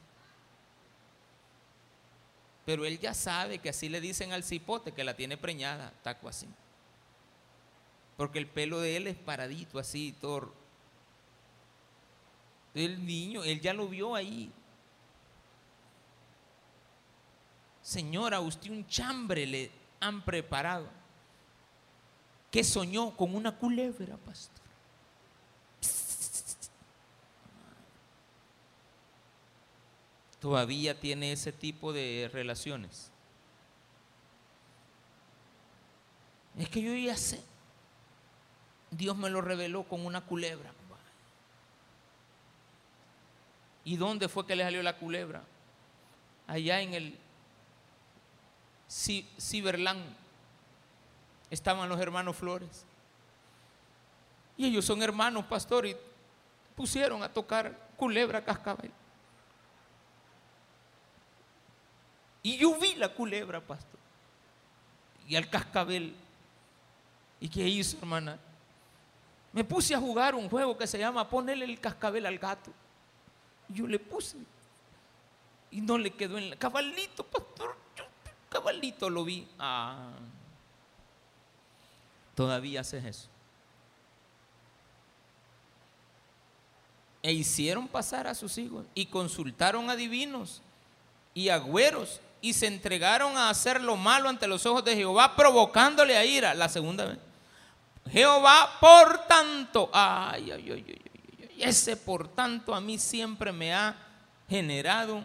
Pero 2.68 2.84
él 2.84 2.98
ya 2.98 3.14
sabe 3.14 3.60
que 3.60 3.70
así 3.70 3.88
le 3.88 3.98
dicen 3.98 4.30
al 4.34 4.44
cipote 4.44 4.92
que 4.92 5.02
la 5.02 5.16
tiene 5.16 5.38
preñada, 5.38 5.90
tacuacín. 6.02 6.54
Porque 8.18 8.38
el 8.38 8.46
pelo 8.46 8.78
de 8.78 8.98
él 8.98 9.06
es 9.06 9.16
paradito, 9.16 9.78
así, 9.78 10.14
todo. 10.20 10.52
El 12.74 13.06
niño, 13.06 13.42
él 13.42 13.58
ya 13.62 13.72
lo 13.72 13.88
vio 13.88 14.14
ahí. 14.14 14.52
Señora, 17.80 18.40
usted 18.40 18.68
un 18.68 18.86
chambre 18.86 19.46
le 19.46 19.70
han 19.98 20.22
preparado 20.22 20.90
que 22.50 22.62
soñó 22.62 23.16
con 23.16 23.34
una 23.34 23.56
culebra, 23.56 24.18
pastor. 24.18 24.67
Todavía 30.40 30.98
tiene 30.98 31.32
ese 31.32 31.52
tipo 31.52 31.92
de 31.92 32.30
relaciones. 32.32 33.10
Es 36.56 36.68
que 36.68 36.82
yo 36.82 36.94
ya 36.94 37.16
sé. 37.16 37.42
Dios 38.90 39.16
me 39.16 39.30
lo 39.30 39.40
reveló 39.40 39.84
con 39.84 40.04
una 40.04 40.20
culebra. 40.20 40.72
¿Y 43.84 43.96
dónde 43.96 44.28
fue 44.28 44.46
que 44.46 44.54
le 44.54 44.64
salió 44.64 44.82
la 44.82 44.98
culebra? 44.98 45.42
Allá 46.46 46.82
en 46.82 46.92
el 46.92 47.18
Ciberland 48.88 50.14
estaban 51.50 51.88
los 51.88 51.98
hermanos 51.98 52.36
Flores. 52.36 52.84
Y 54.58 54.66
ellos 54.66 54.84
son 54.84 55.02
hermanos, 55.02 55.44
pastor, 55.46 55.86
y 55.86 55.96
pusieron 56.76 57.22
a 57.22 57.32
tocar 57.32 57.88
culebra 57.96 58.44
cascabel. 58.44 58.90
Y 62.42 62.56
yo 62.56 62.78
vi 62.78 62.94
la 62.94 63.08
culebra, 63.12 63.60
pastor. 63.60 63.98
Y 65.28 65.36
al 65.36 65.48
cascabel. 65.48 66.14
¿Y 67.40 67.48
qué 67.48 67.66
hizo, 67.68 67.98
hermana? 67.98 68.38
Me 69.52 69.64
puse 69.64 69.94
a 69.94 69.98
jugar 69.98 70.34
un 70.34 70.48
juego 70.48 70.76
que 70.76 70.86
se 70.86 70.98
llama 70.98 71.28
ponerle 71.28 71.64
el 71.64 71.80
cascabel 71.80 72.26
al 72.26 72.38
gato. 72.38 72.70
Y 73.68 73.74
yo 73.74 73.86
le 73.86 73.98
puse. 73.98 74.36
Y 75.70 75.80
no 75.80 75.98
le 75.98 76.10
quedó 76.10 76.38
en 76.38 76.44
el 76.44 76.58
cabalito, 76.58 77.24
pastor. 77.24 77.76
Yo, 77.96 78.04
cabalito 78.48 79.10
lo 79.10 79.24
vi. 79.24 79.46
Ah. 79.58 80.10
Todavía 82.34 82.80
haces 82.80 83.04
eso. 83.04 83.28
E 87.22 87.32
hicieron 87.32 87.88
pasar 87.88 88.26
a 88.26 88.34
sus 88.34 88.56
hijos 88.58 88.86
y 88.94 89.06
consultaron 89.06 89.90
a 89.90 89.96
divinos 89.96 90.62
y 91.34 91.48
agüeros 91.48 92.20
y 92.40 92.52
se 92.52 92.66
entregaron 92.66 93.36
a 93.36 93.50
hacer 93.50 93.82
lo 93.82 93.96
malo 93.96 94.28
ante 94.28 94.46
los 94.46 94.64
ojos 94.66 94.84
de 94.84 94.94
Jehová, 94.94 95.34
provocándole 95.34 96.16
a 96.16 96.24
ira 96.24 96.54
la 96.54 96.68
segunda 96.68 97.04
vez. 97.04 97.18
Jehová, 98.10 98.78
por 98.80 99.26
tanto, 99.26 99.90
ay, 99.92 100.50
ay, 100.50 100.70
ay, 100.70 100.84
ay, 100.88 101.08
ese 101.58 101.96
por 101.96 102.28
tanto 102.28 102.74
a 102.74 102.80
mí 102.80 102.98
siempre 102.98 103.52
me 103.52 103.74
ha 103.74 103.96
generado 104.48 105.22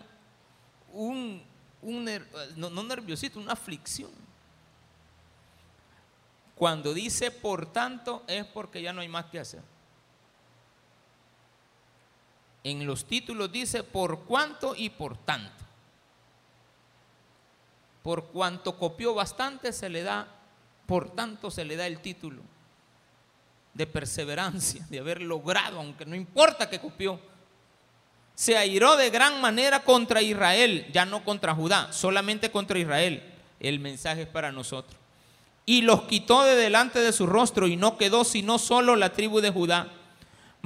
un, 0.92 1.44
un 1.82 2.10
no, 2.56 2.84
nerviosito, 2.84 3.40
una 3.40 3.54
aflicción. 3.54 4.12
Cuando 6.56 6.94
dice 6.94 7.32
por 7.32 7.72
tanto 7.72 8.24
es 8.28 8.46
porque 8.46 8.82
ya 8.82 8.94
no 8.94 9.02
hay 9.02 9.08
más 9.08 9.26
que 9.26 9.40
hacer. 9.40 9.62
En 12.64 12.86
los 12.86 13.06
títulos 13.06 13.52
dice 13.52 13.84
por 13.84 14.22
cuánto 14.24 14.76
y 14.76 14.90
por 14.90 15.18
tanto. 15.18 15.63
Por 18.04 18.26
cuanto 18.26 18.78
copió 18.78 19.16
bastante 19.16 19.74
se 19.74 19.90
le 19.90 20.04
da, 20.04 20.28
por 20.86 21.10
tanto 21.10 21.50
se 21.50 21.66
le 21.66 21.76
da 21.76 21.88
el 21.88 22.00
título 22.00 22.44
de 23.74 23.88
perseverancia, 23.88 24.86
de 24.90 25.00
haber 25.00 25.22
logrado, 25.22 25.80
aunque 25.80 26.06
no 26.06 26.16
importa 26.16 26.70
que 26.70 26.80
copió. 26.80 27.20
Se 28.36 28.58
airó 28.58 28.96
de 28.98 29.10
gran 29.10 29.42
manera 29.42 29.84
contra 29.84 30.22
Israel, 30.22 30.88
ya 30.92 31.06
no 31.06 31.24
contra 31.24 31.56
Judá, 31.56 31.92
solamente 31.92 32.52
contra 32.52 32.78
Israel. 32.78 33.24
El 33.60 33.80
mensaje 33.80 34.24
es 34.24 34.28
para 34.28 34.52
nosotros 34.52 35.00
y 35.66 35.82
los 35.82 36.04
quitó 36.04 36.44
de 36.44 36.56
delante 36.56 37.00
de 37.00 37.14
su 37.14 37.26
rostro 37.26 37.68
y 37.68 37.78
no 37.78 37.98
quedó 37.98 38.24
sino 38.24 38.60
solo 38.60 38.96
la 38.96 39.14
tribu 39.14 39.40
de 39.40 39.50
Judá. 39.50 39.88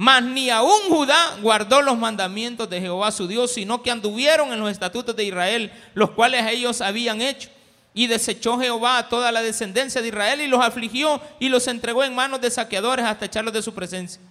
Mas 0.00 0.22
ni 0.22 0.48
aún 0.48 0.88
Judá 0.88 1.38
guardó 1.42 1.82
los 1.82 1.98
mandamientos 1.98 2.70
de 2.70 2.80
Jehová 2.80 3.10
su 3.10 3.26
Dios, 3.26 3.50
sino 3.50 3.82
que 3.82 3.90
anduvieron 3.90 4.52
en 4.52 4.60
los 4.60 4.70
estatutos 4.70 5.16
de 5.16 5.24
Israel, 5.24 5.72
los 5.92 6.12
cuales 6.12 6.46
ellos 6.46 6.80
habían 6.80 7.20
hecho. 7.20 7.50
Y 7.94 8.06
desechó 8.06 8.60
Jehová 8.60 8.98
a 8.98 9.08
toda 9.08 9.32
la 9.32 9.42
descendencia 9.42 10.00
de 10.00 10.06
Israel 10.06 10.40
y 10.40 10.46
los 10.46 10.64
afligió 10.64 11.20
y 11.40 11.48
los 11.48 11.66
entregó 11.66 12.04
en 12.04 12.14
manos 12.14 12.40
de 12.40 12.48
saqueadores 12.48 13.04
hasta 13.04 13.24
echarlos 13.24 13.52
de 13.52 13.60
su 13.60 13.74
presencia. 13.74 14.22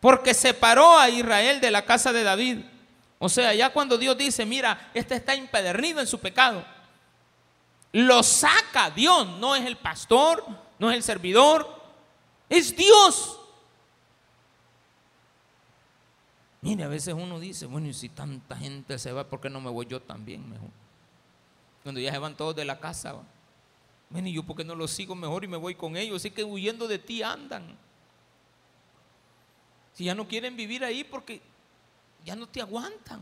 Porque 0.00 0.32
separó 0.32 0.98
a 0.98 1.10
Israel 1.10 1.60
de 1.60 1.70
la 1.70 1.84
casa 1.84 2.10
de 2.14 2.22
David. 2.22 2.60
O 3.18 3.28
sea, 3.28 3.52
ya 3.52 3.68
cuando 3.68 3.98
Dios 3.98 4.16
dice, 4.16 4.46
mira, 4.46 4.90
este 4.94 5.16
está 5.16 5.34
impedernido 5.34 6.00
en 6.00 6.06
su 6.06 6.18
pecado 6.18 6.64
Lo 7.92 8.22
saca 8.22 8.88
Dios, 8.88 9.26
no 9.38 9.54
es 9.54 9.66
el 9.66 9.76
pastor, 9.76 10.46
no 10.78 10.90
es 10.90 10.96
el 10.96 11.02
servidor, 11.02 11.68
es 12.48 12.74
Dios. 12.74 13.40
Mire, 16.66 16.82
a 16.82 16.88
veces 16.88 17.14
uno 17.14 17.38
dice, 17.38 17.66
bueno, 17.66 17.86
y 17.86 17.94
si 17.94 18.08
tanta 18.08 18.56
gente 18.56 18.98
se 18.98 19.12
va, 19.12 19.22
¿por 19.22 19.40
qué 19.40 19.48
no 19.48 19.60
me 19.60 19.70
voy 19.70 19.86
yo 19.86 20.02
también 20.02 20.50
mejor? 20.50 20.70
Cuando 21.84 22.00
ya 22.00 22.10
se 22.10 22.18
van 22.18 22.36
todos 22.36 22.56
de 22.56 22.64
la 22.64 22.80
casa, 22.80 23.12
¿va? 23.12 23.22
bueno, 24.10 24.26
y 24.26 24.32
yo 24.32 24.42
por 24.42 24.56
qué 24.56 24.64
no 24.64 24.74
los 24.74 24.90
sigo 24.90 25.14
mejor 25.14 25.44
y 25.44 25.46
me 25.46 25.56
voy 25.56 25.76
con 25.76 25.96
ellos, 25.96 26.16
así 26.16 26.32
que 26.32 26.42
huyendo 26.42 26.88
de 26.88 26.98
ti 26.98 27.22
andan. 27.22 27.62
Si 29.92 30.06
ya 30.06 30.16
no 30.16 30.26
quieren 30.26 30.56
vivir 30.56 30.82
ahí 30.82 31.04
porque 31.04 31.40
ya 32.24 32.34
no 32.34 32.48
te 32.48 32.60
aguantan. 32.60 33.20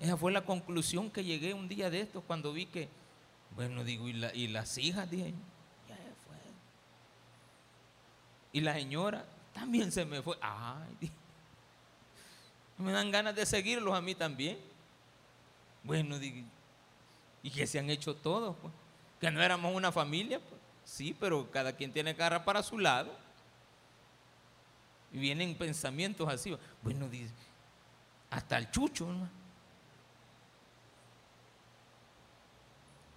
Esa 0.00 0.16
fue 0.16 0.32
la 0.32 0.44
conclusión 0.44 1.08
que 1.08 1.22
llegué 1.22 1.54
un 1.54 1.68
día 1.68 1.88
de 1.88 2.00
estos 2.00 2.24
cuando 2.24 2.52
vi 2.52 2.66
que, 2.66 2.88
bueno, 3.54 3.84
digo, 3.84 4.08
y, 4.08 4.48
las 4.48 4.76
hijas, 4.76 5.08
dije, 5.08 5.32
ya 5.88 5.96
fue. 6.26 6.36
Y 8.52 8.60
la 8.60 8.74
señora 8.74 9.24
también 9.52 9.92
se 9.92 10.04
me 10.04 10.20
fue. 10.20 10.36
Ay, 10.40 11.12
me 12.78 12.92
dan 12.92 13.10
ganas 13.10 13.34
de 13.34 13.46
seguirlos 13.46 13.94
a 13.94 14.00
mí 14.00 14.14
también. 14.14 14.58
Bueno, 15.82 16.16
y 17.42 17.50
que 17.50 17.66
se 17.66 17.78
han 17.78 17.90
hecho 17.90 18.14
todos, 18.16 18.56
pues. 18.60 18.72
Que 19.20 19.30
no 19.30 19.42
éramos 19.42 19.74
una 19.74 19.92
familia, 19.92 20.40
pues. 20.40 20.60
Sí, 20.84 21.16
pero 21.18 21.50
cada 21.50 21.74
quien 21.74 21.92
tiene 21.92 22.14
cara 22.14 22.44
para 22.44 22.62
su 22.62 22.78
lado. 22.78 23.14
Y 25.12 25.18
vienen 25.18 25.56
pensamientos 25.56 26.28
así. 26.28 26.56
Bueno, 26.82 27.08
dice, 27.08 27.32
hasta 28.30 28.58
el 28.58 28.70
chucho, 28.70 29.06
¿no? 29.06 29.28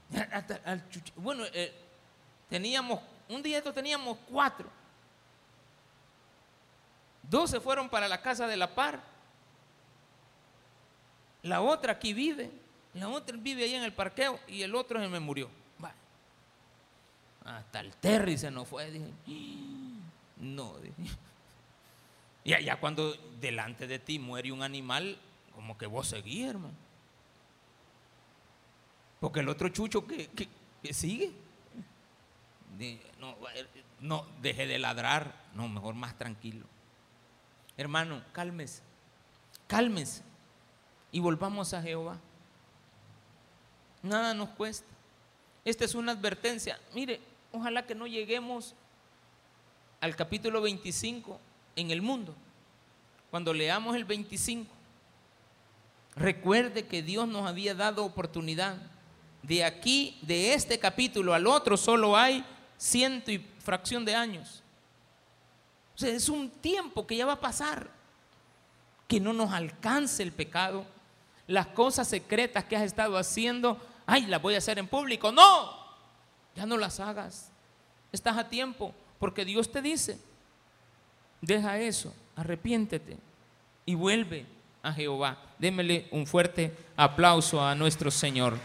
Bueno, 1.16 1.43
eh, 1.53 1.74
teníamos, 2.49 3.01
un 3.28 3.41
día 3.41 3.58
esto 3.58 3.74
teníamos 3.74 4.18
cuatro. 4.30 4.70
Dos 7.24 7.49
se 7.49 7.60
fueron 7.60 7.89
para 7.89 8.08
la 8.08 8.22
casa 8.22 8.47
de 8.47 8.55
la 8.55 8.74
par. 8.74 9.16
La 11.48 11.62
otra 11.62 11.93
aquí 11.93 12.14
vive. 12.14 12.52
La 12.93 13.08
otra 13.08 13.38
vive 13.38 13.64
ahí 13.64 13.76
en 13.76 13.84
el 13.84 13.93
parqueo 13.93 14.39
y 14.48 14.62
el 14.64 14.76
otro 14.76 15.00
se 15.00 15.08
me 15.08 15.20
murió. 15.20 15.50
Hasta 17.45 17.80
el 17.80 17.95
Terry 17.95 18.38
se 18.38 18.52
nos 18.52 18.68
fue. 18.68 18.91
No, 20.39 20.76
Y 22.43 22.54
allá 22.54 22.80
cuando 22.80 23.14
delante 23.41 23.88
de 23.88 23.98
ti 23.98 24.20
muere 24.20 24.52
un 24.52 24.62
animal, 24.62 25.18
como 25.56 25.78
que 25.78 25.88
vos 25.88 26.08
seguís, 26.08 26.48
hermano. 26.48 26.76
Porque 29.20 29.39
el 29.39 29.50
otro 29.50 29.70
chucho 29.70 30.06
que, 30.06 30.30
sigue, 30.91 31.32
no, 33.20 33.36
no, 34.00 34.28
deje 34.43 34.68
de 34.68 34.78
ladrar, 34.78 35.34
no, 35.56 35.68
mejor 35.68 35.95
más 35.95 36.16
tranquilo. 36.20 36.68
Hermano, 37.78 38.24
cálmese, 38.32 38.84
cálmese 39.66 40.22
y 41.12 41.20
volvamos 41.20 41.74
a 41.74 41.82
Jehová. 41.82 42.18
Nada 44.01 44.34
nos 44.34 44.49
cuesta. 44.49 44.88
Esta 45.66 45.86
es 45.86 45.95
una 45.95 46.14
advertencia. 46.14 46.80
Mire, 46.93 47.20
ojalá 47.51 47.86
que 47.86 47.95
no 47.95 48.08
lleguemos 48.08 48.74
al 49.99 50.16
capítulo 50.16 50.62
25 50.62 51.39
en 51.76 51.91
el 51.91 52.01
mundo. 52.01 52.36
Cuando 53.32 53.53
leamos 53.53 53.95
el 53.95 54.05
25, 54.05 54.72
recuerde 56.16 56.86
que 56.86 57.01
Dios 57.01 57.28
nos 57.28 57.47
había 57.47 57.76
dado 57.76 58.05
oportunidad 58.05 58.78
de 59.43 59.64
aquí, 59.64 60.18
de 60.22 60.53
este 60.53 60.80
capítulo 60.80 61.34
al 61.34 61.47
otro, 61.47 61.78
solo 61.78 62.18
hay 62.18 62.45
ciento 62.78 63.32
y 63.32 63.45
fracción 63.60 64.03
de 64.05 64.16
años. 64.16 64.64
O 65.95 65.97
sea, 65.97 66.10
es 66.10 66.30
un 66.30 66.49
tiempo 66.49 67.08
que 67.08 67.16
ya 67.16 67.26
va 67.26 67.34
a 67.34 67.39
pasar. 67.39 67.89
Que 69.08 69.20
no 69.20 69.34
nos 69.34 69.51
alcance 69.51 70.22
el 70.22 70.32
pecado. 70.32 70.86
Las 71.48 71.68
cosas 71.68 72.08
secretas 72.08 72.66
que 72.66 72.76
has 72.76 72.84
estado 72.84 73.18
haciendo, 73.18 73.82
ay, 74.06 74.26
las 74.26 74.41
voy 74.41 74.56
a 74.56 74.60
hacer 74.60 74.78
en 74.80 74.88
público. 74.88 75.32
No, 75.32 75.72
ya 76.56 76.66
no 76.66 76.78
las 76.78 77.00
hagas. 77.00 77.50
Estás 78.12 78.38
a 78.38 78.50
tiempo, 78.50 78.93
porque 79.20 79.45
Dios 79.45 79.72
te 79.72 79.82
dice, 79.82 80.20
deja 81.41 81.80
eso, 81.80 82.14
arrepiéntete 82.36 83.18
y 83.86 83.95
vuelve 83.95 84.45
a 84.84 84.93
Jehová. 84.93 85.38
Démele 85.58 86.08
un 86.12 86.28
fuerte 86.28 86.76
aplauso 86.95 87.64
a 87.64 87.76
nuestro 87.76 88.12
Señor. 88.12 88.58